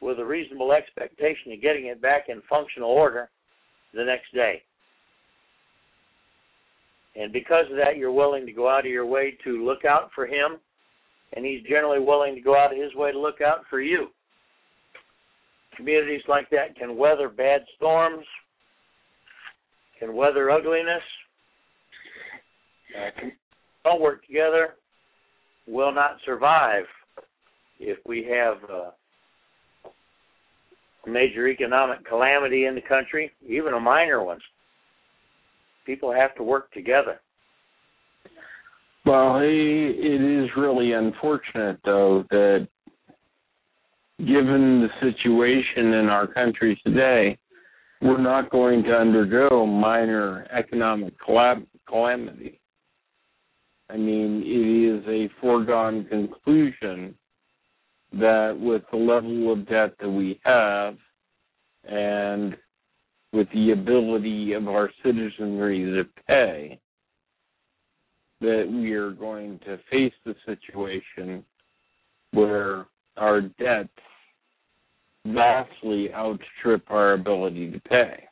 with 0.00 0.18
a 0.18 0.24
reasonable 0.24 0.72
expectation 0.72 1.52
of 1.52 1.62
getting 1.62 1.86
it 1.86 2.00
back 2.00 2.24
in 2.28 2.42
functional 2.48 2.90
order 2.90 3.28
the 3.92 4.04
next 4.04 4.32
day. 4.34 4.62
And 7.16 7.32
because 7.32 7.66
of 7.70 7.76
that, 7.76 7.96
you're 7.96 8.12
willing 8.12 8.44
to 8.46 8.52
go 8.52 8.68
out 8.68 8.86
of 8.86 8.90
your 8.90 9.06
way 9.06 9.36
to 9.44 9.64
look 9.64 9.84
out 9.84 10.10
for 10.14 10.26
him, 10.26 10.58
and 11.34 11.44
he's 11.44 11.62
generally 11.62 12.00
willing 12.00 12.34
to 12.34 12.40
go 12.40 12.56
out 12.56 12.72
of 12.72 12.78
his 12.78 12.94
way 12.94 13.12
to 13.12 13.18
look 13.18 13.40
out 13.40 13.62
for 13.68 13.80
you. 13.80 14.08
Communities 15.76 16.22
like 16.28 16.48
that 16.50 16.76
can 16.76 16.96
weather 16.96 17.28
bad 17.28 17.62
storms, 17.76 18.24
can 19.98 20.14
weather 20.14 20.50
ugliness, 20.50 21.02
uh, 22.96 23.20
can 23.20 23.32
all 23.84 24.00
work 24.00 24.24
together, 24.26 24.74
will 25.66 25.92
not 25.92 26.16
survive 26.24 26.84
if 27.80 27.98
we 28.06 28.24
have 28.24 28.58
uh, 28.70 28.90
a 31.06 31.10
major 31.10 31.48
economic 31.48 32.06
calamity 32.06 32.66
in 32.66 32.74
the 32.74 32.80
country, 32.80 33.32
even 33.46 33.74
a 33.74 33.80
minor 33.80 34.22
one. 34.22 34.38
People 35.84 36.12
have 36.12 36.34
to 36.36 36.42
work 36.42 36.72
together. 36.72 37.20
Well, 39.06 39.40
it 39.42 39.46
is 39.50 40.48
really 40.56 40.92
unfortunate, 40.92 41.78
though, 41.84 42.24
that 42.30 42.66
given 44.18 44.80
the 44.80 44.88
situation 45.00 45.92
in 45.92 46.08
our 46.08 46.26
country 46.26 46.80
today, 46.86 47.36
we're 48.00 48.20
not 48.20 48.50
going 48.50 48.82
to 48.84 48.92
undergo 48.92 49.66
minor 49.66 50.46
economic 50.56 51.14
calamity. 51.18 52.60
I 53.90 53.96
mean, 53.98 54.42
it 54.42 55.00
is 55.00 55.04
a 55.06 55.40
foregone 55.40 56.06
conclusion 56.06 57.14
that 58.12 58.56
with 58.58 58.82
the 58.90 58.96
level 58.96 59.52
of 59.52 59.68
debt 59.68 59.94
that 60.00 60.08
we 60.08 60.40
have 60.44 60.96
and 61.84 62.56
with 63.32 63.48
the 63.52 63.72
ability 63.72 64.52
of 64.52 64.68
our 64.68 64.90
citizenry 65.04 65.84
to 65.84 66.04
pay, 66.26 66.78
that 68.40 68.68
we 68.70 68.92
are 68.92 69.12
going 69.12 69.58
to 69.60 69.78
face 69.90 70.12
the 70.24 70.34
situation 70.46 71.44
where 72.32 72.86
our 73.16 73.42
debts 73.42 73.88
vastly 75.26 76.12
outstrip 76.12 76.82
our 76.90 77.14
ability 77.14 77.70
to 77.70 77.80
pay. 77.80 78.24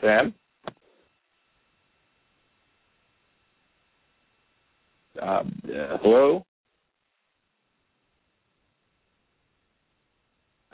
Sam? 0.00 0.34
Uh, 5.20 5.24
uh, 5.26 5.42
hello? 6.02 6.44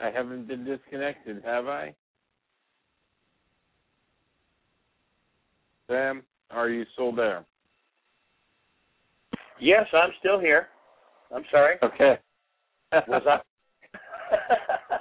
I 0.01 0.09
haven't 0.11 0.47
been 0.47 0.65
disconnected, 0.65 1.43
have 1.45 1.67
I? 1.67 1.93
Sam, 5.87 6.23
are 6.49 6.69
you 6.69 6.85
still 6.93 7.13
there? 7.13 7.45
Yes, 9.59 9.85
I'm 9.93 10.11
still 10.19 10.39
here. 10.39 10.69
I'm 11.33 11.43
sorry. 11.51 11.75
Okay. 11.83 12.17
Was 13.07 13.23
I? 13.27 13.39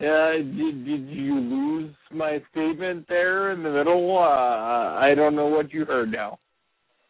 Uh, 0.00 0.32
did 0.32 0.84
did 0.84 1.08
you 1.08 1.38
lose 1.38 1.94
my 2.10 2.42
statement 2.50 3.06
there 3.08 3.52
in 3.52 3.62
the 3.62 3.70
middle? 3.70 4.18
Uh, 4.18 4.98
I 4.98 5.14
don't 5.14 5.36
know 5.36 5.46
what 5.46 5.72
you 5.72 5.84
heard 5.84 6.10
now. 6.10 6.40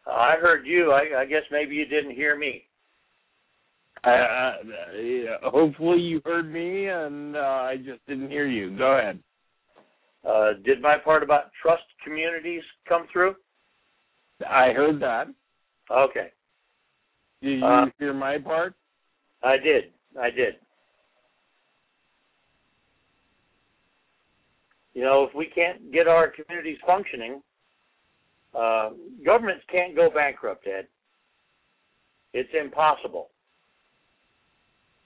I 0.05 0.35
heard 0.39 0.67
you. 0.67 0.91
I, 0.91 1.21
I 1.21 1.25
guess 1.25 1.41
maybe 1.51 1.75
you 1.75 1.85
didn't 1.87 2.15
hear 2.15 2.37
me. 2.37 2.64
Uh, 4.05 4.53
hopefully 5.43 5.99
you 5.99 6.21
heard 6.25 6.51
me, 6.51 6.87
and 6.87 7.35
uh, 7.35 7.39
I 7.39 7.77
just 7.77 8.05
didn't 8.07 8.29
hear 8.29 8.47
you. 8.47 8.77
Go 8.77 8.97
ahead. 8.97 9.19
Uh, 10.27 10.53
did 10.63 10.81
my 10.81 10.97
part 10.97 11.23
about 11.23 11.51
trust 11.61 11.83
communities 12.03 12.63
come 12.87 13.07
through? 13.11 13.35
I 14.47 14.71
heard 14.73 14.99
that. 15.01 15.27
Okay. 15.89 16.31
Did 17.41 17.59
you 17.59 17.65
Uh, 17.65 17.85
hear 17.99 18.13
my 18.13 18.37
part? 18.37 18.75
I 19.43 19.57
did. 19.57 19.91
I 20.19 20.29
did. 20.29 20.55
You 24.93 25.03
know, 25.03 25.23
if 25.23 25.33
we 25.35 25.47
can't 25.47 25.91
get 25.91 26.07
our 26.07 26.29
communities 26.29 26.77
functioning, 26.85 27.41
uh, 28.53 28.91
governments 29.25 29.65
can't 29.71 29.95
go 29.95 30.09
bankrupt, 30.09 30.65
Ed. 30.67 30.87
It's 32.33 32.53
impossible. 32.53 33.29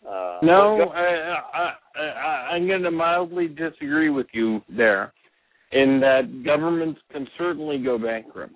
Uh, 0.07 0.39
No, 0.41 0.91
I, 0.93 1.41
I, 1.53 1.73
I, 1.99 2.27
I'm 2.53 2.67
going 2.67 2.83
to 2.83 2.91
mildly 2.91 3.47
disagree 3.47 4.09
with 4.09 4.27
you 4.33 4.61
there, 4.69 5.13
in 5.71 5.99
that 5.99 6.43
governments 6.45 6.99
can 7.11 7.27
certainly 7.37 7.77
go 7.83 7.97
bankrupt, 7.97 8.53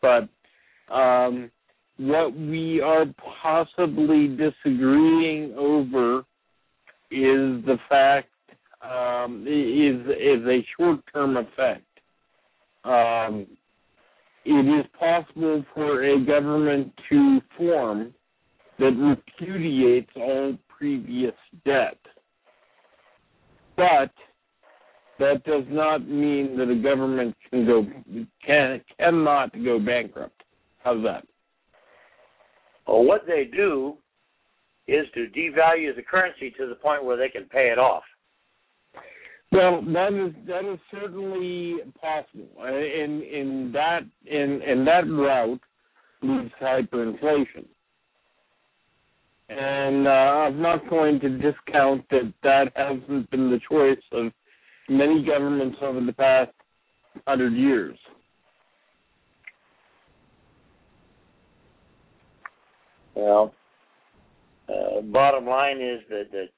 but 0.00 0.28
um, 0.94 1.50
what 1.98 2.36
we 2.36 2.80
are 2.80 3.06
possibly 3.42 4.28
disagreeing 4.28 5.54
over 5.56 6.20
is 7.10 7.64
the 7.64 7.78
fact 7.88 8.28
um, 8.82 9.44
is 9.46 10.06
is 10.16 10.46
a 10.46 10.64
short 10.76 11.00
term 11.12 11.36
effect. 11.36 11.82
Um, 12.84 13.46
it 14.44 14.80
is 14.80 14.86
possible 14.98 15.64
for 15.74 16.04
a 16.04 16.24
government 16.24 16.92
to 17.08 17.40
form 17.58 18.14
that 18.78 19.16
repudiates 19.38 20.10
all 20.16 20.56
previous 20.68 21.34
debt. 21.64 21.98
But 23.76 24.10
that 25.18 25.44
does 25.44 25.64
not 25.68 26.06
mean 26.06 26.56
that 26.58 26.70
a 26.70 26.76
government 26.76 27.34
can 27.50 27.66
go 27.66 27.86
can 28.44 28.80
cannot 28.98 29.52
go 29.64 29.78
bankrupt. 29.78 30.42
How's 30.82 31.02
that? 31.04 31.24
well, 32.86 33.04
what 33.04 33.26
they 33.26 33.44
do 33.44 33.96
is 34.86 35.06
to 35.14 35.26
devalue 35.36 35.94
the 35.94 36.02
currency 36.02 36.50
to 36.58 36.66
the 36.68 36.76
point 36.76 37.04
where 37.04 37.16
they 37.16 37.28
can 37.28 37.44
pay 37.44 37.70
it 37.70 37.78
off. 37.78 38.04
Well, 39.52 39.82
that 39.82 40.12
is 40.12 40.34
that 40.46 40.70
is 40.70 40.78
certainly 40.90 41.76
possible. 42.00 42.48
In 42.64 43.22
in 43.22 43.70
that 43.72 44.02
in 44.24 44.60
in 44.62 44.84
that 44.84 45.08
route 45.08 45.60
leads 46.22 46.50
to 46.58 46.64
hyperinflation. 46.64 47.66
And 49.48 50.08
uh, 50.08 50.10
I'm 50.10 50.60
not 50.60 50.88
going 50.90 51.20
to 51.20 51.28
discount 51.28 52.04
that 52.10 52.32
that 52.42 52.72
hasn't 52.74 53.30
been 53.30 53.50
the 53.50 53.60
choice 53.70 54.02
of 54.12 54.32
many 54.88 55.24
governments 55.24 55.78
over 55.82 56.00
the 56.00 56.12
past 56.12 56.50
hundred 57.26 57.54
years. 57.54 57.96
Well, 63.14 63.54
uh, 64.68 65.00
bottom 65.00 65.46
line 65.46 65.80
is 65.80 66.00
that, 66.10 66.24
that 66.32 66.48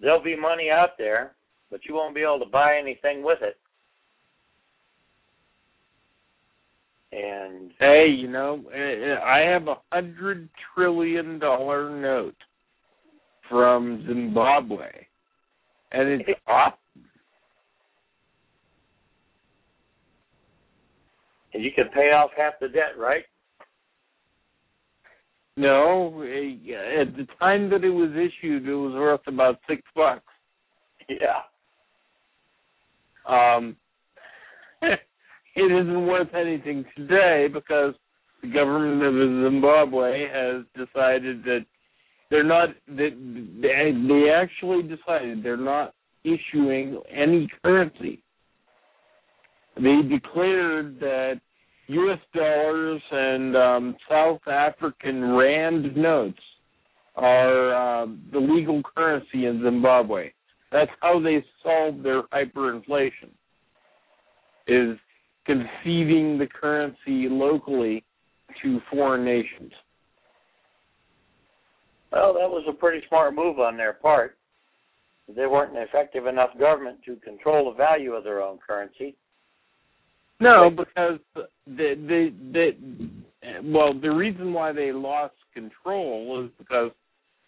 there'll 0.00 0.22
be 0.22 0.36
money 0.36 0.70
out 0.70 0.90
there, 0.98 1.34
but 1.70 1.80
you 1.88 1.94
won't 1.94 2.14
be 2.14 2.22
able 2.22 2.38
to 2.40 2.46
buy 2.46 2.76
anything 2.80 3.24
with 3.24 3.38
it. 3.42 3.56
And 7.12 7.72
Hey, 7.78 8.06
you 8.08 8.28
know, 8.28 8.64
uh, 8.74 9.24
I 9.24 9.40
have 9.40 9.68
a 9.68 9.76
hundred 9.92 10.48
trillion 10.74 11.38
dollar 11.38 11.90
note 11.90 12.36
from 13.50 14.04
Zimbabwe, 14.06 14.88
and 15.92 16.08
it's 16.08 16.28
awesome. 16.46 16.78
and 21.54 21.62
you 21.62 21.70
can 21.74 21.88
pay 21.94 22.12
off 22.12 22.30
half 22.36 22.54
the 22.60 22.68
debt, 22.68 22.98
right? 22.98 23.24
No, 25.56 26.14
uh, 26.22 27.00
at 27.02 27.14
the 27.16 27.26
time 27.38 27.68
that 27.70 27.84
it 27.84 27.90
was 27.90 28.10
issued, 28.12 28.66
it 28.66 28.74
was 28.74 28.94
worth 28.94 29.20
about 29.26 29.58
six 29.68 29.82
bucks. 29.94 30.24
Yeah. 31.08 31.42
Um, 33.28 33.76
it 35.54 35.72
isn't 35.72 36.06
worth 36.06 36.34
anything 36.34 36.84
today 36.96 37.48
because 37.52 37.94
the 38.42 38.48
government 38.48 39.02
of 39.02 39.52
Zimbabwe 39.52 40.26
has 40.28 40.64
decided 40.74 41.44
that 41.44 41.64
they're 42.30 42.42
not 42.42 42.70
that 42.88 43.10
they, 43.60 43.92
they 44.08 44.30
actually 44.30 44.82
decided 44.82 45.42
they're 45.42 45.56
not 45.56 45.94
issuing 46.24 47.00
any 47.12 47.48
currency. 47.62 48.22
they 49.76 50.00
declared 50.08 50.98
that 51.00 51.40
U.S. 51.88 52.18
dollars 52.34 53.02
and 53.10 53.56
um, 53.56 53.96
South 54.08 54.40
African 54.46 55.34
rand 55.34 55.94
notes 55.96 56.38
are 57.16 57.74
uh, 58.02 58.06
the 58.32 58.38
legal 58.38 58.82
currency 58.96 59.46
in 59.46 59.60
Zimbabwe. 59.62 60.30
That's 60.70 60.90
how 61.00 61.20
they 61.20 61.44
solved 61.62 62.02
their 62.02 62.22
hyperinflation. 62.22 63.30
Is 64.68 64.96
conceding 65.46 66.38
the 66.38 66.46
currency 66.46 67.28
locally 67.28 68.04
to 68.62 68.80
foreign 68.90 69.24
nations. 69.24 69.72
Well, 72.12 72.34
that 72.34 72.48
was 72.48 72.64
a 72.68 72.72
pretty 72.72 73.04
smart 73.08 73.34
move 73.34 73.58
on 73.58 73.76
their 73.76 73.94
part. 73.94 74.36
They 75.34 75.46
weren't 75.46 75.76
an 75.76 75.82
effective 75.82 76.26
enough 76.26 76.50
government 76.58 76.98
to 77.06 77.16
control 77.16 77.70
the 77.70 77.76
value 77.76 78.12
of 78.12 78.24
their 78.24 78.42
own 78.42 78.58
currency. 78.66 79.16
No, 80.40 80.68
because 80.70 81.20
the 81.34 81.94
the 81.94 82.32
the 82.52 82.70
well, 83.64 83.94
the 83.98 84.10
reason 84.10 84.52
why 84.52 84.72
they 84.72 84.92
lost 84.92 85.34
control 85.54 86.44
is 86.44 86.50
because 86.58 86.90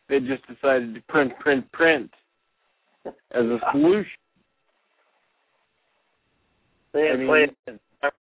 they 0.08 0.20
just 0.20 0.46
decided 0.46 0.94
to 0.94 1.00
print, 1.08 1.32
print, 1.40 1.70
print 1.72 2.10
as 3.06 3.44
a 3.44 3.58
solution. 3.72 4.10
They 6.92 7.10
I 7.12 7.16
mean, 7.16 7.50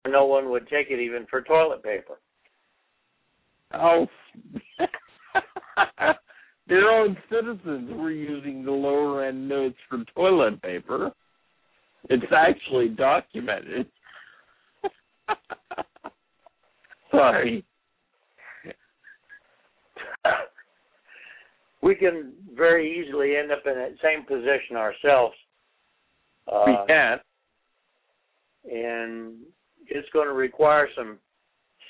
no 0.09 0.27
one 0.27 0.51
would 0.51 0.69
take 0.69 0.89
it 0.91 1.01
even 1.01 1.27
for 1.31 1.43
toilet 1.43 1.83
paper. 1.83 2.19
Oh, 3.75 4.07
their 6.67 6.91
own 6.91 7.17
citizens 7.31 7.91
were 7.95 8.11
using 8.11 8.65
the 8.65 8.71
lower 8.71 9.25
end 9.25 9.49
notes 9.49 9.79
for 9.89 10.05
toilet 10.15 10.61
paper. 10.63 11.11
It's 12.11 12.33
actually 12.35 12.89
documented. 12.89 13.87
Sorry. 17.11 17.65
we 21.83 21.95
can 21.95 22.33
very 22.55 23.01
easily 23.01 23.37
end 23.37 23.51
up 23.53 23.63
in 23.67 23.75
that 23.75 23.95
same 24.03 24.25
position 24.25 24.77
ourselves. 24.77 25.35
Uh, 26.51 26.65
we 26.67 26.77
can. 26.89 27.19
And 28.71 29.35
it's 29.89 30.09
going 30.13 30.29
to 30.29 30.35
require 30.35 30.89
some 30.97 31.19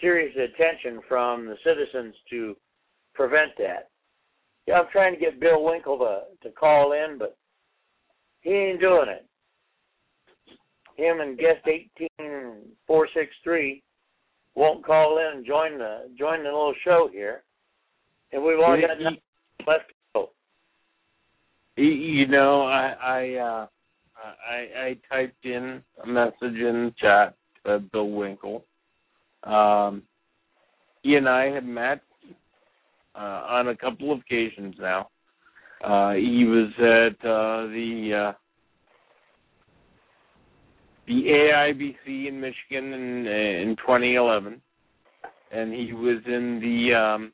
serious 0.01 0.35
attention 0.37 1.01
from 1.09 1.47
the 1.47 1.57
citizens 1.65 2.15
to 2.31 2.57
prevent 3.15 3.53
that. 3.59 3.89
Yeah, 4.67 4.75
I'm 4.81 4.87
trying 4.93 5.15
to 5.15 5.21
get 5.21 5.41
Bill 5.41 5.63
Winkle 5.65 5.99
to 5.99 6.49
to 6.49 6.55
call 6.55 6.93
in, 6.93 7.19
but 7.19 7.37
he 8.41 8.51
ain't 8.51 8.81
doing 8.81 9.09
it. 9.09 9.27
Him 10.97 11.21
and 11.21 11.39
guest 11.39 11.67
eighteen 11.67 12.63
four 12.87 13.09
six 13.15 13.31
three 13.43 13.83
won't 14.55 14.85
call 14.85 15.19
in 15.19 15.39
and 15.39 15.47
join 15.47 15.79
the 15.79 16.11
join 16.19 16.39
the 16.39 16.51
little 16.51 16.75
show 16.85 17.09
here, 17.13 17.43
and 18.33 18.43
we've 18.43 18.59
only 18.59 18.83
got 18.83 19.01
nothing 19.01 19.19
left 19.67 19.89
to 19.89 19.95
go. 20.15 20.31
You 21.77 22.27
know, 22.27 22.63
I 22.63 22.95
I 23.03 23.35
uh, 23.35 23.67
I 24.49 24.57
I 24.85 24.97
typed 25.09 25.45
in 25.45 25.83
a 26.05 26.07
message 26.07 26.35
in 26.43 26.95
chat 26.99 27.35
to 27.65 27.79
Bill 27.79 28.11
Winkle. 28.11 28.65
Um, 29.45 30.03
he 31.03 31.17
and 31.17 31.29
I 31.29 31.47
have 31.47 31.65
met 31.65 32.01
uh, 33.15 33.43
on 33.49 33.69
a 33.69 33.77
couple 33.77 34.13
of 34.13 34.21
occasions 34.21 34.77
now. 34.79 35.09
Uh, 35.85 36.13
he 36.13 36.45
was 36.45 36.71
at 36.79 37.29
uh, 37.29 37.67
the 37.67 38.29
uh, 38.29 38.33
the 41.09 41.25
AIBC 41.25 42.29
in 42.29 42.41
Michigan 42.41 42.93
in 42.93 43.27
in 43.27 43.77
2011, 43.77 44.61
and 45.51 45.73
he 45.73 45.93
was 45.93 46.19
in 46.27 46.61
the 46.61 46.95
um, 46.95 47.33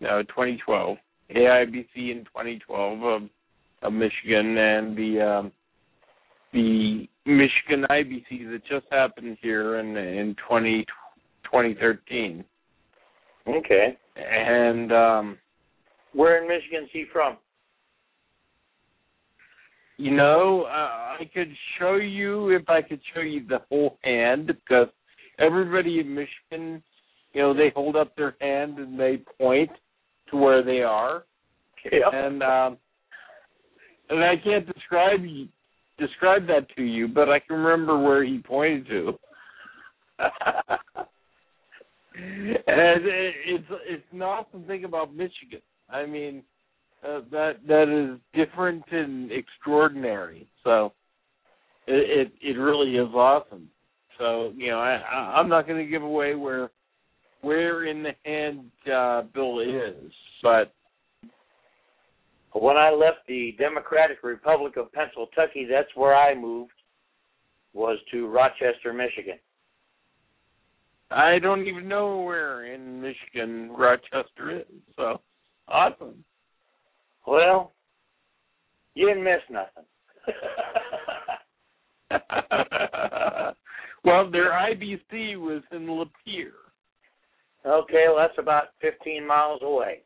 no 0.00 0.22
2012 0.22 0.96
AIBC 1.34 1.86
in 1.96 2.24
2012 2.24 3.02
of 3.02 3.22
of 3.82 3.92
Michigan 3.92 4.56
and 4.56 4.96
the 4.96 5.20
um, 5.20 5.52
the 6.52 7.08
Michigan 7.24 7.86
IBC 7.90 8.50
that 8.50 8.62
just 8.68 8.86
happened 8.90 9.38
here 9.40 9.78
in 9.78 9.96
in 9.96 10.36
20, 10.48 10.84
2013. 11.44 12.44
Okay. 13.48 13.96
And 14.16 14.92
um 14.92 15.38
where 16.12 16.42
in 16.42 16.48
Michigan 16.48 16.84
is 16.84 16.90
he 16.92 17.04
from? 17.12 17.38
You 19.96 20.10
know, 20.10 20.64
uh, 20.68 21.16
I 21.20 21.30
could 21.32 21.52
show 21.78 21.94
you 21.94 22.50
if 22.50 22.68
I 22.68 22.82
could 22.82 23.00
show 23.14 23.20
you 23.20 23.46
the 23.46 23.60
whole 23.68 23.98
hand 24.02 24.48
because 24.48 24.88
everybody 25.38 26.00
in 26.00 26.14
Michigan, 26.14 26.82
you 27.32 27.42
know, 27.42 27.54
they 27.54 27.70
hold 27.74 27.96
up 27.96 28.14
their 28.16 28.36
hand 28.40 28.78
and 28.78 28.98
they 28.98 29.22
point 29.38 29.70
to 30.30 30.36
where 30.36 30.62
they 30.62 30.82
are. 30.82 31.24
And 32.12 32.42
um 32.42 32.78
and 34.10 34.22
I 34.22 34.34
can't 34.42 34.66
describe 34.66 35.24
describe 35.98 36.46
that 36.46 36.66
to 36.76 36.82
you, 36.82 37.08
but 37.08 37.28
I 37.28 37.38
can 37.38 37.56
remember 37.56 37.98
where 37.98 38.24
he 38.24 38.38
pointed 38.38 38.86
to. 38.88 39.18
and 42.14 43.04
it, 43.06 43.34
it's 43.46 43.64
it's 43.86 44.04
awesome 44.20 44.64
thing 44.64 44.84
about 44.84 45.14
Michigan. 45.14 45.62
I 45.88 46.06
mean, 46.06 46.42
uh, 47.06 47.20
that 47.30 47.58
that 47.66 47.88
is 47.88 48.18
different 48.34 48.84
and 48.90 49.30
extraordinary. 49.32 50.48
So 50.64 50.92
it 51.86 52.28
it, 52.28 52.32
it 52.40 52.58
really 52.58 52.96
is 52.96 53.12
awesome. 53.14 53.68
So 54.18 54.52
you 54.56 54.70
know, 54.70 54.78
I, 54.78 54.96
I 54.96 55.38
I'm 55.38 55.48
not 55.48 55.66
going 55.66 55.84
to 55.84 55.90
give 55.90 56.02
away 56.02 56.34
where 56.34 56.70
where 57.40 57.86
in 57.86 58.02
the 58.02 58.14
hand 58.24 58.70
uh, 58.92 59.22
Bill 59.34 59.60
is, 59.60 60.12
but 60.42 60.72
when 62.62 62.76
I 62.76 62.90
left 62.90 63.26
the 63.26 63.56
Democratic 63.58 64.18
Republic 64.22 64.76
of 64.76 64.92
Pennsylvania, 64.92 65.66
that's 65.68 65.88
where 65.96 66.14
I 66.14 66.32
moved, 66.32 66.70
was 67.72 67.98
to 68.12 68.28
Rochester, 68.28 68.92
Michigan. 68.92 69.40
I 71.10 71.40
don't 71.40 71.66
even 71.66 71.88
know 71.88 72.20
where 72.20 72.72
in 72.72 73.02
Michigan 73.02 73.72
Rochester 73.72 74.60
is. 74.60 74.66
So 74.94 75.20
awesome. 75.66 76.24
Well, 77.26 77.72
you 78.94 79.08
didn't 79.08 79.24
miss 79.24 79.40
nothing. 79.50 79.84
well, 84.04 84.30
their 84.30 84.52
IBC 84.52 85.36
was 85.36 85.64
in 85.72 85.88
Lapeer. 85.88 86.52
Okay, 87.66 88.04
well 88.06 88.18
that's 88.18 88.38
about 88.38 88.66
15 88.80 89.26
miles 89.26 89.62
away. 89.64 90.02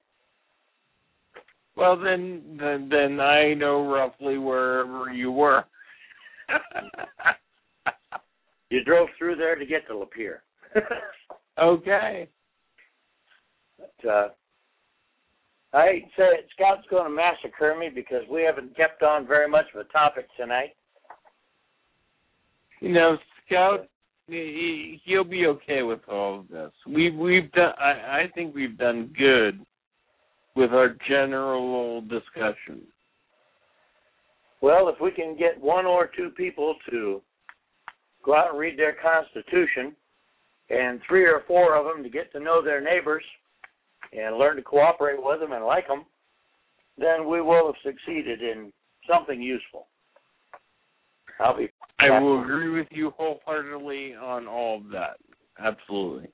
Well, 1.77 1.99
then, 1.99 2.57
then, 2.59 2.89
then 2.89 3.21
I 3.21 3.53
know 3.53 3.87
roughly 3.87 4.39
wherever 4.39 5.13
you 5.13 5.31
were. 5.31 5.65
you 8.71 8.83
drove 8.85 9.09
through 9.19 9.37
there 9.37 9.57
to 9.57 9.67
get 9.67 9.87
to 9.89 9.95
Lapeer. 9.95 10.39
okay. 11.63 12.29
But, 13.79 14.09
uh, 14.09 14.29
I 15.75 16.01
say 16.17 16.25
it, 16.25 16.47
Scout's 16.55 16.87
going 16.89 17.05
to 17.05 17.11
massacre 17.11 17.77
me 17.79 17.91
because 17.95 18.23
we 18.31 18.43
haven't 18.43 18.75
kept 18.75 19.03
on 19.03 19.27
very 19.27 19.49
much 19.49 19.67
of 19.75 19.81
a 19.81 19.93
topic 19.93 20.29
tonight. 20.39 20.75
You 22.81 22.95
know, 22.95 23.19
Scout, 23.47 23.87
he, 24.27 24.99
he'll 25.05 25.25
be 25.25 25.47
okay 25.47 25.83
with 25.83 26.01
all 26.09 26.41
of 26.41 26.49
this. 26.49 26.73
We've 26.87 27.15
we've 27.15 27.51
done. 27.53 27.73
I, 27.79 27.91
I 27.91 28.31
think 28.35 28.55
we've 28.55 28.77
done 28.77 29.15
good 29.17 29.65
with 30.57 30.73
our 30.73 30.97
general 31.09 32.01
discussion. 32.01 32.83
Well, 34.63 34.89
if 34.89 34.97
we 35.01 35.11
can 35.11 35.37
get 35.37 35.61
one 35.61 35.85
or 35.85 36.11
two 36.17 36.31
people 36.31 36.75
to 36.91 37.21
go 38.25 38.35
out 38.35 38.51
and 38.51 38.59
read 38.59 38.79
their 38.79 38.97
Constitution, 39.01 39.95
and 40.71 41.01
three 41.07 41.25
or 41.25 41.43
four 41.47 41.77
of 41.77 41.85
them 41.85 42.03
to 42.03 42.11
get 42.11 42.33
to 42.33 42.41
know 42.41 42.63
their 42.63 42.81
neighbors 42.81 43.23
and 44.13 44.37
learn 44.37 44.57
to 44.57 44.63
cooperate 44.63 45.23
with 45.23 45.41
them 45.41 45.53
and 45.53 45.65
like 45.65 45.87
them, 45.87 46.05
then 46.99 47.29
we 47.29 47.41
will 47.41 47.67
have 47.67 47.77
succeeded 47.85 48.43
in 48.43 48.73
something 49.09 49.41
useful. 49.41 49.87
I'll 51.39 51.57
be. 51.57 51.69
I 52.01 52.19
will 52.19 52.43
agree 52.43 52.71
with 52.71 52.89
you 52.91 53.13
wholeheartedly 53.17 54.15
on 54.15 54.47
all 54.47 54.79
of 54.79 54.91
that. 54.91 55.17
Absolutely. 55.59 56.29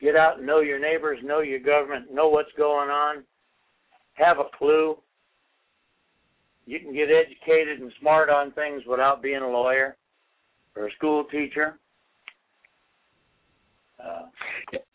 Get 0.00 0.16
out 0.16 0.38
and 0.38 0.46
know 0.46 0.60
your 0.60 0.78
neighbors, 0.78 1.18
know 1.22 1.40
your 1.40 1.58
government, 1.58 2.12
know 2.12 2.28
what's 2.28 2.52
going 2.56 2.88
on, 2.88 3.24
have 4.14 4.38
a 4.38 4.56
clue. 4.56 4.96
You 6.66 6.78
can 6.80 6.92
get 6.94 7.08
educated 7.10 7.80
and 7.80 7.92
smart 8.00 8.30
on 8.30 8.52
things 8.52 8.82
without 8.86 9.22
being 9.22 9.42
a 9.42 9.48
lawyer 9.48 9.96
or 10.76 10.88
a 10.88 10.92
school 10.92 11.24
teacher. 11.24 11.78
Uh, 13.98 14.26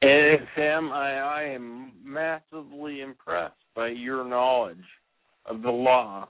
and 0.01 0.47
Sam, 0.55 0.91
I, 0.91 1.19
I 1.19 1.43
am 1.43 1.91
massively 2.03 3.01
impressed 3.01 3.55
by 3.75 3.89
your 3.89 4.23
knowledge 4.23 4.77
of 5.45 5.61
the 5.61 5.69
law. 5.69 6.29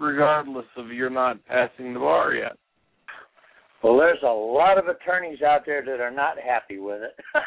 regardless 0.00 0.66
of 0.76 0.88
you're 0.88 1.10
not 1.10 1.44
passing 1.46 1.92
the 1.94 2.00
bar 2.00 2.34
yet. 2.34 2.56
Well, 3.82 3.96
there's 3.96 4.22
a 4.22 4.26
lot 4.26 4.76
of 4.78 4.88
attorneys 4.88 5.40
out 5.42 5.62
there 5.64 5.82
that 5.84 6.00
are 6.00 6.10
not 6.10 6.38
happy 6.38 6.78
with 6.78 7.00
it. 7.02 7.14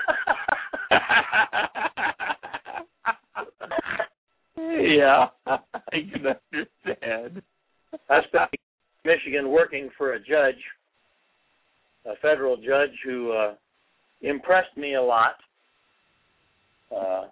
yeah, 4.57 5.27
I 5.45 5.59
can 5.91 6.25
understand. 6.25 7.43
I 8.09 8.21
spent 8.27 8.49
Michigan 9.05 9.51
working 9.51 9.91
for 9.95 10.13
a 10.13 10.19
judge, 10.19 10.57
a 12.05 12.15
federal 12.21 12.57
judge 12.57 12.97
who 13.05 13.31
uh, 13.31 13.53
impressed 14.21 14.75
me 14.75 14.95
a 14.95 15.01
lot. 15.01 15.35
Uh, 16.91 17.27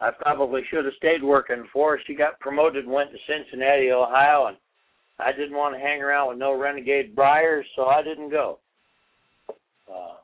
I 0.00 0.10
probably 0.22 0.62
should 0.70 0.86
have 0.86 0.94
stayed 0.96 1.22
working 1.22 1.66
for 1.72 1.96
her. 1.96 2.02
She 2.06 2.14
got 2.14 2.40
promoted 2.40 2.86
went 2.86 3.10
to 3.10 3.18
Cincinnati, 3.26 3.90
Ohio, 3.90 4.46
and 4.46 4.56
I 5.20 5.32
didn't 5.32 5.56
want 5.56 5.74
to 5.74 5.80
hang 5.80 6.00
around 6.00 6.28
with 6.28 6.38
no 6.38 6.56
renegade 6.56 7.14
briars, 7.14 7.66
so 7.74 7.86
I 7.86 8.02
didn't 8.02 8.30
go. 8.30 8.58
Uh, 9.50 10.14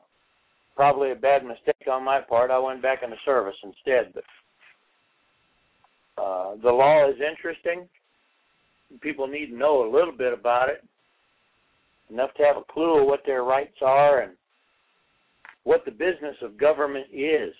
probably 0.75 1.11
a 1.11 1.15
bad 1.15 1.43
mistake 1.43 1.87
on 1.91 2.03
my 2.03 2.21
part. 2.21 2.51
I 2.51 2.59
went 2.59 2.81
back 2.81 2.99
in 3.03 3.09
the 3.09 3.17
service 3.25 3.55
instead. 3.63 4.13
But 4.13 4.23
uh, 6.21 6.55
the 6.63 6.71
law 6.71 7.09
is 7.09 7.15
interesting. 7.15 7.87
People 9.01 9.27
need 9.27 9.47
to 9.47 9.57
know 9.57 9.83
a 9.83 9.91
little 9.91 10.13
bit 10.15 10.31
about 10.31 10.69
it, 10.69 10.83
enough 12.09 12.33
to 12.35 12.43
have 12.43 12.55
a 12.55 12.71
clue 12.71 13.01
of 13.01 13.07
what 13.07 13.21
their 13.25 13.43
rights 13.43 13.77
are 13.81 14.21
and 14.21 14.33
what 15.63 15.83
the 15.83 15.91
business 15.91 16.35
of 16.41 16.57
government 16.57 17.07
is, 17.11 17.53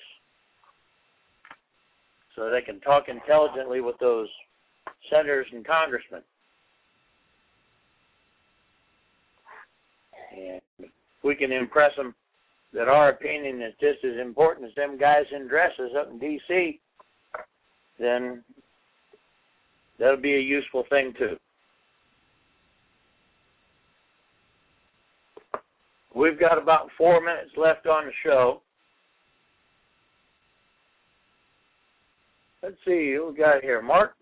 so 2.35 2.49
they 2.49 2.61
can 2.61 2.79
talk 2.81 3.05
intelligently 3.09 3.81
with 3.81 3.97
those 3.99 4.27
senators 5.09 5.47
and 5.51 5.65
congressmen. 5.65 6.21
And 10.35 10.89
we 11.23 11.35
can 11.35 11.51
impress 11.51 11.95
them 11.95 12.13
that 12.73 12.87
our 12.87 13.09
opinion 13.09 13.61
is 13.61 13.73
just 13.79 14.03
as 14.03 14.19
important 14.19 14.67
as 14.67 14.75
them 14.75 14.97
guys 14.97 15.23
in 15.33 15.47
dresses 15.47 15.91
up 15.97 16.11
in 16.11 16.19
D.C., 16.19 16.79
then 17.97 18.43
that'll 19.97 20.17
be 20.17 20.35
a 20.35 20.39
useful 20.39 20.83
thing 20.89 21.13
too. 21.17 21.37
We've 26.13 26.39
got 26.39 26.57
about 26.57 26.89
four 26.97 27.21
minutes 27.21 27.51
left 27.57 27.87
on 27.87 28.05
the 28.05 28.11
show. 28.23 28.61
Let's 32.63 32.75
see 32.85 33.13
who 33.13 33.31
we 33.31 33.37
got 33.37 33.61
here. 33.61 33.81
Mark. 33.81 34.13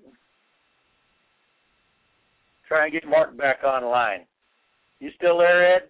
Try 2.68 2.86
and 2.86 2.94
get 2.94 3.08
Mark 3.08 3.38
back 3.38 3.64
online. 3.64 4.26
You 5.00 5.12
still 5.18 5.38
there, 5.38 5.76
Ed? 5.76 5.84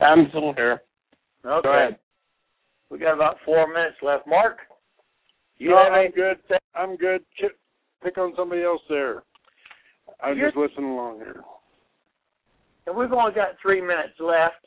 I'm 0.00 0.28
still 0.30 0.52
here. 0.54 0.82
Okay. 1.44 1.62
Go 1.68 1.72
ahead. 1.72 1.98
We 2.90 2.98
got 2.98 3.14
about 3.14 3.36
four 3.44 3.68
minutes 3.72 3.96
left. 4.02 4.26
Mark, 4.26 4.58
you 5.58 5.70
no, 5.70 5.76
have 5.78 5.92
I'm 5.92 6.10
good. 6.10 6.36
I'm 6.74 6.96
good. 6.96 7.22
Pick 8.02 8.18
on 8.18 8.32
somebody 8.36 8.62
else 8.62 8.82
there. 8.88 9.22
I'm 10.22 10.36
You're- 10.36 10.50
just 10.50 10.56
listening 10.56 10.90
along 10.90 11.18
here. 11.18 11.42
And 12.86 12.96
we've 12.96 13.12
only 13.12 13.32
got 13.32 13.58
three 13.62 13.80
minutes 13.80 14.18
left. 14.18 14.66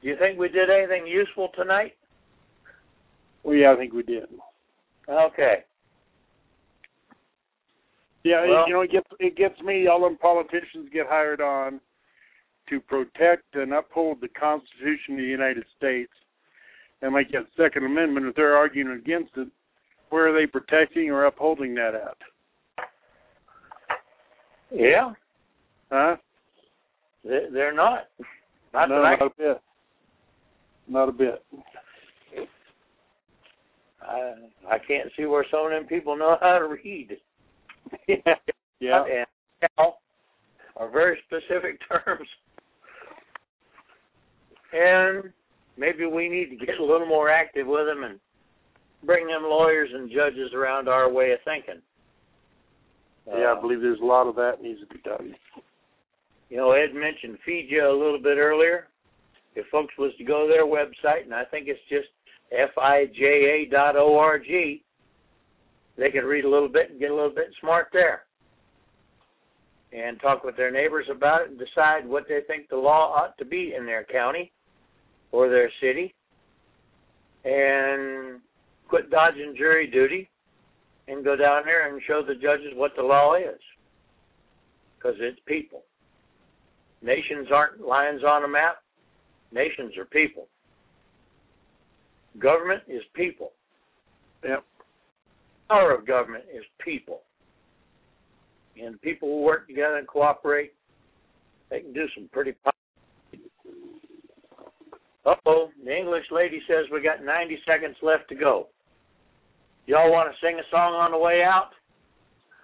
Do 0.00 0.08
you 0.08 0.16
think 0.16 0.38
we 0.38 0.48
did 0.48 0.70
anything 0.70 1.06
useful 1.06 1.50
tonight? 1.54 1.96
Well, 3.42 3.54
yeah, 3.54 3.72
I 3.72 3.76
think 3.76 3.92
we 3.92 4.02
did. 4.02 4.28
Okay. 5.08 5.64
Yeah, 8.24 8.46
Well- 8.46 8.66
you 8.66 8.74
know, 8.74 8.80
it 8.82 8.90
gets 8.90 9.08
it 9.18 9.36
gets 9.36 9.60
me. 9.60 9.86
All 9.88 10.00
them 10.00 10.16
politicians 10.16 10.88
get 10.92 11.06
hired 11.06 11.40
on 11.40 11.80
to 12.70 12.80
protect 12.80 13.54
and 13.54 13.72
uphold 13.74 14.20
the 14.20 14.28
Constitution 14.28 15.14
of 15.14 15.18
the 15.18 15.24
United 15.24 15.64
States, 15.76 16.12
and 17.02 17.12
like 17.12 17.30
that 17.32 17.46
Second 17.56 17.84
Amendment, 17.84 18.26
if 18.26 18.34
they're 18.34 18.56
arguing 18.56 18.96
against 18.98 19.32
it, 19.36 19.48
where 20.10 20.28
are 20.28 20.32
they 20.38 20.46
protecting 20.46 21.10
or 21.10 21.24
upholding 21.26 21.74
that 21.74 21.94
at? 21.94 22.16
Yeah, 24.72 25.12
Huh? 25.90 26.16
they- 27.24 27.48
they're 27.50 27.72
not. 27.74 28.08
Not 28.72 28.88
no, 28.88 29.02
not 29.02 29.20
a 29.22 29.30
bit. 29.36 29.60
Not 30.86 31.08
a 31.08 31.12
bit. 31.12 31.44
I, 34.02 34.32
I 34.70 34.78
can't 34.78 35.10
see 35.16 35.26
where 35.26 35.44
some 35.50 35.66
of 35.66 35.70
them 35.72 35.86
people 35.86 36.16
know 36.16 36.36
how 36.40 36.58
to 36.58 36.66
read. 36.68 37.16
yeah. 38.06 38.16
Yeah. 38.82 39.04
And 39.04 39.92
are 40.78 40.88
very 40.90 41.18
specific 41.26 41.78
terms. 42.04 42.26
And 44.72 45.32
maybe 45.76 46.06
we 46.06 46.28
need 46.28 46.50
to 46.50 46.66
get 46.66 46.78
a 46.78 46.84
little 46.84 47.06
more 47.06 47.30
active 47.30 47.66
with 47.66 47.86
them 47.86 48.04
and 48.04 48.20
bring 49.04 49.26
them 49.26 49.42
lawyers 49.42 49.90
and 49.92 50.10
judges 50.10 50.52
around 50.54 50.88
our 50.88 51.10
way 51.10 51.32
of 51.32 51.38
thinking. 51.44 51.82
Yeah, 53.26 53.34
I 53.34 53.52
Uh, 53.52 53.60
believe 53.60 53.80
there's 53.80 54.00
a 54.00 54.04
lot 54.04 54.26
of 54.26 54.36
that 54.36 54.62
needs 54.62 54.80
to 54.80 54.86
be 54.86 55.00
done. 55.00 55.36
You 56.48 56.56
know, 56.56 56.72
Ed 56.72 56.94
mentioned 56.94 57.38
FIJA 57.46 57.90
a 57.90 57.92
little 57.92 58.18
bit 58.18 58.38
earlier. 58.38 58.88
If 59.54 59.66
folks 59.68 59.96
was 59.98 60.14
to 60.16 60.24
go 60.24 60.46
to 60.46 60.48
their 60.48 60.66
website, 60.66 61.22
and 61.24 61.34
I 61.34 61.44
think 61.44 61.68
it's 61.68 61.80
just 61.88 62.08
fija 62.52 63.70
dot 63.70 63.96
org, 63.96 64.42
they 64.46 66.10
could 66.10 66.24
read 66.24 66.44
a 66.44 66.48
little 66.48 66.68
bit 66.68 66.90
and 66.90 66.98
get 66.98 67.10
a 67.10 67.14
little 67.14 67.30
bit 67.34 67.54
smart 67.60 67.88
there. 67.92 68.24
And 69.92 70.20
talk 70.20 70.44
with 70.44 70.56
their 70.56 70.70
neighbors 70.70 71.06
about 71.10 71.42
it 71.42 71.50
and 71.50 71.58
decide 71.58 72.06
what 72.06 72.28
they 72.28 72.40
think 72.46 72.68
the 72.68 72.76
law 72.76 73.12
ought 73.12 73.36
to 73.38 73.44
be 73.44 73.74
in 73.76 73.86
their 73.86 74.04
county 74.04 74.52
or 75.32 75.48
their 75.48 75.70
city. 75.80 76.14
And 77.44 78.40
quit 78.88 79.10
dodging 79.10 79.54
jury 79.56 79.90
duty 79.90 80.28
and 81.08 81.24
go 81.24 81.36
down 81.36 81.62
there 81.64 81.88
and 81.88 82.00
show 82.06 82.22
the 82.26 82.34
judges 82.34 82.72
what 82.74 82.92
the 82.96 83.02
law 83.02 83.34
is. 83.34 83.60
Because 84.98 85.16
it's 85.20 85.40
people. 85.46 85.82
Nations 87.02 87.48
aren't 87.52 87.80
lines 87.80 88.22
on 88.24 88.44
a 88.44 88.48
map. 88.48 88.82
Nations 89.52 89.96
are 89.96 90.04
people. 90.04 90.46
Government 92.38 92.82
is 92.86 93.02
people. 93.14 93.52
Yep. 94.44 94.64
Power 95.68 95.94
of 95.94 96.06
government 96.06 96.44
is 96.54 96.64
people. 96.84 97.20
And 98.80 99.00
people 99.02 99.28
who 99.28 99.42
work 99.42 99.66
together 99.66 99.96
and 99.96 100.06
cooperate, 100.06 100.72
they 101.70 101.80
can 101.80 101.92
do 101.92 102.06
some 102.14 102.28
pretty. 102.32 102.54
Uh 102.64 102.70
oh, 105.46 105.70
the 105.84 105.96
English 105.96 106.24
lady 106.30 106.60
says 106.66 106.86
we 106.92 107.02
got 107.02 107.24
90 107.24 107.58
seconds 107.66 107.96
left 108.02 108.28
to 108.28 108.34
go. 108.34 108.68
Y'all 109.86 110.10
want 110.10 110.30
to 110.30 110.36
sing 110.46 110.58
a 110.58 110.62
song 110.70 110.94
on 110.94 111.12
the 111.12 111.18
way 111.18 111.42
out? 111.42 111.70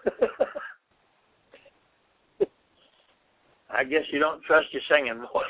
I 3.71 3.85
guess 3.85 4.03
you 4.13 4.19
don't 4.19 4.43
trust 4.45 4.69
your 4.73 4.83
singing 4.89 5.19
voice. 5.33 5.45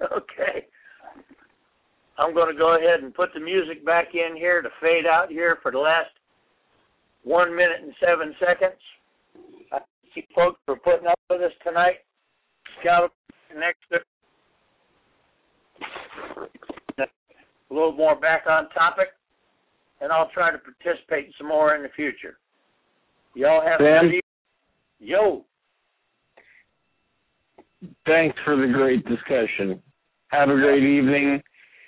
okay. 0.12 0.66
I'm 2.18 2.34
going 2.34 2.52
to 2.52 2.58
go 2.58 2.76
ahead 2.76 3.00
and 3.02 3.14
put 3.14 3.32
the 3.32 3.40
music 3.40 3.84
back 3.84 4.14
in 4.14 4.36
here 4.36 4.62
to 4.62 4.68
fade 4.80 5.06
out 5.06 5.30
here 5.30 5.58
for 5.62 5.72
the 5.72 5.78
last 5.78 6.10
one 7.22 7.54
minute 7.54 7.80
and 7.82 7.94
seven 8.04 8.34
seconds. 8.38 8.80
I 9.72 9.78
thank 9.78 10.16
you 10.16 10.22
folks 10.34 10.60
for 10.66 10.76
putting 10.76 11.06
up 11.06 11.18
with 11.30 11.42
us 11.42 11.52
tonight. 11.64 11.98
Scout 12.80 13.12
next 13.56 13.80
a 16.98 17.74
little 17.74 17.92
more 17.92 18.14
back 18.14 18.44
on 18.48 18.68
topic, 18.70 19.08
and 20.00 20.12
I'll 20.12 20.30
try 20.30 20.52
to 20.52 20.58
participate 20.58 21.32
some 21.38 21.48
more 21.48 21.74
in 21.74 21.82
the 21.82 21.88
future. 21.96 22.38
Y'all 23.34 23.62
have 23.62 23.80
a 23.80 23.84
good 23.84 24.06
evening. 24.06 24.20
Yo. 25.00 25.44
Thanks 28.06 28.36
for 28.44 28.56
the 28.56 28.72
great 28.72 29.04
discussion. 29.06 29.82
Have 30.28 30.48
a 30.48 30.54
great 30.54 30.82
evening, 30.82 31.42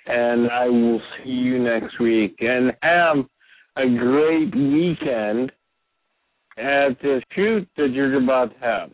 and 0.05 0.51
I 0.51 0.67
will 0.67 1.01
see 1.17 1.29
you 1.29 1.59
next 1.63 1.99
week. 1.99 2.35
And 2.39 2.71
have 2.81 3.17
a 3.77 3.87
great 3.97 4.53
weekend 4.55 5.51
at 6.57 6.99
the 7.01 7.21
shoot 7.33 7.67
that 7.77 7.91
you're 7.91 8.21
about 8.21 8.53
to 8.53 8.59
have. 8.59 8.89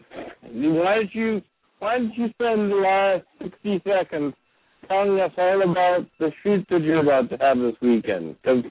Why 0.51 0.95
don't 0.95 1.15
you 1.15 1.41
Why 1.79 1.97
don't 1.97 2.13
you 2.15 2.29
spend 2.29 2.71
the 2.71 2.75
last 2.75 3.25
sixty 3.41 3.81
seconds 3.87 4.33
telling 4.87 5.19
us 5.19 5.31
all 5.37 5.61
about 5.69 6.05
the 6.19 6.31
shoot 6.41 6.65
that 6.69 6.81
you're 6.81 7.01
about 7.01 7.29
to 7.29 7.37
have 7.37 7.57
this 7.57 7.75
weekend 7.81 8.35
because 8.41 8.63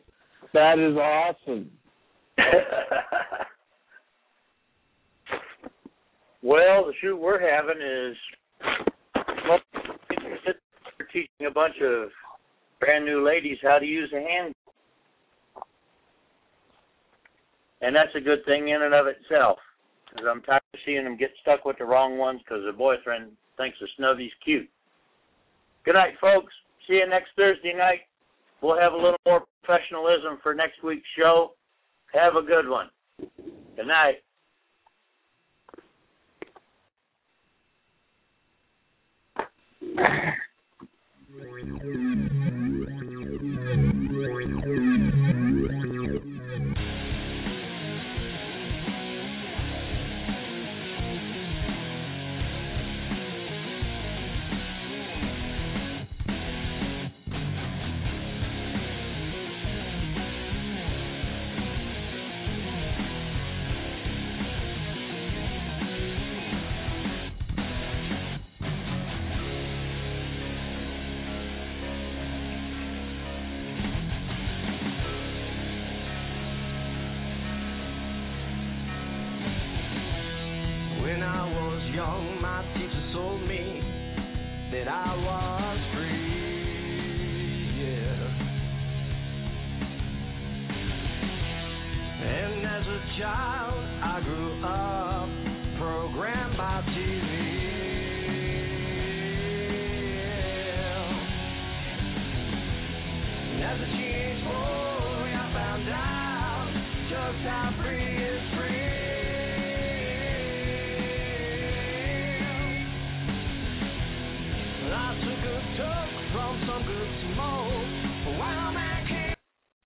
that 0.53 0.79
is 0.79 0.97
awesome. 0.97 1.71
well, 6.43 6.87
the 6.87 6.93
shoot 7.01 7.17
we're 7.17 7.41
having 7.41 7.81
is 7.83 8.17
we're 10.99 11.07
teaching 11.13 11.47
a 11.47 11.51
bunch 11.51 11.77
of 11.83 12.09
brand 12.81 13.05
new 13.05 13.25
ladies 13.27 13.59
how 13.63 13.79
to 13.79 13.87
use 13.87 14.13
a 14.13 14.21
hand. 14.21 14.55
And 17.81 17.97
that's 17.97 18.15
a 18.15 18.21
good 18.21 18.45
thing 18.45 18.69
in 18.69 18.83
and 18.83 18.95
of 18.95 19.07
itself 19.07 19.59
because 20.09 20.27
I'm 20.31 20.43
tired 20.43 20.63
of 20.75 20.81
seeing 20.85 21.05
them 21.05 21.17
get 21.17 21.31
stuck 21.41 21.65
with 21.65 21.79
the 21.79 21.85
wrong 21.85 22.19
ones 22.19 22.41
because 22.45 22.63
their 22.63 22.73
boyfriend 22.73 23.33
thinks 23.57 23.79
the 23.81 23.89
snubby's 23.97 24.31
cute. 24.45 24.69
Good 25.85 25.95
night, 25.95 26.15
folks. 26.21 26.53
See 26.87 26.95
you 26.95 27.09
next 27.09 27.31
Thursday 27.37 27.75
night. 27.77 28.01
We'll 28.63 28.79
have 28.79 28.93
a 28.93 28.97
little 28.97 29.19
more 29.27 29.43
professionalism 29.63 30.39
for 30.43 30.55
next 30.55 30.83
week's 30.85 31.09
show. 31.19 31.55
Have 32.13 32.37
a 32.37 32.43
good 32.43 32.69
one. 32.69 32.89
Good 33.19 33.87
night. 33.87 34.23